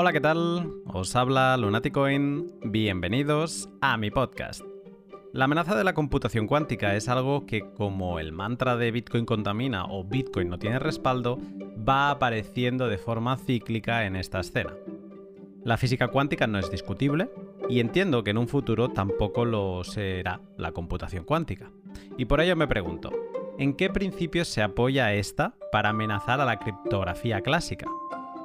[0.00, 0.74] Hola, ¿qué tal?
[0.86, 2.52] Os habla Lunaticoin.
[2.62, 4.62] Bienvenidos a mi podcast.
[5.32, 9.86] La amenaza de la computación cuántica es algo que, como el mantra de Bitcoin contamina
[9.86, 11.40] o Bitcoin no tiene respaldo,
[11.76, 14.72] va apareciendo de forma cíclica en esta escena.
[15.64, 17.28] La física cuántica no es discutible
[17.68, 21.72] y entiendo que en un futuro tampoco lo será la computación cuántica.
[22.16, 23.10] Y por ello me pregunto,
[23.58, 27.88] ¿en qué principios se apoya esta para amenazar a la criptografía clásica?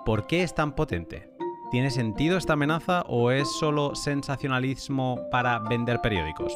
[0.04, 1.33] ¿Por qué es tan potente?
[1.73, 6.55] ¿Tiene sentido esta amenaza o es solo sensacionalismo para vender periódicos?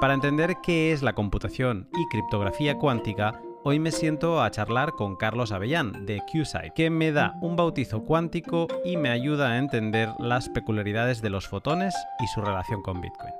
[0.00, 5.14] Para entender qué es la computación y criptografía cuántica, hoy me siento a charlar con
[5.14, 10.08] Carlos Avellán de QSite, que me da un bautizo cuántico y me ayuda a entender
[10.18, 13.32] las peculiaridades de los fotones y su relación con Bitcoin.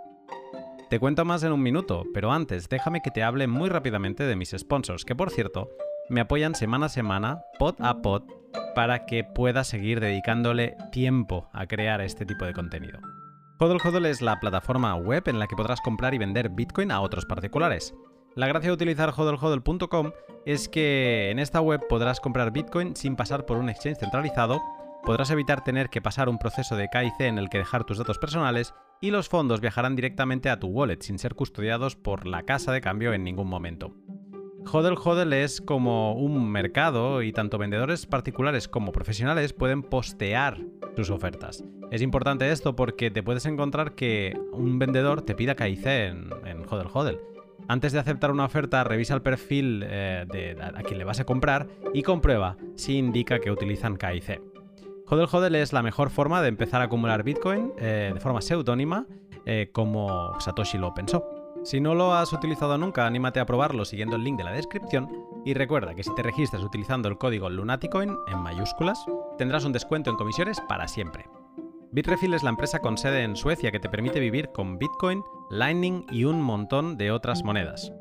[0.88, 4.36] Te cuento más en un minuto, pero antes déjame que te hable muy rápidamente de
[4.36, 5.68] mis sponsors, que por cierto,
[6.08, 8.22] me apoyan semana a semana, pod a pod,
[8.76, 13.00] para que pueda seguir dedicándole tiempo a crear este tipo de contenido.
[13.58, 17.00] Hodl Hodl es la plataforma web en la que podrás comprar y vender Bitcoin a
[17.00, 17.94] otros particulares.
[18.34, 20.10] La gracia de utilizar hodlhodl.com
[20.44, 24.60] es que en esta web podrás comprar Bitcoin sin pasar por un exchange centralizado,
[25.04, 28.18] podrás evitar tener que pasar un proceso de KIC en el que dejar tus datos
[28.18, 32.72] personales y los fondos viajarán directamente a tu wallet sin ser custodiados por la casa
[32.72, 33.94] de cambio en ningún momento.
[34.72, 40.58] Hodel Hodel es como un mercado y tanto vendedores particulares como profesionales pueden postear
[40.96, 41.64] sus ofertas.
[41.90, 46.64] Es importante esto porque te puedes encontrar que un vendedor te pida KIC en, en
[46.68, 47.20] Hodel Hodel.
[47.68, 51.24] Antes de aceptar una oferta, revisa el perfil eh, de a quien le vas a
[51.24, 54.40] comprar y comprueba si indica que utilizan KIC.
[55.08, 59.06] Hodel Hodel es la mejor forma de empezar a acumular Bitcoin eh, de forma seudónima,
[59.44, 61.35] eh, como Satoshi lo pensó.
[61.66, 65.26] Si no lo has utilizado nunca, anímate a probarlo siguiendo el link de la descripción
[65.44, 69.04] y recuerda que si te registras utilizando el código Lunaticoin en mayúsculas,
[69.36, 71.24] tendrás un descuento en comisiones para siempre.
[71.90, 76.06] Bitrefill es la empresa con sede en Suecia que te permite vivir con Bitcoin, Lightning
[76.12, 77.92] y un montón de otras monedas.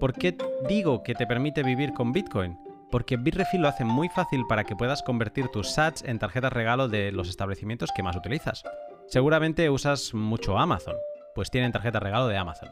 [0.00, 0.36] ¿Por qué
[0.68, 2.58] digo que te permite vivir con Bitcoin?
[2.90, 6.88] porque Bitrefill lo hace muy fácil para que puedas convertir tus sats en tarjetas regalo
[6.88, 8.64] de los establecimientos que más utilizas.
[9.06, 10.96] Seguramente usas mucho Amazon,
[11.34, 12.68] pues tienen tarjeta regalo de Amazon.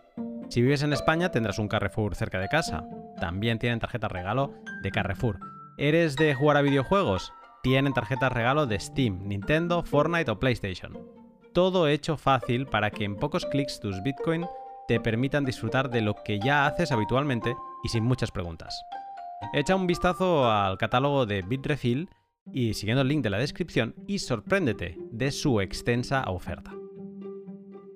[0.51, 2.85] Si vives en España tendrás un Carrefour cerca de casa,
[3.21, 4.53] también tienen tarjeta regalo
[4.83, 5.39] de Carrefour.
[5.79, 7.33] ¿Eres de jugar a videojuegos?
[7.63, 10.99] Tienen tarjetas regalo de Steam, Nintendo, Fortnite o PlayStation.
[11.55, 14.45] Todo hecho fácil para que en pocos clics tus Bitcoin
[14.89, 18.75] te permitan disfrutar de lo que ya haces habitualmente y sin muchas preguntas.
[19.53, 22.09] Echa un vistazo al catálogo de Bitrefill
[22.53, 26.73] y siguiendo el link de la descripción y sorpréndete de su extensa oferta.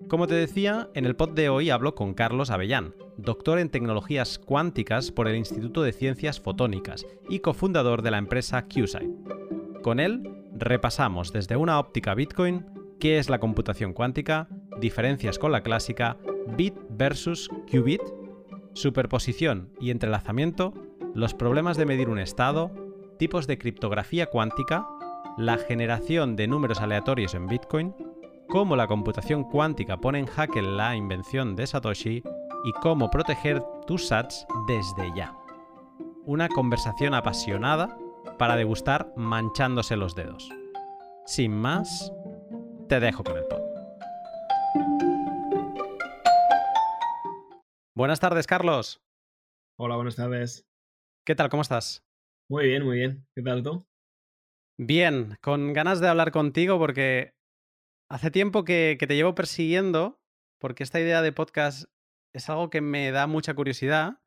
[0.09, 4.39] Como te decía, en el pod de hoy hablo con Carlos Avellán, doctor en tecnologías
[4.39, 9.11] cuánticas por el Instituto de Ciencias Fotónicas y cofundador de la empresa QSite.
[9.83, 10.23] Con él
[10.53, 12.67] repasamos desde una óptica Bitcoin
[13.01, 14.49] qué es la computación cuántica,
[14.79, 16.19] diferencias con la clásica,
[16.57, 18.03] bit versus qubit,
[18.75, 20.75] superposición y entrelazamiento,
[21.15, 22.71] los problemas de medir un estado,
[23.19, 24.87] tipos de criptografía cuántica,
[25.39, 27.95] la generación de números aleatorios en Bitcoin,
[28.55, 32.23] cómo la computación cuántica pone en jaque la invención de Satoshi
[32.65, 35.37] y cómo proteger tus sats desde ya.
[36.25, 37.99] Una conversación apasionada
[38.39, 40.49] para degustar manchándose los dedos.
[41.27, 42.13] Sin más,
[42.89, 43.61] te dejo con el pod.
[47.97, 49.03] Buenas tardes, Carlos.
[49.77, 50.65] Hola, buenas tardes.
[51.27, 51.49] ¿Qué tal?
[51.49, 52.05] ¿Cómo estás?
[52.49, 53.27] Muy bien, muy bien.
[53.35, 53.85] ¿Qué tal tú?
[54.79, 57.34] Bien, con ganas de hablar contigo porque
[58.15, 60.21] hace tiempo que, te llevo persiguiendo,
[60.61, 61.87] porque esta idea de podcast
[62.33, 64.21] es algo que me da mucha curiosidad,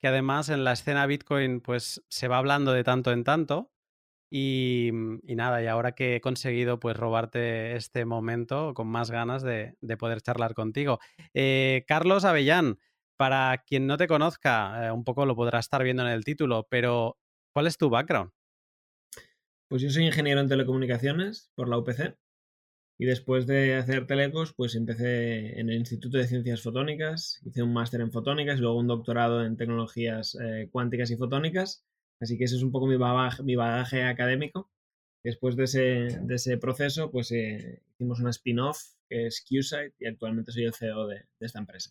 [0.00, 3.72] que además en la escena Bitcoin pues se va hablando de tanto en tanto.
[4.30, 4.90] Y,
[5.24, 10.22] nada, y ahora que he conseguido pues robarte este momento con más ganas de, poder
[10.22, 11.00] charlar contigo.
[11.34, 12.78] Eh, Carlos Avellán,
[13.18, 16.68] para quien no te conozca, eh, un poco lo podrá estar viendo en el título,
[16.70, 17.18] pero
[17.52, 18.30] ¿cuál es tu background?
[19.68, 22.21] Pues yo soy ingeniero en telecomunicaciones por la UPC
[23.02, 27.72] y después de hacer telecos, pues empecé en el Instituto de Ciencias Fotónicas, hice un
[27.72, 31.84] máster en fotónicas y luego un doctorado en tecnologías eh, cuánticas y fotónicas.
[32.20, 32.96] Así que ese es un poco mi
[33.56, 34.70] bagaje, académico.
[35.24, 38.78] Después de ese, proceso, pues eh, hicimos una spin-off
[39.08, 41.90] que es QSite y actualmente soy el CEO de esta empresa.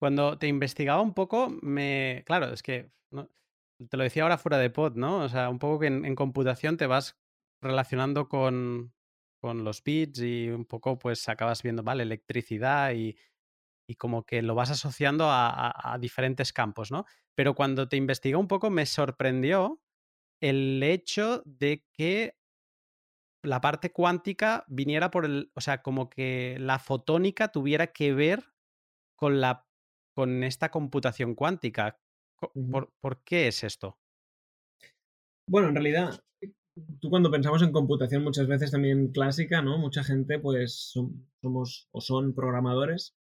[0.00, 2.24] Cuando te investigaba un poco, me.
[2.26, 2.90] Claro, es que.
[3.88, 5.18] Te lo decía ahora fuera de pod, ¿no?
[5.18, 7.16] O sea, un poco que en, computación te vas
[7.62, 8.92] relacionando con,
[9.40, 12.02] con, los bits y un poco pues acabas viendo, ¿vale?
[12.02, 13.16] Electricidad y,
[13.88, 17.06] y como que lo vas asociando a, a, diferentes campos, ¿no?
[17.34, 19.80] Pero cuando te investigué un poco me sorprendió
[20.40, 22.36] el hecho de que
[23.42, 28.44] la parte cuántica viniera por el, o sea, como que la fotónica tuviera que ver
[29.16, 29.66] con la
[30.14, 31.98] con esta computación cuántica.
[33.00, 33.98] ¿Por, qué es esto?
[35.48, 36.22] Bueno, en realidad,
[37.00, 39.78] tú cuando pensamos en computación muchas veces también clásica, ¿no?
[39.78, 40.92] Mucha gente pues
[41.40, 43.14] somos o son programadores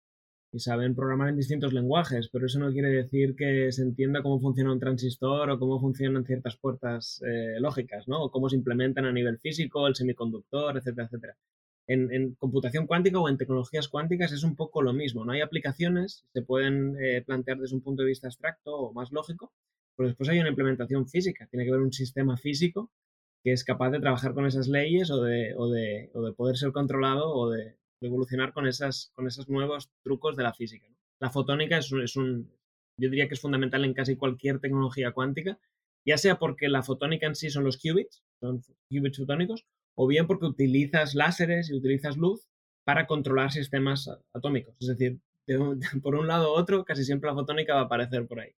[0.53, 4.41] y saben programar en distintos lenguajes, pero eso no quiere decir que se entienda cómo
[4.41, 8.23] funciona un transistor o cómo funcionan ciertas puertas eh, lógicas, ¿no?
[8.25, 11.37] O cómo se implementan a nivel físico, el semiconductor, etcétera, etcétera.
[11.87, 15.33] En, computación cuántica o en tecnologías cuánticas es un poco lo mismo, ¿no?
[15.33, 19.53] Hay aplicaciones, se pueden eh, plantear desde un punto de vista abstracto o más lógico,
[19.97, 22.91] pero después hay una implementación física, tiene que haber un sistema físico
[23.45, 26.57] que es capaz de trabajar con esas leyes o de, o de, o de poder
[26.57, 30.87] ser controlado o de, evolucionar con, esas, con esos nuevos trucos de la física.
[31.21, 32.49] La fotónica es un,
[32.99, 35.59] yo diría que es fundamental en casi cualquier tecnología cuántica,
[36.07, 39.65] ya sea porque la fotónica en sí son los qubits, son qubits fotónicos,
[39.97, 42.49] o bien porque utilizas láseres y utilizas luz
[42.85, 44.77] para controlar sistemas atómicos.
[44.81, 45.21] Es decir,
[46.03, 48.53] por un lado u otro, casi siempre la fotónica va a aparecer por ahí.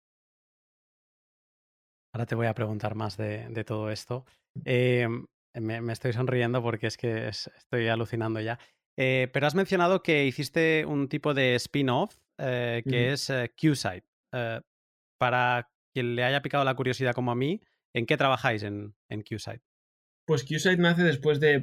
[2.14, 4.26] Ahora te voy a preguntar más de, todo esto.
[4.66, 8.60] Em, me, estoy sonriendo porque es que estoy alucinando ya.
[8.98, 14.06] Eh, pero has mencionado que hiciste un tipo de spin-off eh, que es eh, QSite.
[15.18, 17.62] para quien le haya picado la curiosidad como a mí,
[17.94, 19.62] ¿en qué trabajáis en, en QSite?
[20.26, 21.62] Pues QSite nace después de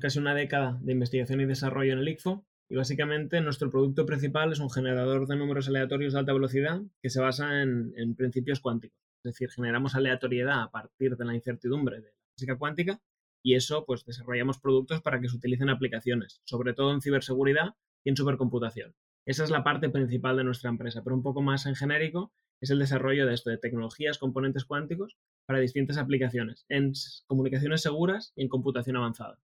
[0.00, 2.44] casi una década de investigación y desarrollo en el ICFO.
[2.70, 7.08] Y básicamente nuestro producto principal es un generador de números aleatorios de alta velocidad que
[7.08, 9.07] se basa en, en principios cuánticos.
[9.24, 13.00] Es decir, generamos aleatoriedad a partir de la incertidumbre de la física cuántica
[13.42, 17.74] y eso pues desarrollamos productos para que se utilicen aplicaciones, sobre todo en ciberseguridad
[18.04, 18.94] y en supercomputación.
[19.26, 22.70] Esa es la parte principal de nuestra empresa, pero un poco más en genérico es
[22.70, 25.16] el desarrollo de esto, de tecnologías, componentes cuánticos
[25.46, 26.92] para distintas aplicaciones, en
[27.26, 29.38] comunicaciones seguras y en computación avanzada.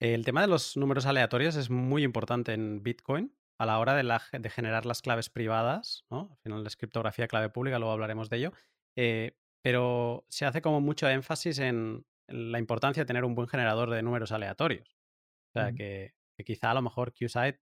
[0.00, 4.50] El tema de los números aleatorios es muy importante en Bitcoin a la hora de,
[4.50, 6.30] generar las claves privadas, ¿no?
[6.32, 8.52] Al final es criptografía clave pública, luego hablaremos de ello,
[8.96, 13.88] eh, pero se hace como mucho énfasis en, la importancia de tener un buen generador
[13.90, 14.96] de números aleatorios.
[15.54, 16.14] O sea, que,
[16.44, 17.60] quizá a lo mejor QSite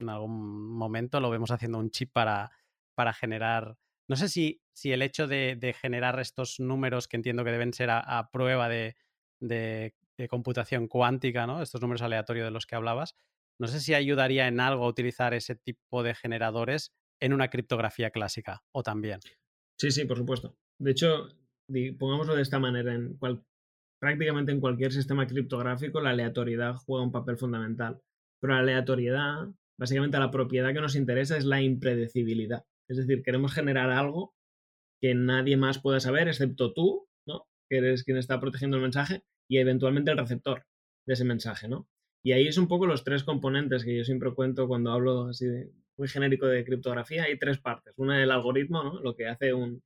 [0.00, 2.52] en algún momento lo vemos haciendo un chip para,
[2.94, 3.78] para generar.
[4.06, 7.88] No sé si, si el hecho de, generar estos números que entiendo que deben ser
[7.90, 8.96] a, prueba de,
[9.40, 9.94] de,
[10.28, 11.62] computación cuántica, ¿no?
[11.62, 13.14] Estos números aleatorios de los que hablabas.
[13.60, 18.10] No sé si ayudaría en algo a utilizar ese tipo de generadores en una criptografía
[18.10, 19.20] clásica o también.
[19.80, 20.56] Sí, sí, por supuesto.
[20.80, 21.28] De hecho,
[21.98, 23.42] pongámoslo de esta manera, en cual,
[24.00, 28.00] prácticamente en cualquier sistema criptográfico la aleatoriedad juega un papel fundamental.
[28.40, 32.64] Pero la aleatoriedad, básicamente la propiedad que nos interesa es la impredecibilidad.
[32.88, 34.34] Es decir, queremos generar algo
[35.02, 37.46] que nadie más pueda saber excepto tú, ¿no?
[37.68, 40.64] Que eres quien está protegiendo el mensaje y eventualmente el receptor
[41.06, 41.88] de ese mensaje, ¿no?
[42.28, 45.46] Y ahí es un poco los tres componentes que yo siempre cuento cuando hablo así
[45.46, 47.22] de, muy genérico de criptografía.
[47.22, 47.94] Hay tres partes.
[47.96, 49.00] Una el algoritmo, ¿no?
[49.00, 49.82] Lo que hace un,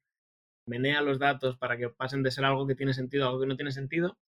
[0.67, 3.47] menea los datos para que pasen de ser algo que tiene sentido a algo que
[3.47, 4.19] no tiene sentido,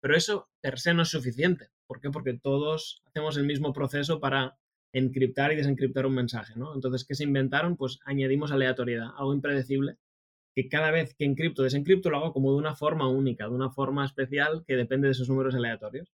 [0.00, 1.70] pero eso per se no es suficiente.
[1.88, 2.10] ¿Por qué?
[2.10, 4.56] Porque todos hacemos el mismo proceso para
[4.92, 6.76] encriptar y desencriptar un mensaje, ¿no?
[6.76, 7.76] Entonces, ¿qué se inventaron?
[7.76, 9.96] Pues añadimos aleatoriedad, algo impredecible,
[10.54, 13.70] que cada vez que encripto desencripto lo hago como de una forma única, de una
[13.70, 16.14] forma especial que depende de esos números aleatorios.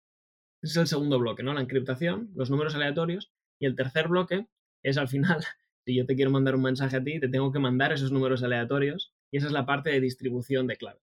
[0.62, 1.54] Es el segundo bloque, ¿no?
[1.54, 4.48] La encriptación, los números aleatorios, y el tercer bloque
[4.82, 5.40] es al final,
[5.86, 8.42] si yo te quiero mandar un mensaje a ti, te tengo que mandar esos números
[8.42, 11.00] aleatorios y esa es la parte de distribución de clave.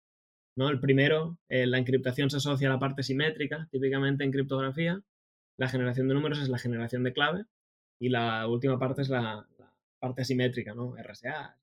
[0.56, 0.68] ¿no?
[0.70, 5.00] El primero, eh, la encriptación se asocia a la parte simétrica, típicamente en criptografía.
[5.56, 7.44] La generación de números es la generación de clave
[8.00, 9.46] y la última parte es la,
[10.00, 10.94] parte asimétrica, ¿no?
[10.96, 11.58] RSA.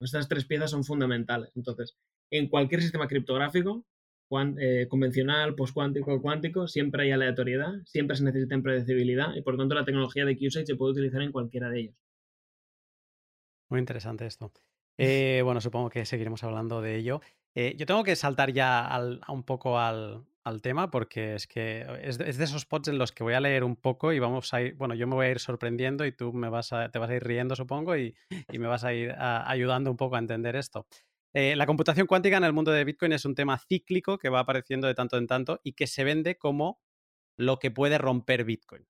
[0.00, 1.50] Estas tres piezas son fundamentales.
[1.54, 1.96] Entonces,
[2.30, 3.84] en cualquier sistema criptográfico,
[4.58, 9.74] eh, convencional, postcuántico, cuántico, siempre hay aleatoriedad, siempre se necesita impredecibilidad y por lo tanto
[9.74, 11.94] la tecnología de QSATE se puede utilizar en cualquiera de ellos.
[13.68, 14.52] Muy interesante esto.
[14.98, 17.20] Eh, bueno, supongo que seguiremos hablando de ello.
[17.54, 18.90] Eh, yo tengo que saltar ya
[19.28, 20.24] un poco al,
[20.62, 23.76] tema porque es que es de, esos spots en los que voy a leer un
[23.76, 26.48] poco y vamos a ir, bueno, yo me voy a ir sorprendiendo y tú me
[26.48, 28.16] vas a, te vas a ir riendo, supongo, y,
[28.48, 30.86] me vas a ir ayudando un poco a entender esto.
[31.38, 34.40] Eh, la computación cuántica en el mundo de Bitcoin es un tema cíclico que va
[34.40, 36.80] apareciendo de tanto en tanto y que se vende como
[37.36, 38.88] lo que puede romper Bitcoin.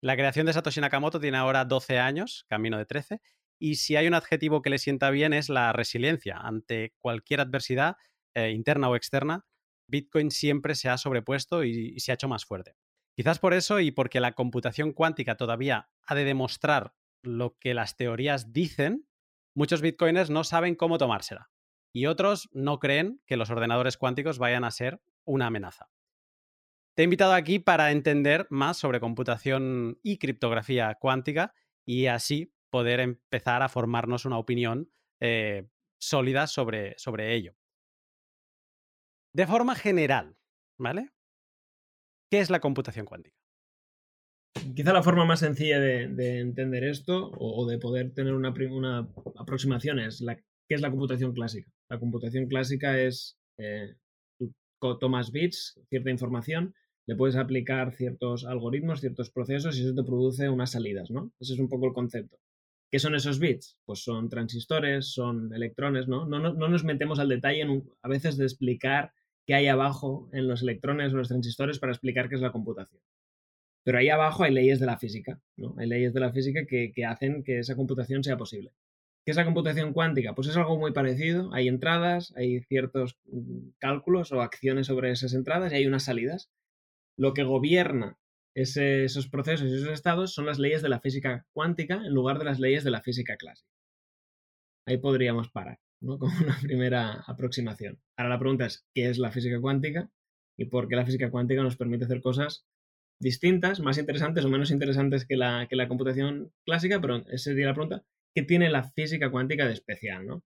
[0.00, 3.20] La creación de Satoshi Nakamoto tiene ahora 12 años, camino de 13,
[3.58, 6.38] y si hay un adjetivo que le sienta bien es la resiliencia.
[6.38, 7.98] Ante cualquier adversidad,
[8.34, 9.44] eh, interna o externa,
[9.86, 12.74] Bitcoin siempre se ha sobrepuesto y, se ha hecho más fuerte.
[13.14, 17.98] Quizás por eso y porque la computación cuántica todavía ha de demostrar lo que las
[17.98, 19.06] teorías dicen,
[19.54, 21.50] muchos bitcoiners no saben cómo tomársela.
[21.92, 25.88] Y otros no creen que los ordenadores cuánticos vayan a ser una amenaza.
[26.94, 31.52] Te he invitado aquí para entender más sobre computación y criptografía cuántica
[31.84, 34.90] y así poder empezar a formarnos una opinión
[35.20, 37.54] eh, sólida sobre, sobre ello.
[39.34, 40.38] De forma general,
[40.78, 41.10] ¿vale?
[42.30, 43.36] ¿Qué es la computación cuántica?
[44.74, 48.54] Quizá la forma más sencilla de, entender esto o, de poder tener una,
[49.36, 50.24] aproximación es
[50.66, 51.70] qué es la computación clásica.
[51.88, 53.94] La computación clásica es, eh,
[54.38, 54.54] tú
[54.98, 56.74] tomas bits, cierta información,
[57.06, 61.32] le puedes aplicar ciertos algoritmos, ciertos procesos y eso te produce unas salidas, ¿no?
[61.38, 62.38] Ese es un poco el concepto.
[62.90, 63.78] ¿Qué son esos bits?
[63.84, 66.26] Pues son transistores, son electrones, ¿no?
[66.26, 67.64] No, nos metemos al detalle
[68.02, 69.12] a veces de explicar
[69.46, 73.00] qué hay abajo en los electrones o los transistores para explicar qué es la computación.
[73.84, 75.74] Pero ahí abajo hay leyes de la física, ¿no?
[75.78, 78.72] Hay leyes de la física que hacen que esa computación sea posible.
[79.26, 80.36] ¿Qué es la computación cuántica?
[80.36, 81.52] Pues es algo muy parecido.
[81.52, 86.48] Hay entradas, hay ciertos mm, cálculos o acciones sobre esas entradas y hay unas salidas
[87.18, 88.18] lo que gobierna
[88.54, 92.44] esos procesos y esos estados son las leyes de la física cuántica en lugar de
[92.44, 93.68] las leyes de la física clásica.
[94.86, 96.18] Ahí podríamos parar, ¿no?
[96.20, 98.00] Como una primera aproximación.
[98.16, 100.08] Ahora la pregunta es, ¿qué es la física cuántica?
[100.56, 102.64] Y por qué la física cuántica nos permite hacer cosas
[103.20, 107.66] distintas, más interesantes o menos interesantes que la, que la computación clásica, pero esa sería
[107.66, 108.04] la pregunta,
[108.36, 110.26] ¿qué tiene la física cuántica de especial?
[110.26, 110.44] ¿no?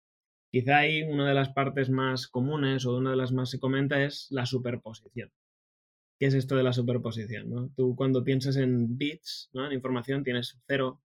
[0.53, 4.05] Quizá ahí una de las partes más comunes o una de las más se comenta
[4.05, 5.33] es la superposición.
[6.17, 7.75] ¿Qué es esto de la superposición?
[7.75, 9.67] Tú cuando piensas en bits, ¿no?
[9.67, 11.03] en información, tienes 0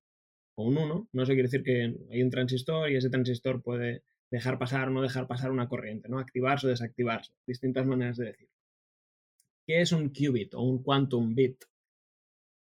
[0.58, 1.10] o un 1.
[1.12, 4.92] No eso quiere decir que hay un transistor y ese transistor puede dejar pasar o
[4.92, 6.20] no dejar pasar una corriente, ¿no?
[6.20, 7.32] activarse o desactivarse.
[7.48, 8.50] Distintas maneras de decir.
[9.66, 11.64] ¿Qué es un qubit o un quantum bit?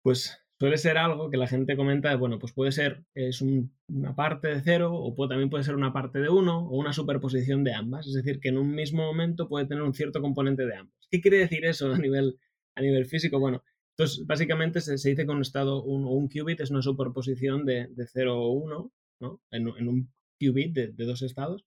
[0.02, 4.48] Pues suele ser algo que la gente comenta, bueno, pues puede ser, es una parte
[4.48, 8.08] de cero o también puede ser una parte de uno o una superposición de ambas.
[8.08, 11.08] Es decir, que en un mismo momento puede tener un cierto componente de ambos.
[11.12, 12.40] ¿Qué quiere decir eso a nivel,
[12.76, 13.40] a nivel físico?
[13.40, 13.64] Bueno,
[13.96, 18.08] entonces básicamente se, dice que un estado, un, un, qubit es una superposición de, de
[18.08, 19.42] 0 o 1, ¿no?
[19.52, 21.66] En, un qubit de, de dos estados.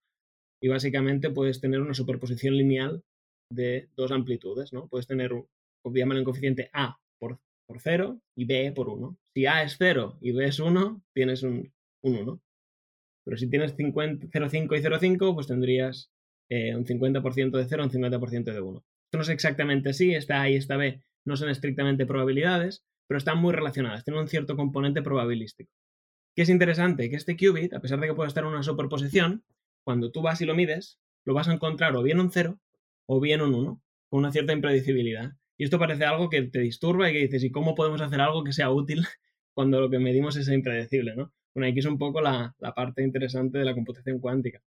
[0.62, 3.02] Y básicamente puedes tener una superposición lineal
[3.52, 4.88] de dos amplitudes, ¿no?
[4.88, 5.32] Puedes tener,
[5.82, 6.98] obviamente, un coeficiente A
[7.70, 9.16] por por 0 y B por 1.
[9.32, 11.72] Si A es 0 y B es 1, tienes un,
[12.02, 12.42] 1.
[13.24, 16.10] Pero si tienes 0,5 y 0,5, pues tendrías
[16.48, 18.78] eh, un 50% de 0, un 50% de 1.
[18.78, 23.18] Esto no es exactamente así, esta A y esta B no son estrictamente probabilidades, pero
[23.18, 25.70] están muy relacionadas, tienen un cierto componente probabilístico.
[26.34, 27.08] ¿Qué es interesante?
[27.08, 29.44] Que este qubit, a pesar de que pueda estar en una superposición,
[29.84, 32.58] cuando tú vas y lo mides, lo vas a encontrar o bien un 0
[33.06, 35.34] o bien un 1, con una cierta impredecibilidad.
[35.60, 38.42] Y esto parece algo que te disturba y que dices, ¿y cómo podemos hacer algo
[38.44, 39.04] que sea útil
[39.52, 41.14] cuando lo que medimos es impredecible?
[41.14, 41.34] ¿no?
[41.54, 44.62] Bueno, aquí es un poco la, parte interesante de la computación cuántica.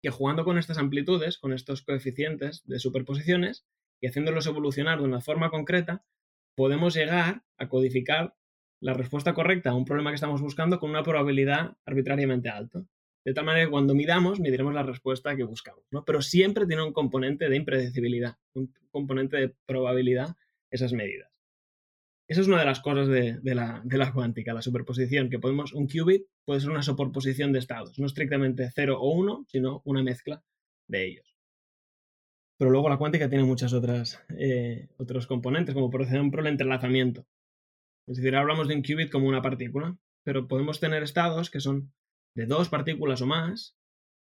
[0.00, 3.66] Que jugando con estas amplitudes, con estos coeficientes de superposiciones
[4.00, 6.04] y haciéndolos evolucionar de una forma concreta,
[6.54, 8.36] podemos llegar a codificar
[8.78, 12.84] la respuesta correcta a un problema que estamos buscando con una probabilidad arbitrariamente alta.
[13.24, 16.04] De tal manera que cuando midamos, mediremos la respuesta que buscamos, ¿no?
[16.04, 20.36] Pero siempre tiene un componente de impredecibilidad, un componente de probabilidad
[20.70, 21.30] esas medidas.
[22.30, 26.26] Esa es una de las cosas de, la, cuántica, la superposición, que podemos, un qubit
[26.44, 30.40] puede ser una superposición de estados, no estrictamente 0 o 1, sino una mezcla
[30.86, 31.34] de ellos.
[32.56, 37.26] Pero luego la cuántica tiene muchas otras eh, otros componentes, como por ejemplo el entrelazamiento.
[38.06, 41.92] Es decir, hablamos de un qubit como una partícula, pero podemos tener estados que son
[42.36, 43.76] de dos partículas o más,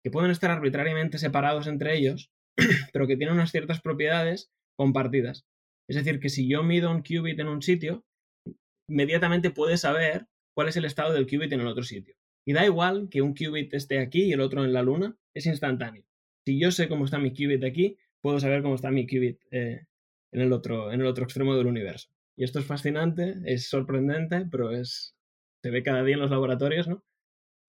[0.03, 2.31] que pueden estar arbitrariamente separados entre ellos,
[2.93, 5.45] pero que tienen unas ciertas propiedades compartidas.
[5.89, 8.05] Es decir, que si yo mido un qubit en un sitio,
[8.89, 12.15] inmediatamente puedes saber cuál es el estado del qubit en el otro sitio.
[12.45, 15.45] Y da igual que un qubit esté aquí y el otro en la luna, es
[15.45, 16.03] instantáneo.
[16.45, 19.85] Si yo sé cómo está mi qubit aquí, puedo saber cómo está mi qubit eh,
[20.31, 22.09] en, el otro, en el otro extremo del universo.
[22.37, 25.15] Y esto es fascinante, es sorprendente, pero es,
[25.63, 27.03] se ve cada día en los laboratorios, ¿no?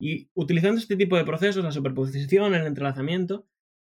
[0.01, 3.47] Y utilizando este tipo de procesos, la superposición, el entrelazamiento,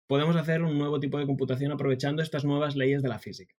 [0.08, 3.54] podemos hacer un nuevo tipo de computación aprovechando estas nuevas leyes de la física.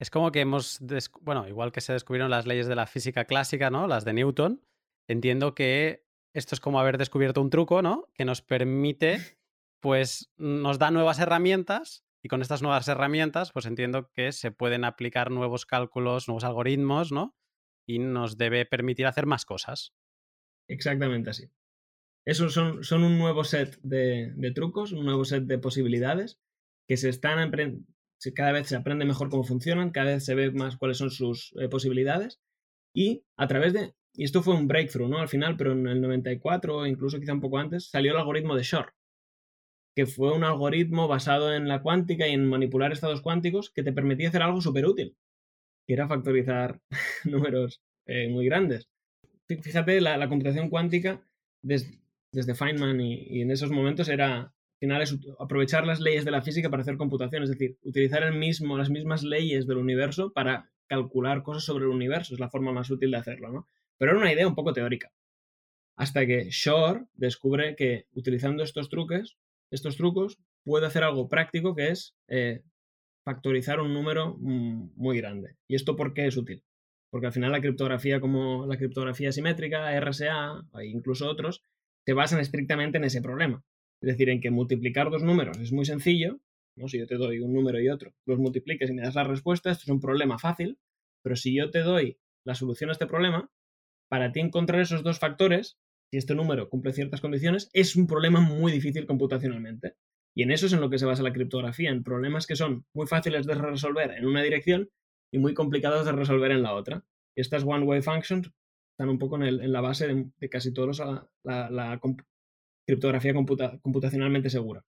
[0.00, 0.80] Es como que hemos,
[1.22, 3.88] bueno, igual que se descubrieron las leyes de la física clásica, ¿no?
[3.88, 4.62] Las de Newton,
[5.08, 8.08] entiendo que esto es como haber descubierto un truco, ¿no?
[8.14, 9.18] Que nos permite,
[9.80, 14.84] pues, nos da nuevas herramientas y con estas nuevas herramientas, pues entiendo que se pueden
[14.84, 17.36] aplicar nuevos cálculos, nuevos algoritmos, ¿no?
[17.84, 19.94] Y nos debe permitir hacer más cosas.
[20.68, 21.50] Exactamente así.
[22.26, 26.38] Esos son, son un nuevo set de, trucos, un nuevo set de posibilidades
[26.86, 27.50] que se están
[28.34, 31.54] cada vez se aprende mejor cómo funcionan, cada vez se ve más cuáles son sus
[31.58, 32.40] eh, posibilidades
[32.94, 35.18] y a través de, y esto fue un breakthrough, ¿no?
[35.18, 38.56] Al final, pero en el 94 o incluso quizá un poco antes, salió el algoritmo
[38.56, 38.92] de Shor,
[39.94, 43.92] que fue un algoritmo basado en la cuántica y en manipular estados cuánticos que te
[43.92, 45.16] permitía hacer algo súper útil,
[45.86, 46.80] que era factorizar
[47.24, 48.88] números eh, muy grandes.
[49.48, 51.22] Fíjate, la, computación cuántica
[51.62, 55.04] desde Feynman y, en esos momentos era, al final,
[55.38, 58.90] aprovechar las leyes de la física para hacer computación, es decir, utilizar el mismo, las
[58.90, 63.10] mismas leyes del universo para calcular cosas sobre el universo, es la forma más útil
[63.10, 63.68] de hacerlo, ¿no?
[63.96, 65.12] Pero era una idea un poco teórica.
[65.96, 69.36] Hasta que Shor descubre que utilizando estos truques
[69.70, 72.62] estos trucos, puede hacer algo práctico que es eh,
[73.24, 75.56] factorizar un número mm, muy grande.
[75.66, 76.62] ¿Y esto por qué es útil?
[77.10, 81.62] Porque al final la criptografía como la criptografía simétrica, RSA e incluso otros,
[82.04, 83.64] se basan estrictamente en ese problema.
[84.00, 86.40] Es decir, en que multiplicar dos números es muy sencillo,
[86.76, 86.88] ¿no?
[86.88, 89.70] si yo te doy un número y otro, los multipliques y me das la respuesta,
[89.70, 90.78] esto es un problema fácil,
[91.22, 93.50] pero si yo te doy la solución a este problema,
[94.08, 95.78] para ti encontrar esos dos factores
[96.10, 99.94] si este número cumple ciertas condiciones, es un problema muy difícil computacionalmente.
[100.34, 102.86] Y en eso es en lo que se basa la criptografía, en problemas que son
[102.94, 104.88] muy fáciles de resolver en una dirección
[105.30, 107.04] y muy complicados de resolver en la otra.
[107.34, 108.50] Y estas one-way functions
[108.92, 112.00] están un poco en, la base de, casi todos la, la,
[112.86, 114.84] criptografía computacionalmente segura.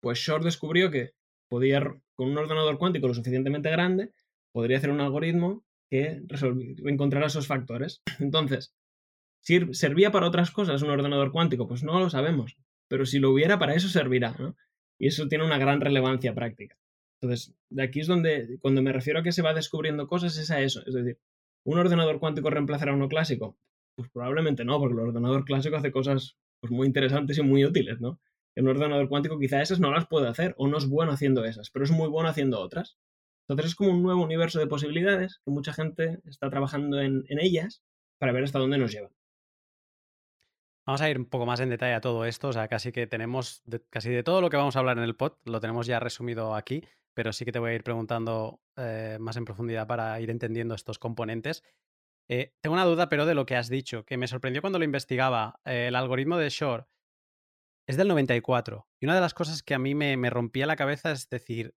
[0.00, 1.12] Pues Shor descubrió que
[1.48, 1.80] podía,
[2.14, 4.12] con un ordenador cuántico lo suficientemente grande,
[4.52, 6.22] podría hacer un algoritmo que
[6.84, 8.02] encontrara esos factores.
[8.20, 8.74] Entonces,
[9.72, 11.68] ¿Servía para otras cosas un ordenador cuántico?
[11.68, 12.56] Pues no lo sabemos,
[12.88, 14.56] pero si lo hubiera, para eso servirá, ¿no?
[14.98, 16.78] Y eso tiene una gran relevancia práctica.
[17.20, 20.50] Entonces, de aquí es donde, cuando me refiero a que se va descubriendo cosas, es
[20.50, 20.82] a eso.
[20.86, 21.18] Es decir,
[21.64, 23.56] ¿un ordenador cuántico reemplazará uno clásico?
[23.96, 28.00] Pues probablemente no, porque el ordenador clásico hace cosas pues, muy interesantes y muy útiles,
[28.00, 28.20] ¿no?
[28.56, 31.44] En un ordenador cuántico quizá esas no las puede hacer, o no es bueno haciendo
[31.44, 32.98] esas, pero es muy bueno haciendo otras.
[33.48, 37.82] Entonces es como un nuevo universo de posibilidades que mucha gente está trabajando en ellas
[38.18, 39.12] para ver hasta dónde nos llevan.
[40.86, 43.06] Vamos a ir un poco más en detalle a todo esto, o sea, casi que
[43.06, 45.98] tenemos, casi de todo lo que vamos a hablar en el pod, lo tenemos ya
[45.98, 50.20] resumido aquí, pero sí que te voy a ir preguntando eh, más en profundidad para
[50.20, 51.62] ir entendiendo estos componentes.
[52.28, 54.84] Eh, tengo una duda, pero de lo que has dicho, que me sorprendió cuando lo
[54.84, 55.60] investigaba.
[55.64, 56.88] Eh, el algoritmo de Shor
[57.86, 61.12] es del 94, y una de las cosas que a mí me, rompía la cabeza
[61.12, 61.74] es decir,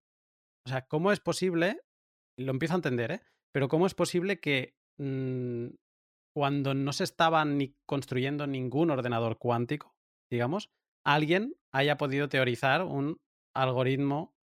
[0.66, 1.82] o sea, ¿cómo es posible,
[2.38, 3.22] lo empiezo a entender.
[3.52, 5.68] Pero ¿cómo es posible que mm,
[6.34, 9.96] cuando no se estaba ni construyendo ningún ordenador cuántico,
[10.30, 10.70] digamos,
[11.04, 13.20] alguien haya podido teorizar un
[13.54, 14.37] algoritmo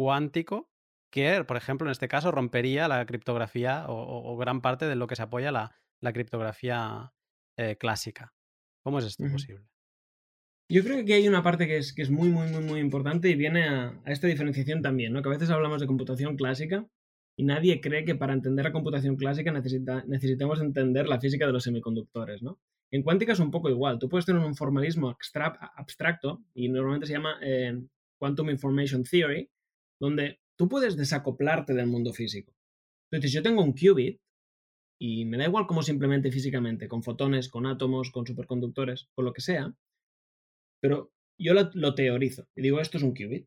[0.00, 0.70] cuántico
[1.12, 5.14] que, por ejemplo, en este caso, rompería la criptografía o, gran parte de lo que
[5.14, 7.12] se apoya la, la criptografía
[7.58, 8.32] eh, clásica.
[8.82, 9.66] ¿Cómo es esto posible?
[10.70, 12.80] Yo creo que aquí hay una parte que es, que es muy, muy, muy, muy
[12.80, 15.20] importante y viene a, a, esta diferenciación también, ¿no?
[15.20, 16.88] Que a veces hablamos de computación clásica
[17.36, 21.52] y nadie cree que para entender la computación clásica necesita, necesitamos entender la física de
[21.52, 22.58] los semiconductores, ¿no?
[22.90, 23.98] En cuántica es un poco igual.
[23.98, 27.78] Tú puedes tener un formalismo abstracto y normalmente se llama eh,
[28.16, 29.50] Quantum Information Theory,
[30.00, 32.52] donde tú puedes desacoplarte del mundo físico.
[33.10, 34.20] Entonces, yo tengo un qubit
[34.98, 39.32] y me da igual cómo simplemente físicamente, con fotones, con átomos, con superconductores, con lo
[39.32, 39.74] que sea,
[40.80, 43.46] pero yo lo teorizo y digo, esto es un qubit.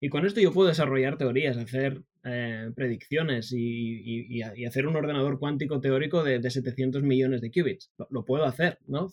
[0.00, 5.80] Y con esto yo puedo desarrollar teorías, hacer eh, predicciones y, hacer un ordenador cuántico
[5.80, 7.90] teórico de, 700 millones de qubits.
[8.10, 9.10] Lo, puedo hacer, ¿no?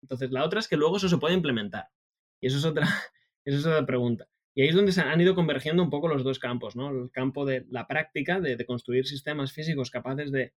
[0.00, 1.88] Entonces, la otra es que luego eso se puede implementar.
[2.40, 2.86] Y eso es otra,
[3.44, 4.26] eso es otra pregunta.
[4.54, 6.90] Y ahí es donde se han ido convergiendo un poco los dos campos, ¿no?
[6.90, 10.52] El campo de la práctica, de, construir sistemas físicos capaces de,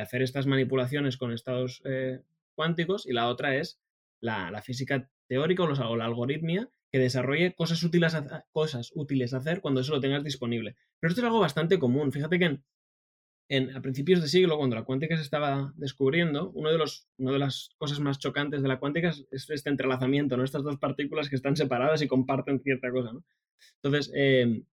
[0.00, 2.20] hacer estas manipulaciones con estados eh,
[2.54, 3.80] cuánticos, y la otra es
[4.20, 8.14] la, física teórica o la algoritmia que desarrolle cosas útiles,
[8.52, 10.76] cosas útiles a hacer cuando eso lo tengas disponible.
[11.00, 12.12] Pero esto es algo bastante común.
[12.12, 12.64] Fíjate que en,
[13.74, 17.38] a principios de siglo, cuando la cuántica se estaba descubriendo, uno de los, una de
[17.38, 20.44] las cosas más chocantes de la cuántica es, este entrelazamiento, ¿no?
[20.44, 23.12] Estas dos partículas que están separadas y comparten cierta cosa.
[23.82, 24.64] Entonces, em,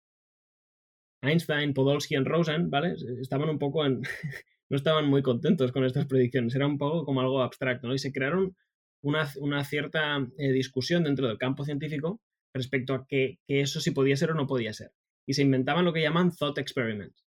[1.22, 2.94] Einstein, Podolsky y Rosen, ¿vale?
[3.20, 4.02] Estaban un poco en...
[4.70, 7.94] no estaban muy contentos con estas predicciones, era un poco como algo abstracto, ¿no?
[7.94, 8.56] Y se crearon
[9.02, 12.20] una, cierta eh, discusión dentro del campo científico
[12.54, 14.92] respecto a que, eso sí podía ser o no podía ser.
[15.26, 17.27] Y se inventaban lo que llaman thought experiments.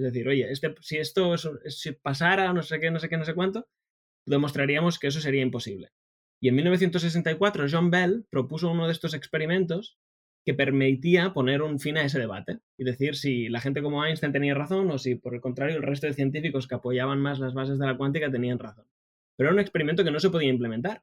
[0.00, 1.34] Es decir, oye, este, si esto
[2.00, 3.68] pasara, no sé qué, no sé qué, no sé cuánto,
[4.26, 5.90] demostraríamos que eso sería imposible.
[6.40, 9.98] Y en 1964 John Bell propuso uno de estos experimentos
[10.46, 14.32] que permitía poner un fin a ese debate y decir si la gente como Einstein
[14.32, 17.52] tenía razón o si por el contrario el resto de científicos que apoyaban más las
[17.52, 18.86] bases de la cuántica tenían razón.
[19.36, 21.02] Pero era un experimento que no se podía implementar.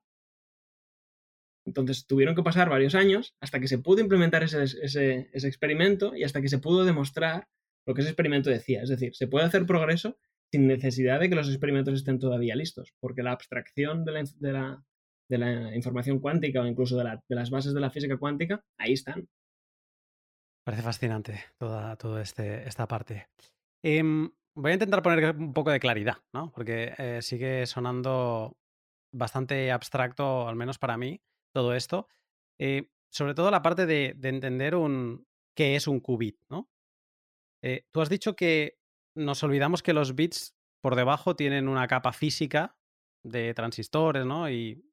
[1.68, 6.42] Entonces tuvieron que pasar varios años hasta que se pudo implementar ese, experimento y hasta
[6.42, 7.48] que se pudo demostrar
[7.88, 8.84] lo que ese experimento decía.
[8.84, 10.18] Es decir, se puede hacer progreso
[10.52, 14.12] sin necesidad de que los experimentos estén todavía listos, porque la abstracción de
[14.52, 14.84] la,
[15.30, 19.28] de información cuántica o incluso de, las bases de la física cuántica, ahí están.
[20.66, 23.28] Parece fascinante toda, este, esta parte.
[23.84, 26.52] Em, voy a intentar poner un poco de claridad, ¿no?
[26.52, 28.58] Porque eh, sigue sonando
[29.14, 31.22] bastante abstracto, al menos para mí,
[31.54, 32.08] todo esto.
[32.60, 36.70] Eh, sobre todo la parte de, entender un, qué es un qubit, ¿no?
[37.64, 38.80] Eh, tú has dicho que
[39.16, 42.78] nos olvidamos que los bits por debajo tienen una capa física
[43.24, 44.50] de transistores, ¿no?
[44.50, 44.84] Y,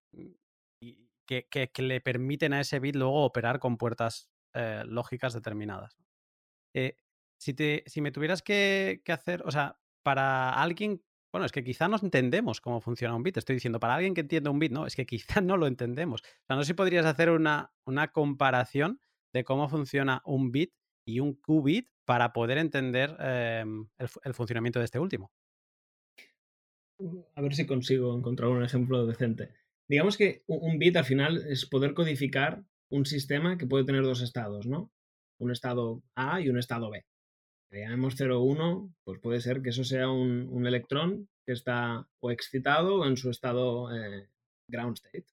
[1.26, 5.96] que, le permiten a ese bit luego operar con puertas eh, lógicas determinadas.
[7.38, 11.02] si, te, si me tuvieras que, que hacer, o sea, para alguien
[11.34, 13.38] bueno, es que quizá no entendemos cómo funciona un bit.
[13.38, 16.22] Estoy diciendo, para alguien que entiende un bit, no, es que quizá no lo entendemos.
[16.22, 19.00] O sea, no sé si podrías hacer una, una comparación
[19.32, 20.72] de cómo funciona un bit
[21.04, 25.30] y un qubit para poder entender em, el, funcionamiento de este último.
[27.34, 29.50] A ver si consigo encontrar un ejemplo decente.
[29.88, 34.22] Digamos que un bit al final es poder codificar un sistema que puede tener dos
[34.22, 34.92] estados, ¿no?
[35.40, 37.04] Un estado A y un estado B
[37.80, 43.06] llamemos 0,1, pues puede ser que eso sea un, electrón que está o excitado o
[43.06, 44.28] en su estado eh,
[44.68, 45.26] ground state.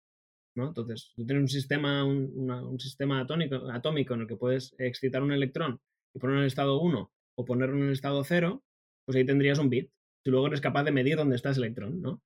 [0.56, 0.68] ¿no?
[0.68, 5.80] Entonces, tú tienes un sistema, un, sistema atómico en el que puedes excitar un electrón
[6.14, 8.64] y ponerlo en estado 1 o ponerlo en estado 0,
[9.06, 9.92] pues ahí tendrías un bit.
[10.24, 12.22] Si luego eres capaz de medir dónde está ese electrón, ¿no?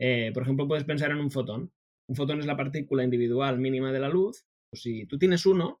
[0.00, 1.72] Eh, por ejemplo, puedes pensar en un fotón.
[2.08, 4.44] Un fotón es la partícula individual mínima de la luz.
[4.70, 5.80] Pues si tú tienes uno,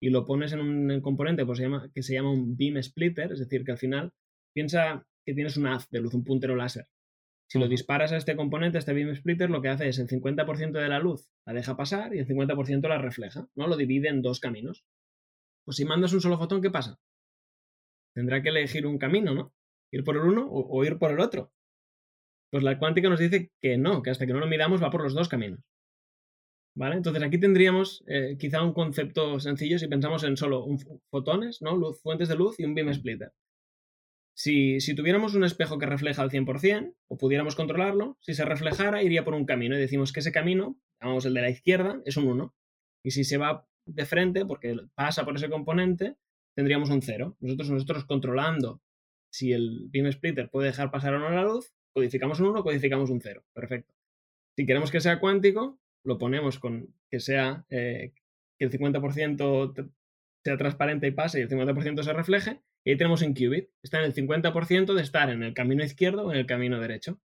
[0.00, 3.32] y lo pones en un componente pues, se llama, que se llama un beam splitter,
[3.32, 4.12] es decir, que al final
[4.54, 6.86] piensa que tienes un haz de luz, un puntero láser.
[7.48, 10.08] Si lo disparas a este componente, a este beam splitter, lo que hace es el
[10.08, 13.66] 50% de la luz la deja pasar y el 50% la refleja, ¿no?
[13.68, 14.84] Lo divide en dos caminos.
[15.66, 16.98] Pues si mandas un solo fotón, ¿qué pasa?
[18.14, 19.52] Tendrá que elegir un camino, ¿no?
[19.92, 21.52] Ir por el uno o ir por el otro.
[22.50, 25.02] Pues la cuántica nos dice que no, que hasta que no lo miramos va por
[25.02, 25.60] los dos caminos.
[26.78, 30.78] Entonces aquí tendríamos eh, quizá un concepto sencillo si pensamos en solo un,
[31.10, 31.74] fotones, ¿no?
[31.74, 33.32] Luz, fuentes de luz y un beam splitter.
[34.34, 39.02] Si, si, tuviéramos un espejo que refleja al 100% o pudiéramos controlarlo, si se reflejara
[39.02, 42.18] iría por un camino y decimos que ese camino, llamamos el de la izquierda, es
[42.18, 42.54] un 1.
[43.02, 46.16] Y si se va de frente, porque pasa por ese componente,
[46.54, 47.36] tendríamos un 0.
[47.40, 48.82] Nosotros, nosotros controlando
[49.32, 53.10] si el beam splitter puede dejar pasar o no la luz, codificamos un 1, codificamos
[53.10, 53.44] un 0.
[53.52, 53.94] Perfecto.
[54.56, 58.12] Si queremos que sea cuántico, lo ponemos con que sea eh,
[58.58, 59.92] que el 50%
[60.44, 63.68] sea transparente y pase y el 50% se refleje, y ahí tenemos un qubit.
[63.82, 67.20] Está en el 50% de estar en el camino izquierdo o en el camino derecho.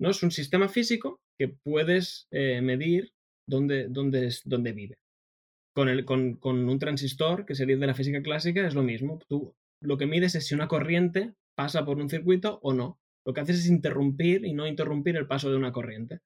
[0.00, 0.10] ¿No?
[0.10, 3.12] Es un sistema físico que puedes eh, medir
[3.48, 5.01] dónde, dónde, dónde vive.
[5.74, 9.18] Con, el, con, con, un transistor, que sería de la física clásica, es lo mismo.
[9.28, 13.00] Tú lo que mides es si una corriente pasa por un circuito o no.
[13.24, 16.20] Lo que haces es interrumpir y no interrumpir el paso de una corriente.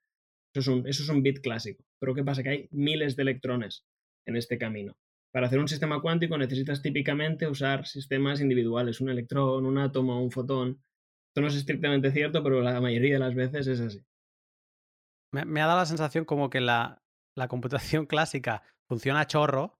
[0.54, 1.84] Eso es, un, bit clásico.
[1.98, 2.42] Pero ¿qué pasa?
[2.42, 3.84] Que hay miles de electrones
[4.26, 4.96] en este camino.
[5.32, 10.30] Para hacer un sistema cuántico necesitas típicamente usar sistemas individuales, un electrón, un átomo, un
[10.30, 10.82] fotón.
[11.28, 14.02] Esto no es estrictamente cierto, pero la mayoría de las veces es así.
[15.32, 17.02] Me, ha dado la sensación como que la,
[17.34, 19.78] la, computación clásica funciona chorro,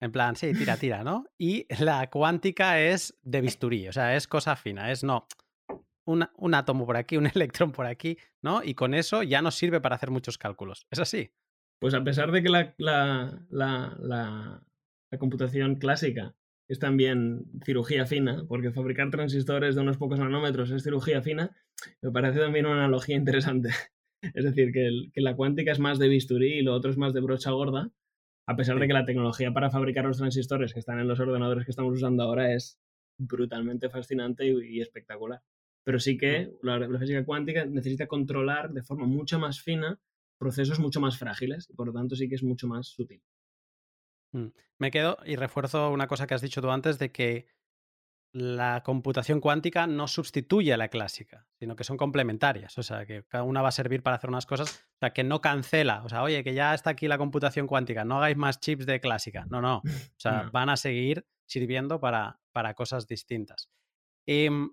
[0.00, 1.26] en plan, sí, tira, tira, ¿no?
[1.38, 5.26] Y la cuántica es de bisturí, o sea, es cosa fina, es no
[6.06, 8.62] un, átomo por aquí, un electrón por aquí, ¿no?
[8.62, 10.86] Y con eso ya nos sirve para hacer muchos cálculos.
[10.90, 11.30] ¿Es así?
[11.80, 14.62] Pues a pesar de que la, la,
[15.18, 16.34] computación clásica
[16.68, 21.56] es también cirugía fina, porque fabricar transistores de unos pocos nanómetros es cirugía fina,
[22.02, 23.70] me parece también una analogía interesante.
[24.34, 27.12] Es decir, que, que, la cuántica es más de bisturí y lo otro es más
[27.12, 27.90] de brocha gorda,
[28.46, 31.64] a pesar de que la tecnología para fabricar los transistores que están en los ordenadores
[31.64, 32.78] que estamos usando ahora es
[33.18, 35.42] brutalmente fascinante y espectacular.
[35.84, 40.00] Pero sí que la, física cuántica necesita controlar de forma mucho más fina
[40.38, 43.22] procesos mucho más frágiles y por lo tanto sí que es mucho más sutil.
[44.32, 44.48] Mm.
[44.78, 47.46] Me quedo y refuerzo una cosa que has dicho tú antes de que
[48.36, 52.76] la computación cuántica no sustituye a la clásica, sino que son complementarias.
[52.78, 55.24] O sea, que cada una va a servir para hacer unas cosas, o sea, que
[55.24, 56.02] no cancela.
[56.04, 59.00] O sea, oye, que ya está aquí la computación cuántica, no hagáis más chips de
[59.00, 59.46] clásica.
[59.48, 59.78] No, no.
[59.78, 59.82] O
[60.18, 63.70] sea, van a seguir sirviendo para, para cosas distintas.
[64.26, 64.70] Em,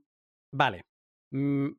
[0.51, 0.85] vale,
[1.33, 1.71] Mm,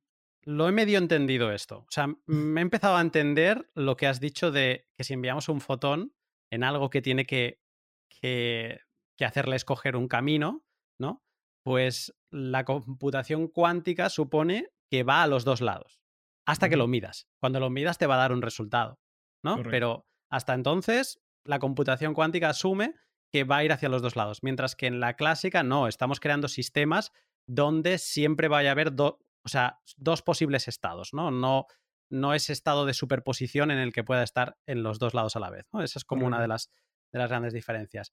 [0.46, 1.78] lo he medio entendido esto.
[1.78, 5.48] O sea, me he empezado a entender lo que has dicho de que si enviamos
[5.48, 6.12] un fotón
[6.50, 7.60] en algo que tiene que,
[8.08, 8.80] que,
[9.20, 10.64] hacerle escoger un camino,
[10.98, 11.22] ¿no?
[11.64, 16.00] Pues la computación cuántica supone que va a los dos lados.
[16.46, 17.26] Hasta que lo midas.
[17.40, 19.00] Cuando lo midas te va a dar un resultado,
[19.42, 19.62] ¿no?
[19.62, 22.94] Pero hasta entonces la computación cuántica asume
[23.32, 24.42] que va a ir hacia los dos lados.
[24.42, 27.12] Mientras que en la clásica no, estamos creando sistemas
[27.46, 31.30] donde siempre vaya a haber dos o sea, dos posibles estados, ¿no?
[31.30, 31.66] No,
[32.10, 35.40] no es estado de superposición en el que pueda estar en los dos lados a
[35.40, 35.66] la vez.
[35.72, 35.82] ¿no?
[35.82, 36.70] Esa es como una de las,
[37.12, 38.12] de las grandes diferencias.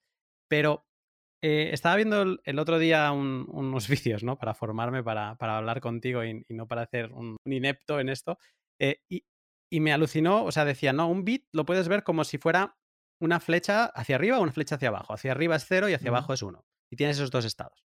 [0.50, 0.86] Pero
[1.44, 4.38] eh, estaba viendo el, otro día unos vicios, ¿no?
[4.38, 8.38] Para formarme, para, hablar contigo y, no para hacer un, inepto en esto.
[8.80, 9.26] Eh, y,
[9.72, 12.78] y, me alucinó, o sea, decía, no, un bit lo puedes ver como si fuera
[13.20, 15.14] una flecha hacia arriba o una flecha hacia abajo.
[15.14, 16.66] Hacia arriba es cero y hacia abajo es uno.
[16.92, 17.86] Y tienes esos dos estados.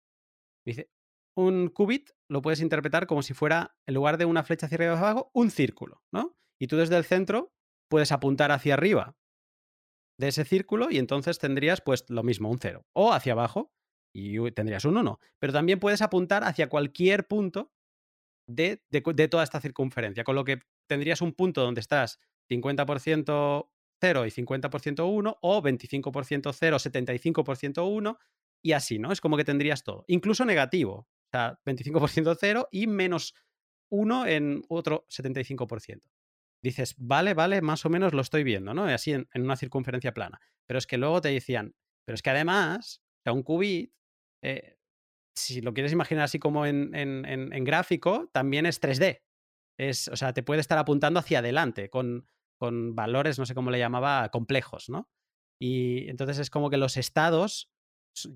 [0.66, 0.90] Dice,
[1.36, 4.94] un qubit lo puedes interpretar como si fuera, en lugar de una flecha hacia arriba
[4.94, 6.36] o hacia abajo, un círculo, ¿no?
[6.60, 7.54] Y tú desde el centro
[7.90, 9.16] puedes apuntar hacia arriba
[10.20, 12.86] de ese círculo y entonces tendrías pues lo mismo, un cero.
[12.94, 13.72] O hacia abajo
[14.14, 15.20] y tendrías un 1.
[15.40, 17.72] Pero también puedes apuntar hacia cualquier punto
[18.46, 23.70] de, de, toda esta circunferencia, con lo que tendrías un punto donde estás 50%
[24.02, 28.20] 0 y 50% 1 o 25% 0, 75% 1
[28.62, 29.12] y así, ¿no?
[29.14, 33.36] Es como que tendrías todo, incluso negativo, o sea, 25% 0 y menos
[33.90, 36.02] 1 en otro 75%
[36.62, 38.86] dices, vale, vale, más o menos lo estoy viendo, ¿no?
[38.86, 40.40] Así en, una circunferencia plana.
[40.68, 41.74] Pero es que luego te decían,
[42.06, 43.94] pero es que además, un qubit,
[44.44, 44.78] eh,
[45.36, 49.22] si lo quieres imaginar así como en, en, gráfico, también es 3D.
[49.78, 52.26] Es, o sea, te puede estar apuntando hacia adelante con,
[52.58, 55.10] con valores, no sé cómo le llamaba, complejos, ¿no?
[55.62, 57.72] Y entonces es como que los estados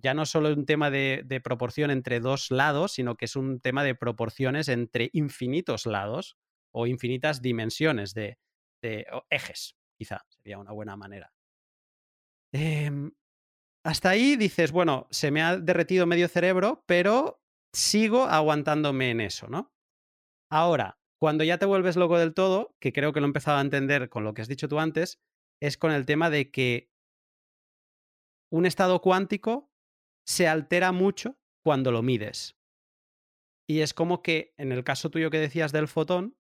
[0.02, 3.60] ya no solo un tema de, de, proporción entre dos lados, sino que es un
[3.60, 6.38] tema de proporciones entre infinitos lados
[6.74, 8.38] o infinitas dimensiones de,
[9.30, 11.32] ejes, quizá sería una buena manera.
[12.54, 13.12] Em,
[13.86, 17.42] hasta ahí dices, bueno, se me ha derretido medio cerebro, pero
[17.74, 19.74] sigo aguantándome en eso, ¿no?
[20.52, 23.62] Ahora, cuando ya te vuelves loco del todo, que creo que lo he empezado a
[23.62, 25.20] entender con lo que has dicho tú antes,
[25.62, 26.92] es con el tema de que
[28.52, 29.72] un estado cuántico
[30.28, 32.58] se altera mucho cuando lo mides.
[33.68, 36.38] Y es como que, en el caso tuyo que decías del fotón,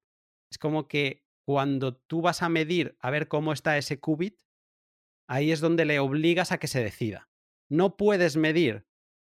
[0.53, 4.39] es como que cuando tú vas a medir a ver cómo está ese qubit,
[5.27, 7.27] ahí es donde le obligas a que se decida.
[7.69, 8.85] No puedes medir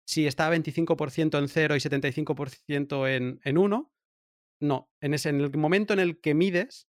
[0.04, 3.94] si está 25% en 0 y 75% en, en 1.
[4.62, 6.90] No, en, ese, en el momento en el que mides,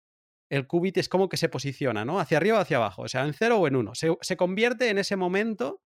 [0.50, 2.18] el qubit es como que se posiciona, ¿no?
[2.18, 3.94] Hacia arriba o hacia abajo, o sea, en 0 o en 1.
[3.94, 5.82] Se, se, convierte en ese momento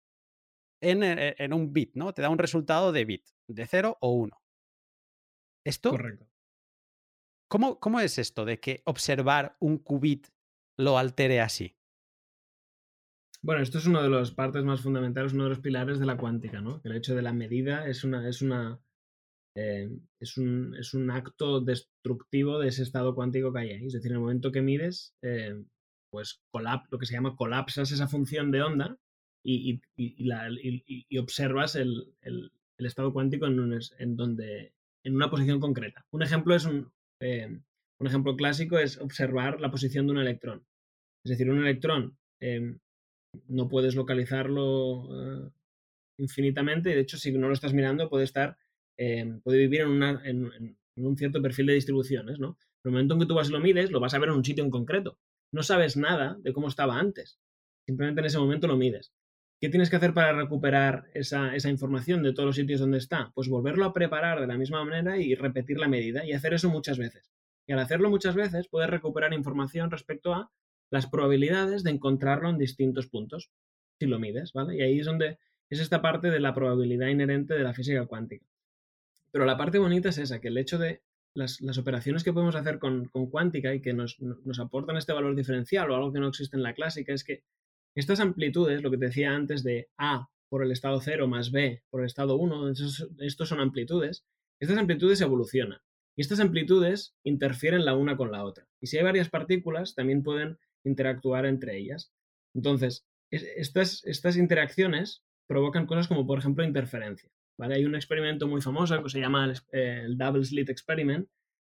[0.81, 2.12] en, en, en, un bit, ¿no?
[2.12, 4.42] Te da un resultado de bit, de 0 o 1.
[5.64, 6.31] Esto Correcto.
[7.52, 10.26] ¿Cómo, es esto de que observar un qubit
[10.78, 11.76] lo altere así?
[13.42, 16.16] Bueno, esto es una de las partes más fundamentales, uno de los pilares de la
[16.16, 16.80] cuántica, ¿no?
[16.82, 18.80] El hecho de la medida es una, es una
[19.54, 23.86] eh, es, un, es, un, acto destructivo de ese estado cuántico que hay ahí.
[23.86, 25.62] Es decir, en el momento que mides, eh,
[26.10, 28.96] pues lo que se llama colapsas esa función de onda
[29.44, 34.72] y, y, observas el, el, estado cuántico en, en, donde,
[35.04, 36.06] en una posición concreta.
[36.12, 36.90] Un ejemplo es un,
[37.22, 37.61] eh,
[38.00, 40.66] un ejemplo clásico es observar la posición de un electrón.
[41.24, 42.78] Es decir, un electrón em,
[43.46, 45.50] no puedes localizarlo eh,
[46.18, 48.58] infinitamente, de hecho, si no lo estás mirando, puede estar,
[48.98, 52.58] em, puede vivir en, un cierto perfil de distribuciones, ¿no?
[52.85, 54.35] En el momento en que tú vas y lo mides, lo vas a ver en
[54.35, 55.18] un sitio en concreto.
[55.52, 57.38] No sabes nada de cómo estaba antes.
[57.87, 59.12] Simplemente en ese momento lo mides.
[59.62, 63.31] ¿Qué tienes que hacer para recuperar esa, información de todos los sitios donde está?
[63.33, 66.68] Pues volverlo a preparar de la misma manera y repetir la medida y hacer eso
[66.68, 67.31] muchas veces.
[67.68, 70.51] Y al hacerlo muchas veces puedes recuperar información respecto a
[70.90, 73.53] las probabilidades de encontrarlo en distintos puntos,
[74.01, 74.79] si lo mides, ¿vale?
[74.79, 75.38] Y ahí es donde
[75.70, 78.44] es esta parte de la probabilidad inherente de la física cuántica.
[79.31, 81.03] Pero la parte bonita es esa, que el hecho de
[81.35, 85.88] las, operaciones que podemos hacer con, cuántica y que nos, nos aportan este valor diferencial
[85.88, 87.44] o algo que no existe en la clásica es que
[87.94, 91.83] estas amplitudes, lo que te decía antes de A por el estado 0 más B
[91.90, 92.72] por el estado 1,
[93.20, 94.24] estos, son amplitudes,
[94.61, 95.81] estas amplitudes evolucionan.
[96.14, 98.68] Y estas amplitudes interfieren la una con la otra.
[98.81, 102.12] Y si hay varias partículas, también pueden interactuar entre ellas.
[102.55, 107.31] Entonces, estas, estas interacciones provocan cosas como, por ejemplo, interferencia.
[107.59, 107.76] ¿vale?
[107.76, 111.28] Hay un experimento muy famoso que se llama el, Double Slit Experiment,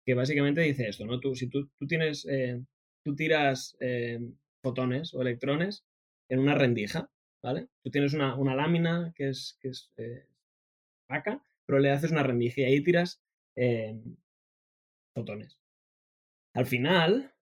[0.07, 1.18] que básicamente dice esto, ¿no?
[1.20, 2.62] Tú, si tú, tienes, eh,
[3.04, 4.20] tú tiras eh,
[4.62, 5.85] fotones o electrones
[6.28, 7.10] en una rendija,
[7.42, 7.68] ¿vale?
[7.82, 10.26] Tú tienes una, lámina que es, que es eh,
[11.66, 13.22] pero le haces una rendija y ahí tiras
[13.56, 13.98] eh,
[15.14, 15.58] fotones.
[16.54, 17.32] Al final,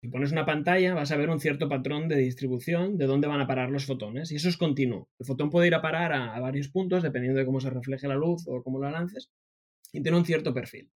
[0.00, 3.40] si pones una pantalla, vas a ver un cierto patrón de distribución de dónde van
[3.40, 5.08] a parar los fotones, y eso es continuo.
[5.18, 8.14] El fotón puede ir a parar a, varios puntos, dependiendo de cómo se refleje la
[8.14, 9.30] luz o cómo la lances,
[9.92, 10.90] y tiene un cierto perfil.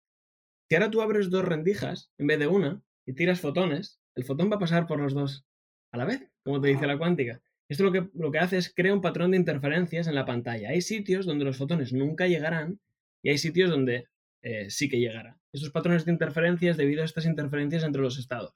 [0.68, 4.50] Si ahora tú abres dos rendijas en vez de una y tiras fotones, el fotón
[4.50, 5.44] va a pasar por los dos
[5.92, 7.40] a la vez, como te dice la cuántica.
[7.68, 10.70] Esto lo que, lo que hace es crear un patrón de interferencias en la pantalla.
[10.70, 12.81] Hay sitios donde los fotones nunca llegarán
[13.22, 14.09] y hay sitios donde
[14.42, 15.38] eh, sí que llegará.
[15.52, 18.55] estos patrones de interferencias debido a estas interferencias entre los estados.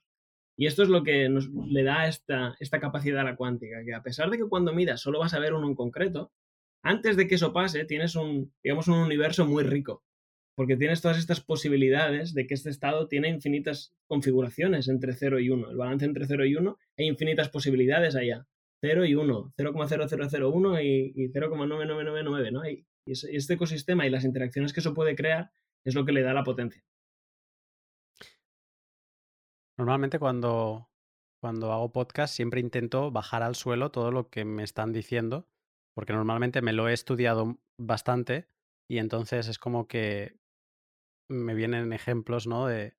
[0.57, 3.93] Y esto es lo que nos le da esta, esta capacidad a la cuántica, que
[3.93, 6.31] a pesar de que cuando miras solo vas a ver uno en concreto,
[6.81, 10.03] antes de que eso pase tienes un, digamos, un universo muy rico,
[10.57, 15.51] porque tienes todas estas posibilidades de que este estado tiene infinitas configuraciones entre 0 y
[15.51, 15.69] 1.
[15.69, 18.47] El balance entre 0 y 1 hay infinitas posibilidades allá.
[18.81, 22.67] 0 y 1, 0,0001 y, y 0,9999, ¿no?
[22.67, 25.51] Y, y este ecosistema y las interacciones que eso puede crear
[25.85, 26.83] es lo que le da la potencia.
[29.77, 30.89] Normalmente cuando,
[31.39, 35.47] cuando hago podcast siempre intento bajar al suelo todo lo que me están diciendo,
[35.93, 38.47] porque normalmente me lo he estudiado bastante
[38.89, 40.39] y entonces es como que
[41.29, 42.67] me vienen ejemplos, ¿no?
[42.67, 42.95] De,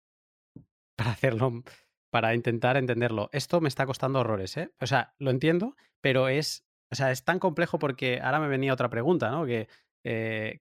[0.96, 1.62] para hacerlo,
[2.10, 3.28] para intentar entenderlo.
[3.32, 4.70] Esto me está costando horrores, ¿eh?
[4.80, 8.72] O sea, lo entiendo, pero es, o sea, es tan complejo porque ahora me venía
[8.72, 9.46] otra pregunta, ¿no?
[9.46, 9.68] Que,
[10.04, 10.60] eh,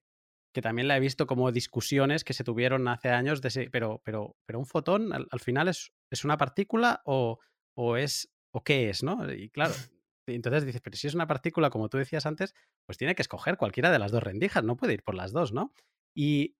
[0.54, 4.36] que también la he visto como discusiones que se tuvieron hace años de pero, pero,
[4.46, 7.38] pero un fotón al, final es, es, una partícula o,
[7.76, 9.30] o, es o qué es, ¿no?
[9.30, 9.74] Y claro,
[10.26, 12.54] entonces dices, pero si es una partícula, como tú decías antes,
[12.86, 15.52] pues tiene que escoger cualquiera de las dos rendijas, no puede ir por las dos,
[15.52, 15.72] ¿no?
[16.14, 16.56] Y,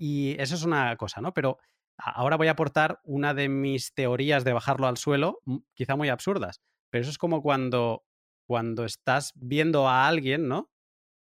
[0.00, 1.34] y eso es una cosa, ¿no?
[1.34, 1.58] Pero
[1.98, 5.42] ahora voy a aportar una de mis teorías de bajarlo al suelo,
[5.74, 8.06] quizá muy absurdas, pero eso es como cuando,
[8.48, 10.70] cuando estás viendo a alguien, ¿no?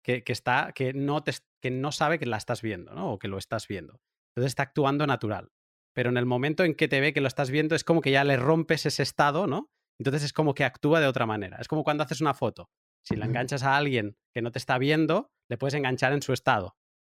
[0.03, 3.11] Que, que está, que no, te, que no sabe que la estás viendo, ¿no?
[3.11, 3.99] O que lo estás viendo.
[4.29, 5.51] Entonces está actuando natural.
[5.93, 8.11] Pero en el momento en que te ve que lo estás viendo, es como que
[8.11, 9.69] ya le rompes ese estado, ¿no?
[9.99, 11.57] Entonces es como que actúa de otra manera.
[11.59, 12.69] Es como cuando haces una foto.
[13.03, 16.31] Si la enganchas a alguien que no te está viendo, le puedes enganchar en su
[16.31, 16.77] estado.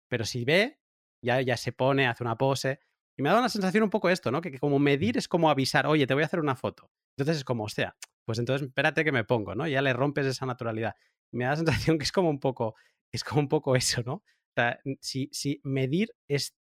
[0.09, 0.79] Pero si ve,
[1.23, 2.79] ya, ya se pone, hace una pose.
[3.17, 4.41] Y me ha dado una sensación un poco esto, ¿no?
[4.41, 6.91] Que, como medir es como avisar, oye, te voy a hacer una foto.
[7.15, 9.67] Entonces es como, hostia, pues entonces espérate que me pongo, ¿no?
[9.67, 10.95] Ya le rompes esa naturalidad.
[11.31, 11.55] me da la
[11.87, 12.75] sensación que es como un poco,
[13.11, 14.13] es como un poco eso, ¿no?
[14.15, 16.55] O sea, si, si medir es,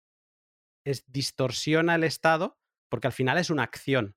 [0.86, 2.58] es distorsiona el estado,
[2.90, 4.16] porque al final es una acción.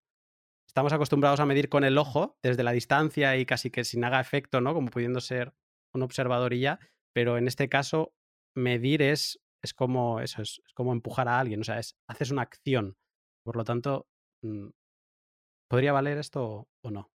[0.68, 4.20] Estamos acostumbrados a medir con el ojo desde la distancia y casi que sin haga
[4.20, 4.74] efecto, ¿no?
[4.74, 5.54] Como pudiendo ser
[5.94, 6.80] un observador y ya,
[7.14, 8.14] pero en este caso
[8.56, 12.44] medir es es como eso, es, como empujar a alguien, o sea, es, haces una
[12.44, 12.96] acción.
[13.44, 14.08] Por lo tanto,
[14.42, 14.70] mm,
[15.68, 17.12] ¿podría valer esto o no?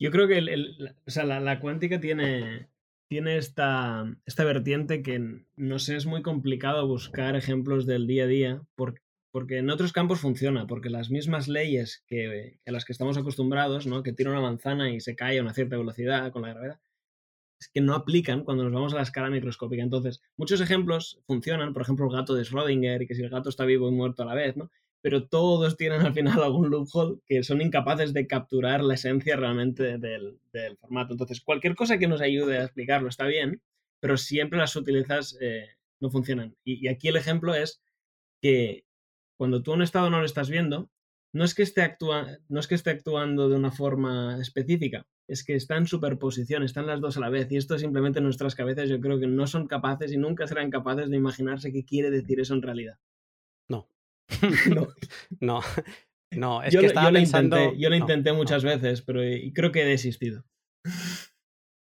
[0.00, 2.68] Yo creo que la, cuántica tiene,
[3.08, 8.28] tiene esta, esta vertiente que no sé, es muy complicado buscar ejemplos del día a
[8.28, 12.92] día, porque, porque en otros campos funciona, porque las mismas leyes que, a las que
[12.92, 14.02] estamos acostumbrados, ¿no?
[14.02, 16.80] que tira una manzana y se cae a una cierta velocidad con la gravedad,
[17.68, 19.82] que no aplican cuando nos vamos a la escala microscópica.
[19.82, 23.64] Entonces, muchos ejemplos funcionan, por ejemplo, el gato de Schrödinger, que si el gato está
[23.64, 24.70] vivo y muerto a la vez, ¿no?
[25.00, 29.98] Pero todos tienen al final algún loophole que son incapaces de capturar la esencia realmente
[29.98, 30.38] del,
[30.80, 31.12] formato.
[31.14, 33.60] Entonces, cualquier cosa que nos ayude a explicarlo está bien,
[34.00, 35.68] pero siempre las sutilezas eh,
[36.00, 36.56] no funcionan.
[36.64, 37.82] Y, aquí el ejemplo es
[38.40, 38.84] que
[39.36, 40.90] cuando tú un estado no lo estás viendo,
[41.32, 41.96] no es que esté,
[42.48, 46.86] no es que esté actuando de una forma específica, es que está en superposición, están
[46.86, 47.50] las dos a la vez.
[47.50, 51.10] Y esto simplemente nuestras cabezas yo creo que no son capaces y nunca serán capaces
[51.10, 52.98] de imaginarse qué quiere decir eso en realidad.
[53.68, 53.88] No.
[54.74, 54.88] no.
[55.40, 55.60] no.
[56.30, 57.56] No, es que estaba yo pensando...
[57.56, 59.20] Intenté, yo lo intenté muchas veces, pero
[59.54, 60.44] creo que he desistido.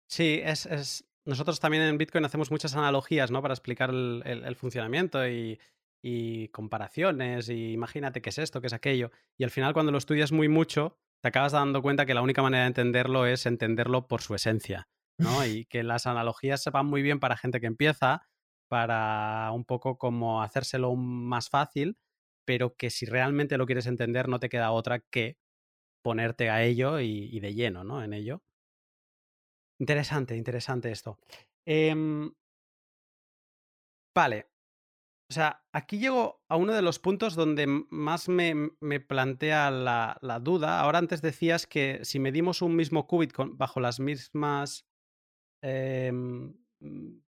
[0.09, 3.43] Sí, es, es, Nosotros también en Bitcoin hacemos muchas analogías, ¿no?
[3.43, 5.59] Para explicar el, el funcionamiento y,
[6.03, 9.11] y comparaciones y imagínate qué es esto, qué es aquello.
[9.37, 12.43] Y al final cuando lo estudias muy mucho, te acabas dando cuenta que la única
[12.43, 15.29] manera de entenderlo es entenderlo por su esencia, ¿no?
[15.47, 18.23] Y que las analogías se van muy bien para gente que empieza,
[18.69, 21.99] para un poco como hacérselo más fácil,
[22.45, 25.37] pero que si realmente lo quieres entender no te queda otra que
[26.03, 28.03] ponerte a ello y, de lleno, ¿no?
[28.03, 28.43] En ello.
[29.79, 31.19] Interesante, interesante esto.
[31.65, 32.33] Em,
[34.15, 34.50] vale,
[35.31, 40.81] o sea, aquí llego a uno de los puntos donde más me, plantea la, duda.
[40.81, 44.89] Ahora antes decías que si medimos un mismo qubit bajo las mismas
[45.63, 46.53] em,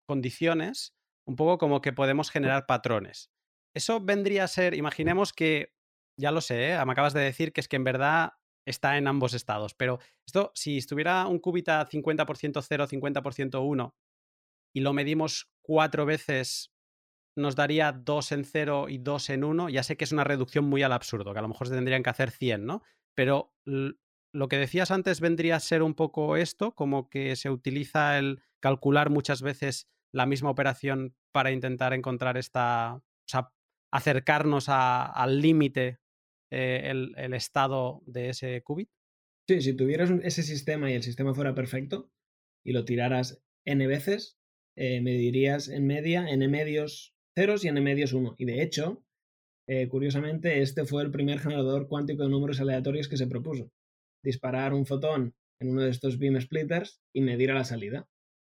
[0.07, 3.31] condiciones, un poco como que podemos generar patrones.
[3.75, 5.75] Eso vendría a ser, imaginemos que,
[6.19, 6.85] ya lo sé, ¿eh?
[6.87, 8.33] me acabas de decir que es que en verdad
[8.67, 13.95] está en ambos estados, pero esto, si estuviera un qubit a 50% 0, 50% 1
[14.75, 16.73] y lo medimos cuatro veces
[17.41, 19.69] nos daría 2 en 0 y 2 en 1.
[19.69, 22.03] Ya sé que es una reducción muy al absurdo, que a lo mejor se tendrían
[22.03, 22.83] que hacer 100, ¿no?
[23.15, 23.55] Pero
[24.33, 28.43] lo que decías antes vendría a ser un poco esto, como que se utiliza el
[28.61, 33.53] calcular muchas veces la misma operación para intentar encontrar esta, o sea,
[33.93, 35.99] acercarnos al límite,
[36.51, 38.91] eh, el, estado de ese qubit.
[39.49, 42.11] Sí, si tuvieras ese sistema y el sistema fuera perfecto
[42.65, 44.39] y lo tiraras n veces,
[44.77, 48.35] eh, medirías en media n medios ceros y n medios 1.
[48.39, 49.03] Y de hecho,
[49.69, 53.71] eh, curiosamente, este fue el primer generador cuántico de números aleatorios que se propuso.
[54.23, 58.09] Disparar un fotón en uno de estos beam splitters y medir a la salida.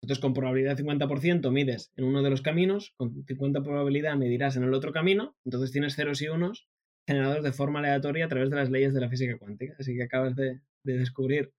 [0.01, 4.57] Entonces, con probabilidad de 50% mides en uno de los caminos, con 50 probabilidad medirás
[4.57, 6.67] en el otro camino, entonces tienes ceros y unos
[7.07, 9.75] generados de forma aleatoria a través de las leyes de la física cuántica.
[9.79, 11.53] Así que acabas de, descubrir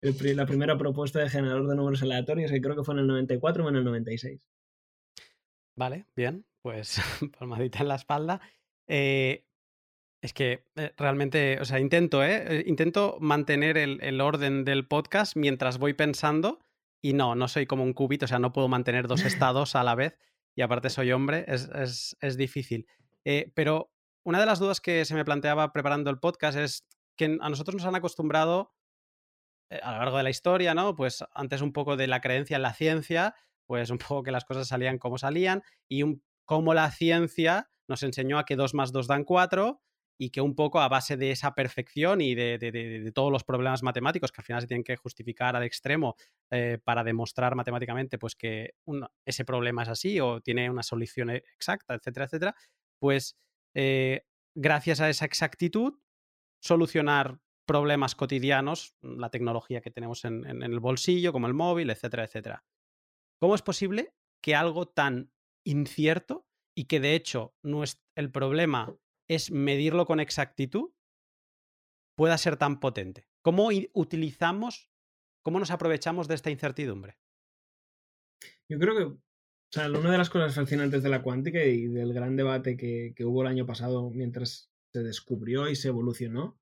[0.00, 3.64] la primera propuesta de generador de números aleatorios, que creo que fue en el 94
[3.64, 4.40] o en el 96.
[5.78, 7.00] Vale, bien, pues
[7.38, 8.40] palmadita en la espalda.
[8.88, 9.46] Eh,
[10.20, 12.64] es que eh, realmente, o sea, intento, ¿eh?
[12.66, 16.58] Intento mantener el, orden del podcast mientras voy pensando
[17.00, 19.84] y no, no soy como un cubito, o sea, no puedo mantener dos estados a
[19.84, 20.18] la vez
[20.56, 22.88] y aparte soy hombre, es, es, difícil.
[23.54, 23.92] pero
[24.24, 27.76] una de las dudas que se me planteaba preparando el podcast es que a nosotros
[27.76, 28.74] nos han acostumbrado
[29.70, 30.96] a lo largo de la historia, ¿no?
[30.96, 33.36] Pues antes un poco de la creencia en la ciencia,
[33.68, 38.02] pues un poco que las cosas salían como salían y un, cómo la ciencia nos
[38.02, 39.80] enseñó a que 2 más 2 dan 4
[40.20, 44.32] y que un poco a base de esa perfección y de, todos los problemas matemáticos
[44.32, 46.16] que al final se tienen que justificar al extremo
[46.50, 48.74] eh, para demostrar matemáticamente pues que
[49.24, 52.54] ese problema es así o tiene una solución exacta, etcétera, etcétera,
[52.98, 53.36] pues
[53.74, 54.24] eh,
[54.56, 56.00] gracias a esa exactitud
[56.60, 62.24] solucionar problemas cotidianos, la tecnología que tenemos en, en el bolsillo, como el móvil, etcétera,
[62.24, 62.64] etcétera.
[63.40, 65.32] ¿Cómo es posible que algo tan
[65.64, 67.54] incierto y que de hecho
[68.14, 68.96] el problema
[69.28, 70.90] es medirlo con exactitud,
[72.16, 73.28] pueda ser tan potente?
[73.42, 74.90] ¿Cómo utilizamos,
[75.42, 77.18] cómo nos aprovechamos de esta incertidumbre?
[78.68, 79.18] Yo creo que
[79.68, 83.14] o sea, una de las cosas fascinantes de la cuántica y del gran debate que,
[83.24, 86.58] hubo el año pasado mientras se descubrió y se evolucionó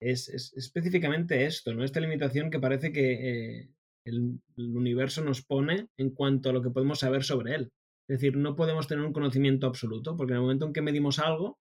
[0.00, 1.84] es, específicamente esto, ¿no?
[1.84, 3.12] Esta limitación que parece que
[3.60, 3.70] eh,
[4.04, 7.72] el, universo nos pone en cuanto a lo que podemos saber sobre él.
[8.08, 11.18] Es decir, no podemos tener un conocimiento absoluto, porque en el momento en que medimos
[11.18, 11.58] algo,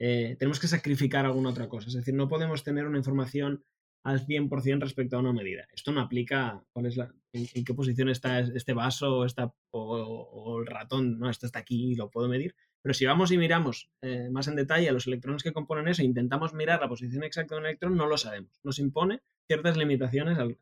[0.00, 1.88] eh, tenemos que sacrificar alguna otra cosa.
[1.88, 3.62] Es decir, no podemos tener una información
[4.04, 5.66] al 100% respecto a una medida.
[5.72, 9.24] Esto no aplica cuál es la, en, qué posición está este vaso
[9.70, 11.18] o, el ratón.
[11.18, 12.54] No, esto está aquí y lo puedo medir.
[12.82, 16.02] Pero si vamos y miramos eh, más en detalle a los electrones que componen eso
[16.02, 18.58] e intentamos mirar la posición exacta de un electrón, no lo sabemos.
[18.64, 20.58] Nos impone ciertas limitaciones al,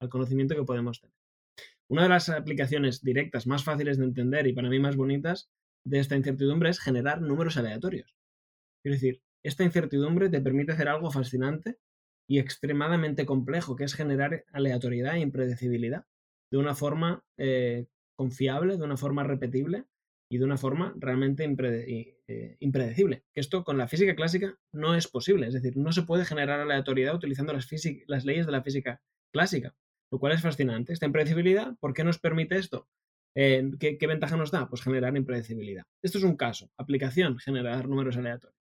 [0.00, 1.14] al conocimiento que podemos tener.
[1.88, 5.50] Una de las aplicaciones directas más fáciles de entender y para mí más bonitas
[5.84, 8.16] de esta incertidumbre es generar números aleatorios.
[8.84, 11.78] Es decir, esta incertidumbre te permite hacer algo fascinante
[12.28, 16.06] y extremadamente complejo, que es generar aleatoriedad e impredecibilidad
[16.52, 17.86] de una forma eh,
[18.16, 19.84] confiable, de una forma repetible
[20.30, 23.24] y de una forma realmente eh, impredecible.
[23.32, 26.60] Que esto con la física clásica no es posible, es decir, no se puede generar
[26.60, 27.68] aleatoriedad utilizando las,
[28.06, 29.74] las leyes de la física clásica
[30.10, 30.92] lo cual es fascinante.
[30.92, 32.88] Esta impredecibilidad, ¿por qué nos permite esto?
[33.36, 34.68] Eh, ¿qué, ventaja nos da?
[34.68, 35.84] Pues generar impredecibilidad.
[36.02, 36.70] Esto es un caso.
[36.76, 38.58] Aplicación, generar números aleatorios.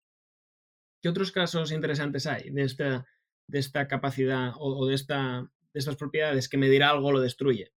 [1.02, 3.06] ¿Qué otros casos interesantes hay de esta,
[3.46, 7.72] de esta capacidad o, de, esta, de estas propiedades que medir algo lo destruye?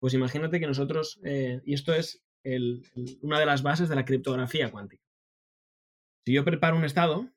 [0.00, 2.24] Pues imagínate que nosotros, eh, y esto es
[3.20, 5.02] una de las bases de la criptografía cuántica.
[6.24, 7.28] Si yo preparo un estado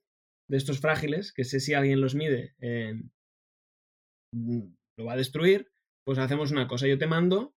[0.48, 3.02] de estos frágiles, que sé si alguien los mide, eh,
[5.06, 5.72] va a destruir,
[6.06, 7.54] pues hacemos una cosa, yo te mando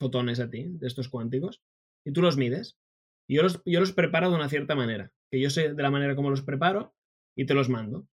[0.00, 1.62] fotones a ti, de estos cuánticos,
[2.04, 2.78] y tú los mides.
[3.28, 5.90] Y yo los, yo los preparo de una cierta manera, que yo sé de la
[5.90, 6.94] manera como los preparo
[7.36, 8.08] y te los mando,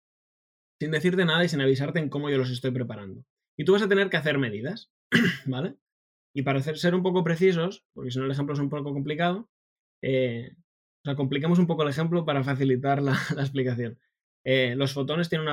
[0.80, 3.24] sin decirte nada y sin avisarte en cómo yo los estoy preparando.
[3.58, 4.90] Y tú vas a tener que hacer medidas,
[5.46, 5.76] ¿vale?
[6.34, 9.50] Y para ser un poco precisos, porque si no el ejemplo es un poco complicado,
[10.02, 13.98] eh, o sea, complicamos un poco el ejemplo para facilitar la, explicación.
[14.44, 15.48] Eh, los fotones tienen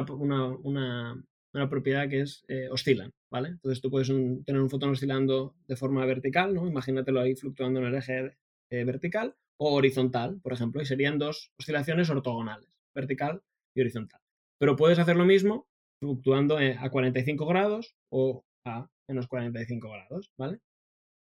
[0.64, 1.22] una
[1.52, 3.50] propiedad que es eh, oscilan, ¿vale?
[3.50, 6.68] Entonces tú puedes tener un fotón oscilando de forma vertical, ¿no?
[6.68, 8.38] Imagínatelo ahí fluctuando en el eje
[8.72, 13.42] eh, vertical o horizontal, por ejemplo, y serían dos oscilaciones ortogonales, vertical
[13.76, 14.22] y horizontal.
[14.60, 15.68] Pero puedes hacer lo mismo
[16.00, 20.60] fluctuando eh, a 45 grados o a menos 45 grados, ¿vale?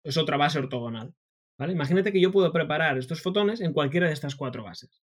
[0.05, 1.13] Es otra base ortogonal,
[1.57, 1.73] ¿vale?
[1.73, 5.03] Imagínate que yo puedo preparar estos fotones en cualquiera de estas cuatro bases,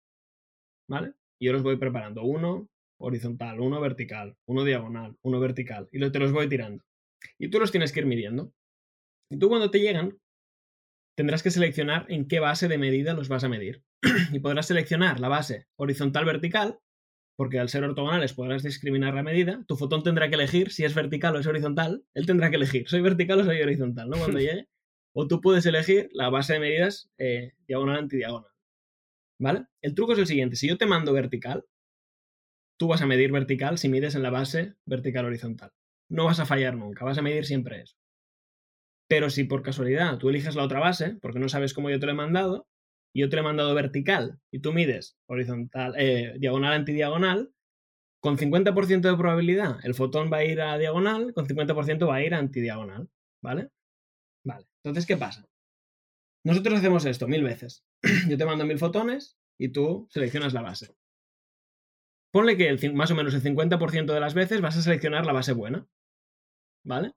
[0.88, 1.14] ¿vale?
[1.40, 2.68] Yo los voy preparando uno,
[3.02, 6.84] horizontal, uno vertical, uno diagonal, uno vertical, y te los voy tirando.
[7.38, 8.52] Y tú los tienes que ir midiendo.
[9.30, 10.18] Y tú cuando te llegan,
[11.16, 13.82] tendrás que seleccionar en qué base de medida los vas a medir.
[14.32, 16.78] y podrás seleccionar la base horizontal-vertical,
[17.36, 19.64] porque al ser ortogonales podrás discriminar la medida.
[19.66, 22.04] Tu fotón tendrá que elegir si es vertical o es horizontal.
[22.14, 24.18] Él tendrá que elegir, soy vertical o soy horizontal, ¿no?
[24.18, 24.68] Cuando llegue.
[25.14, 28.50] O tú puedes elegir la base de medidas eh, diagonal antidiagonal.
[29.38, 29.66] ¿Vale?
[29.80, 30.56] El truco es el siguiente.
[30.56, 31.64] Si yo te mando vertical,
[32.82, 35.70] tú vas a medir vertical si mides en la base vertical horizontal.
[36.10, 37.94] No vas a fallar nunca, vas a medir siempre eso.
[39.08, 42.06] Pero si por casualidad tú eliges la otra base, porque no sabes cómo yo te
[42.06, 42.66] lo he mandado,
[43.14, 47.52] y yo te lo he mandado vertical y tú mides horizontal, eh, diagonal antidiagonal,
[48.20, 52.24] con 50% de probabilidad el fotón va a ir a diagonal, con 50% va a
[52.24, 53.08] ir a antidiagonal,
[53.44, 53.68] ¿vale?
[54.44, 55.46] Vale, entonces, ¿qué pasa?
[56.44, 57.84] Nosotros hacemos esto mil veces.
[58.28, 60.96] Yo te mando mil fotones y tú seleccionas la base.
[62.32, 65.32] Ponle que el, más o menos el 50% de las veces vas a seleccionar la
[65.32, 65.86] base buena.
[66.84, 67.12] ¿Vale?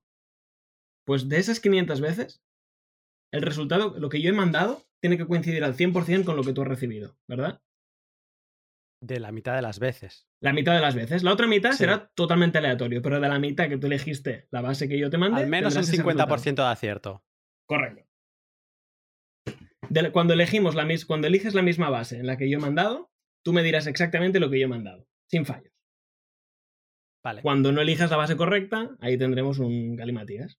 [1.06, 2.44] Pues de esas 500 veces,
[3.32, 6.54] el resultado, lo que yo he mandado, tiene que coincidir al 100% con lo que
[6.54, 7.62] tú has recibido, ¿verdad?
[9.02, 10.28] De la mitad de las veces.
[10.42, 11.24] La mitad de las veces.
[11.24, 14.88] La otra mitad será totalmente aleatorio, pero de la mitad que tú elegiste la base
[14.88, 15.44] que yo te mandé.
[15.44, 17.24] Al menos un 50% de acierto.
[17.68, 18.04] Correcto.
[20.12, 23.12] cuando elegimos la cuando eliges la misma base en la que yo he mandado,
[23.46, 25.72] tú me dirás exactamente lo que yo he mandado, sin fallos.
[27.24, 27.42] Vale.
[27.44, 30.60] Cuando no elijas la base correcta, ahí tendremos un galimatías.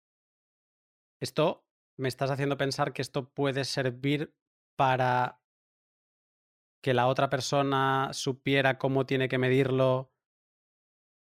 [1.20, 1.66] Esto
[1.98, 4.34] me estás haciendo pensar que esto puede servir
[4.76, 5.40] para
[6.82, 10.12] que la otra persona supiera cómo tiene que medirlo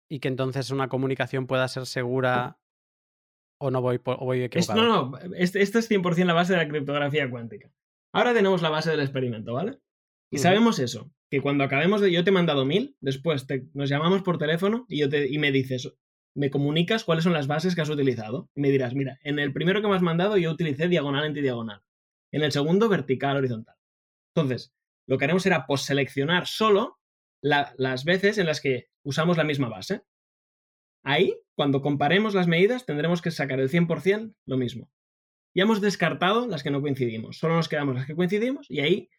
[0.09, 2.59] y que entonces una comunicación pueda ser segura
[3.59, 4.81] o no voy, o voy equivocado.
[4.81, 7.71] no, no, este, esto es 100% la base de la criptografía cuántica.
[8.13, 9.79] Ahora tenemos la base del experimento, ¿vale?
[10.31, 12.11] Y sabemos eso, que cuando acabemos de...
[12.11, 15.51] Yo te he mandado mil, después nos llamamos por teléfono y, yo te, y me
[15.51, 15.93] dices,
[16.33, 18.49] me comunicas cuáles son las bases que has utilizado.
[18.55, 21.81] Y me dirás, mira, en el primero que me has mandado yo utilicé diagonal antidiagonal.
[22.31, 23.75] En el segundo, vertical horizontal.
[24.33, 24.73] Entonces,
[25.05, 26.99] lo que haremos será seleccionar solo
[27.41, 30.03] las veces en las que usamos la misma base.
[31.03, 34.89] Ahí, cuando comparemos las medidas, tendremos que sacar el 100% lo mismo.
[35.53, 37.37] Ya hemos descartado las que no coincidimos.
[37.37, 39.09] Solo nos quedamos las que coincidimos y ahí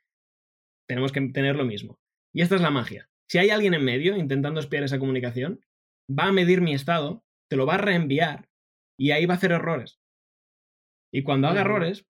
[0.89, 1.99] tenemos que tener lo mismo.
[2.35, 3.09] Y esta es la magia.
[3.29, 5.61] Si hay alguien en medio intentando espiar esa comunicación,
[6.11, 8.49] va a medir mi estado, te lo va a reenviar
[8.99, 10.01] y ahí va a hacer errores.
[11.13, 12.07] Y cuando haga errores,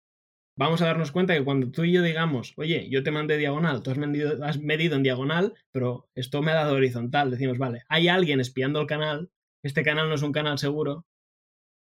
[0.56, 3.82] vamos a darnos cuenta que cuando tú y yo digamos, oye, yo te mandé diagonal,
[3.82, 7.82] tú has medido, has medido en diagonal, pero esto me ha dado horizontal, decimos, vale,
[7.88, 9.30] hay alguien espiando el canal,
[9.64, 11.06] este canal no es un canal seguro,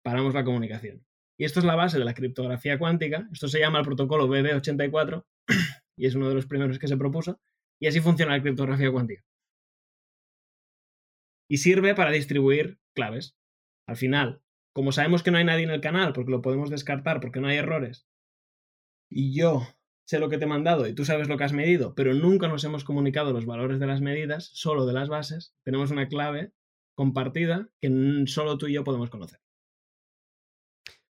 [0.03, 1.05] paramos la comunicación.
[1.37, 5.25] Y esto es la base de la criptografía cuántica, esto se llama el protocolo BB84
[6.01, 7.39] y es uno de los primeros que se propuso,
[7.79, 9.23] y así funciona la criptografía cuántica
[11.47, 13.35] y sirve para distribuir claves.
[13.85, 14.41] Al final,
[14.73, 17.49] como sabemos que no hay nadie en el canal, porque lo podemos descartar, porque no
[17.49, 18.07] hay errores,
[19.09, 19.67] y yo
[20.07, 22.47] sé lo que te he mandado y tú sabes lo que has medido, pero nunca
[22.47, 26.53] nos hemos comunicado los valores de las medidas, solo de las bases, tenemos una clave
[26.95, 29.40] compartida que solo tú y yo podemos conocer.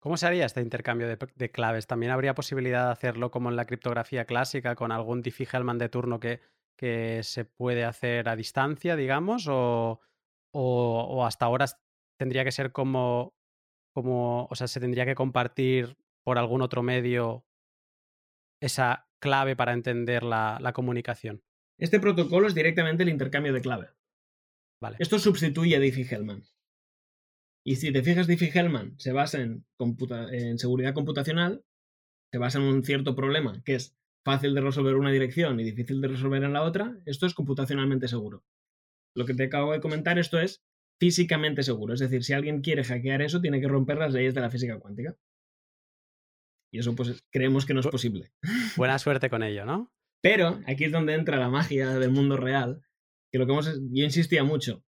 [0.00, 1.86] ¿Cómo se haría este intercambio de, claves?
[1.86, 6.20] ¿También habría posibilidad de hacerlo como en la criptografía clásica, con algún Diffie-Hellman de turno
[6.20, 6.40] que,
[6.76, 9.48] que se puede hacer a distancia, digamos?
[9.48, 10.00] ¿O,
[10.52, 11.66] o, hasta ahora
[12.18, 13.34] tendría que ser como,
[13.94, 17.44] como, o sea, se tendría que compartir por algún otro medio
[18.60, 21.42] esa clave para entender la, comunicación.
[21.78, 23.88] Este protocolo es directamente el intercambio de clave.
[24.80, 24.96] Vale.
[25.00, 26.44] Esto sustituye a Diffie-Hellman.
[27.68, 29.66] Y si te fijas, Diffie-Hellman se basa en,
[30.32, 31.66] en seguridad computacional,
[32.32, 33.94] se basa en un cierto problema que es
[34.24, 36.96] fácil de resolver una dirección y difícil de resolver en la otra.
[37.04, 38.42] Esto es computacionalmente seguro.
[39.14, 40.64] Lo que te acabo de comentar, esto es
[40.98, 41.92] físicamente seguro.
[41.92, 44.78] Es decir, si alguien quiere hackear eso, tiene que romper las leyes de la física
[44.78, 45.18] cuántica.
[46.72, 48.32] Y eso, pues, creemos que no es posible.
[48.78, 49.92] Buena suerte con ello, ¿no?
[50.22, 52.80] Pero aquí es donde entra la magia del mundo real,
[53.30, 54.82] que lo que hemos, yo insistía mucho.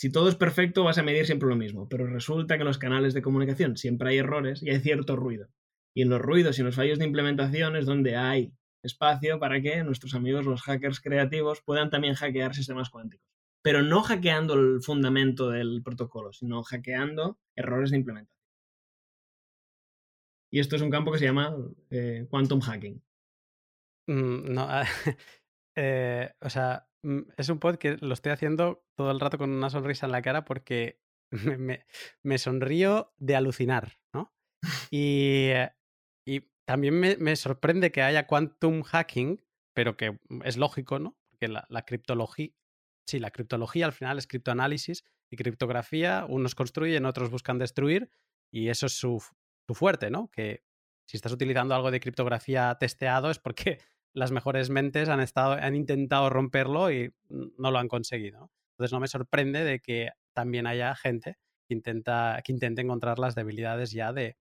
[0.00, 2.78] Si todo es perfecto, vas a medir siempre lo mismo, pero resulta que en los
[2.78, 5.48] canales de comunicación siempre hay errores y hay cierto ruido.
[5.94, 9.60] Y en los ruidos y en los fallos de implementación es donde hay espacio para
[9.60, 13.28] que nuestros amigos, los hackers creativos, puedan también hackear sistemas cuánticos
[13.62, 18.40] pero no hackeando el fundamento del protocolo, sino hackeando errores de implementación.
[20.50, 21.54] Y esto es un campo que se llama
[21.90, 23.02] eh, quantum hacking.
[24.08, 24.66] Mm, no,
[25.76, 26.89] eh, o sea,
[27.36, 30.22] es un pod que lo estoy haciendo todo el rato con una sonrisa en la
[30.22, 31.00] cara porque
[32.22, 34.32] me, sonrío de alucinar, ¿no?
[34.90, 35.50] Y,
[36.26, 39.42] y también me, sorprende que haya quantum hacking,
[39.74, 41.16] pero que es lógico, ¿no?
[41.30, 42.50] Porque la criptología,
[43.06, 48.10] sí, la criptología al final es criptoanálisis y criptografía, unos construyen, otros buscan destruir
[48.52, 49.22] y eso es su,
[49.72, 50.28] fuerte, ¿no?
[50.32, 50.64] Que
[51.08, 53.78] si estás utilizando algo de criptografía testeado es porque
[54.14, 58.50] las mejores mentes han, estado, han intentado romperlo y no lo han conseguido.
[58.74, 61.36] Entonces no me sorprende de que también haya gente
[61.68, 64.36] que, intenta, que intente encontrar las debilidades ya de,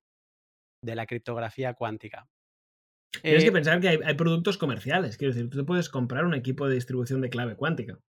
[0.84, 2.28] de la criptografía cuántica.
[3.22, 5.18] Tienes que eh pensar que hay, hay, productos comerciales.
[5.18, 8.00] Quiero decir, tú te puedes comprar un equipo de distribución de clave cuántica.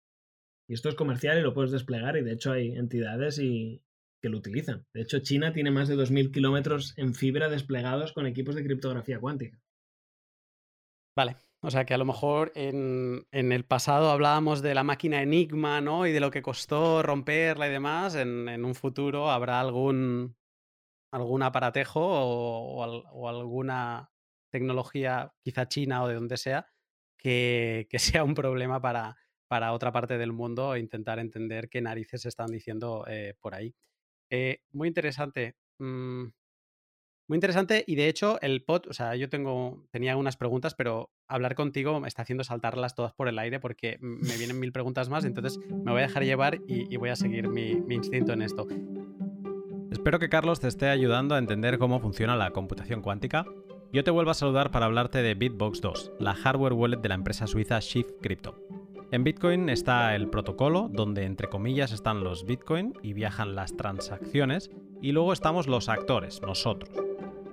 [0.69, 3.83] Y esto es comercial y lo puedes desplegar y de hecho hay entidades y,
[4.21, 4.87] que lo utilizan.
[4.95, 9.19] De hecho, China tiene más de 2.000 kilómetros en fibra desplegados con equipos de criptografía
[9.19, 9.59] cuántica.
[11.17, 11.37] Vale.
[11.63, 16.07] O sea que a lo mejor en, el pasado hablábamos de la máquina Enigma, ¿no?
[16.07, 18.15] Y de lo que costó romperla y demás.
[18.15, 20.37] En, un futuro habrá algún,
[21.13, 24.11] algún aparatejo o, alguna
[24.51, 26.67] tecnología, quizá china o de donde sea,
[27.19, 32.25] que, sea un problema para, para, otra parte del mundo e intentar entender qué narices
[32.25, 33.75] están diciendo eh, por ahí.
[34.31, 35.57] Eh, muy interesante.
[35.79, 36.29] Mm,
[37.31, 41.13] muy interesante y de hecho el pod, o sea, yo tengo, tenía unas preguntas, pero
[41.29, 45.09] hablar contigo me está haciendo saltarlas todas por el aire porque me vienen mil preguntas
[45.09, 48.43] más, entonces me voy a dejar llevar y, voy a seguir mi, mi instinto en
[48.43, 48.67] esto.
[49.93, 53.45] Espero que Carlos te esté ayudando a entender cómo funciona la computación cuántica.
[53.93, 57.15] Yo te vuelvo a saludar para hablarte de Bitbox 2, la hardware wallet de la
[57.15, 58.59] empresa suiza Shift Crypto.
[59.13, 64.71] En Bitcoin está el protocolo, donde entre comillas están los Bitcoin y viajan las transacciones,
[65.03, 66.95] y luego estamos los actores, nosotros.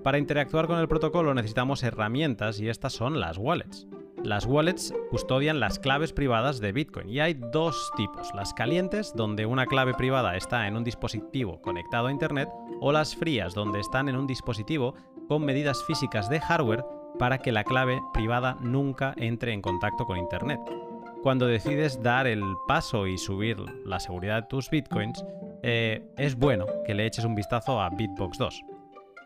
[0.04, 3.88] Para interactuar con el protocolo necesitamos herramientas y estas son las wallets.
[4.24, 9.48] Las wallets custodian las claves privadas de Bitcoin y hay dos tipos, las calientes, donde
[9.48, 12.50] una clave privada está en un dispositivo conectado a Internet,
[12.82, 14.94] o las frías, donde están en un dispositivo
[15.28, 16.86] con medidas físicas de hardware
[17.18, 20.60] para que la clave privada nunca entre en contacto con Internet.
[21.28, 25.26] Cuando decides dar el paso y subir la seguridad de tus bitcoins,
[25.62, 28.62] eh, es bueno que le eches un vistazo a Bitbox 2.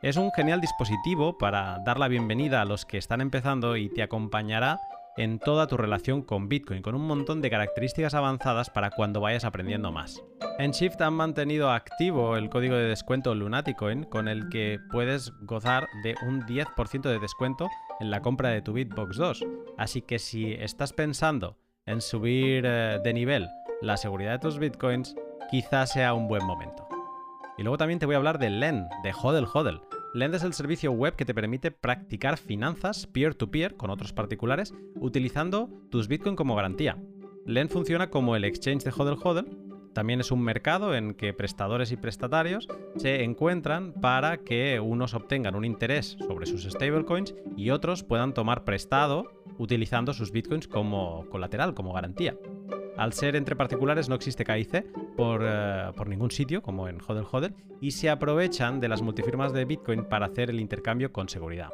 [0.02, 4.02] Es un genial dispositivo para dar la bienvenida a los que están empezando y te
[4.02, 4.80] acompañará
[5.16, 9.46] en toda tu relación con Bitcoin, con un montón de características avanzadas para cuando vayas
[9.46, 10.24] aprendiendo más.
[10.58, 15.88] En Shift han mantenido activo el código de descuento Lunaticoin, con el que puedes gozar
[16.04, 19.46] de un 10% de descuento en la compra de tu Bitbox 2.
[19.78, 23.48] Así que si estás pensando en subir eh, de nivel
[23.82, 25.16] la seguridad de tus Bitcoins,
[25.50, 26.88] quizás sea un buen momento.
[27.58, 29.82] Y luego también te voy a hablar de LEN, de Hodel Hodel.
[30.14, 35.70] Lend es el servicio web que te permite practicar finanzas peer-to-peer con otros particulares utilizando
[35.90, 36.98] tus Bitcoin como garantía.
[37.46, 39.58] Lend funciona como el exchange de Hodel Hodel.
[39.94, 42.68] También es un mercado en que prestadores y prestatarios
[42.98, 48.64] se encuentran para que unos obtengan un interés sobre sus stablecoins y otros puedan tomar
[48.64, 52.36] prestado utilizando sus bitcoins como colateral, como garantía.
[52.98, 57.26] Al ser entre particulares no existe KIC por, eh, por ningún sitio, como en Hodel
[57.32, 61.70] Hodel, y se aprovechan de las multifirmas de Bitcoin para hacer el intercambio con seguridad.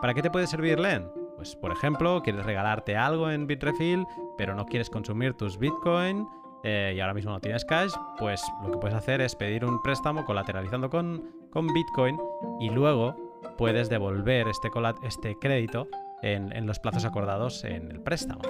[0.00, 1.08] ¿Para qué te puede servir LEN?
[1.36, 4.06] Pues por ejemplo, quieres regalarte algo en Bitrefill,
[4.38, 6.26] pero no quieres consumir tus Bitcoin
[6.62, 9.82] eh, y ahora mismo no tienes cash, pues lo que puedes hacer es pedir un
[9.82, 12.16] préstamo colateralizando con, con Bitcoin
[12.60, 13.16] y luego
[13.58, 14.70] puedes devolver este,
[15.02, 15.88] este crédito
[16.22, 18.42] en, los plazos acordados en el préstamo.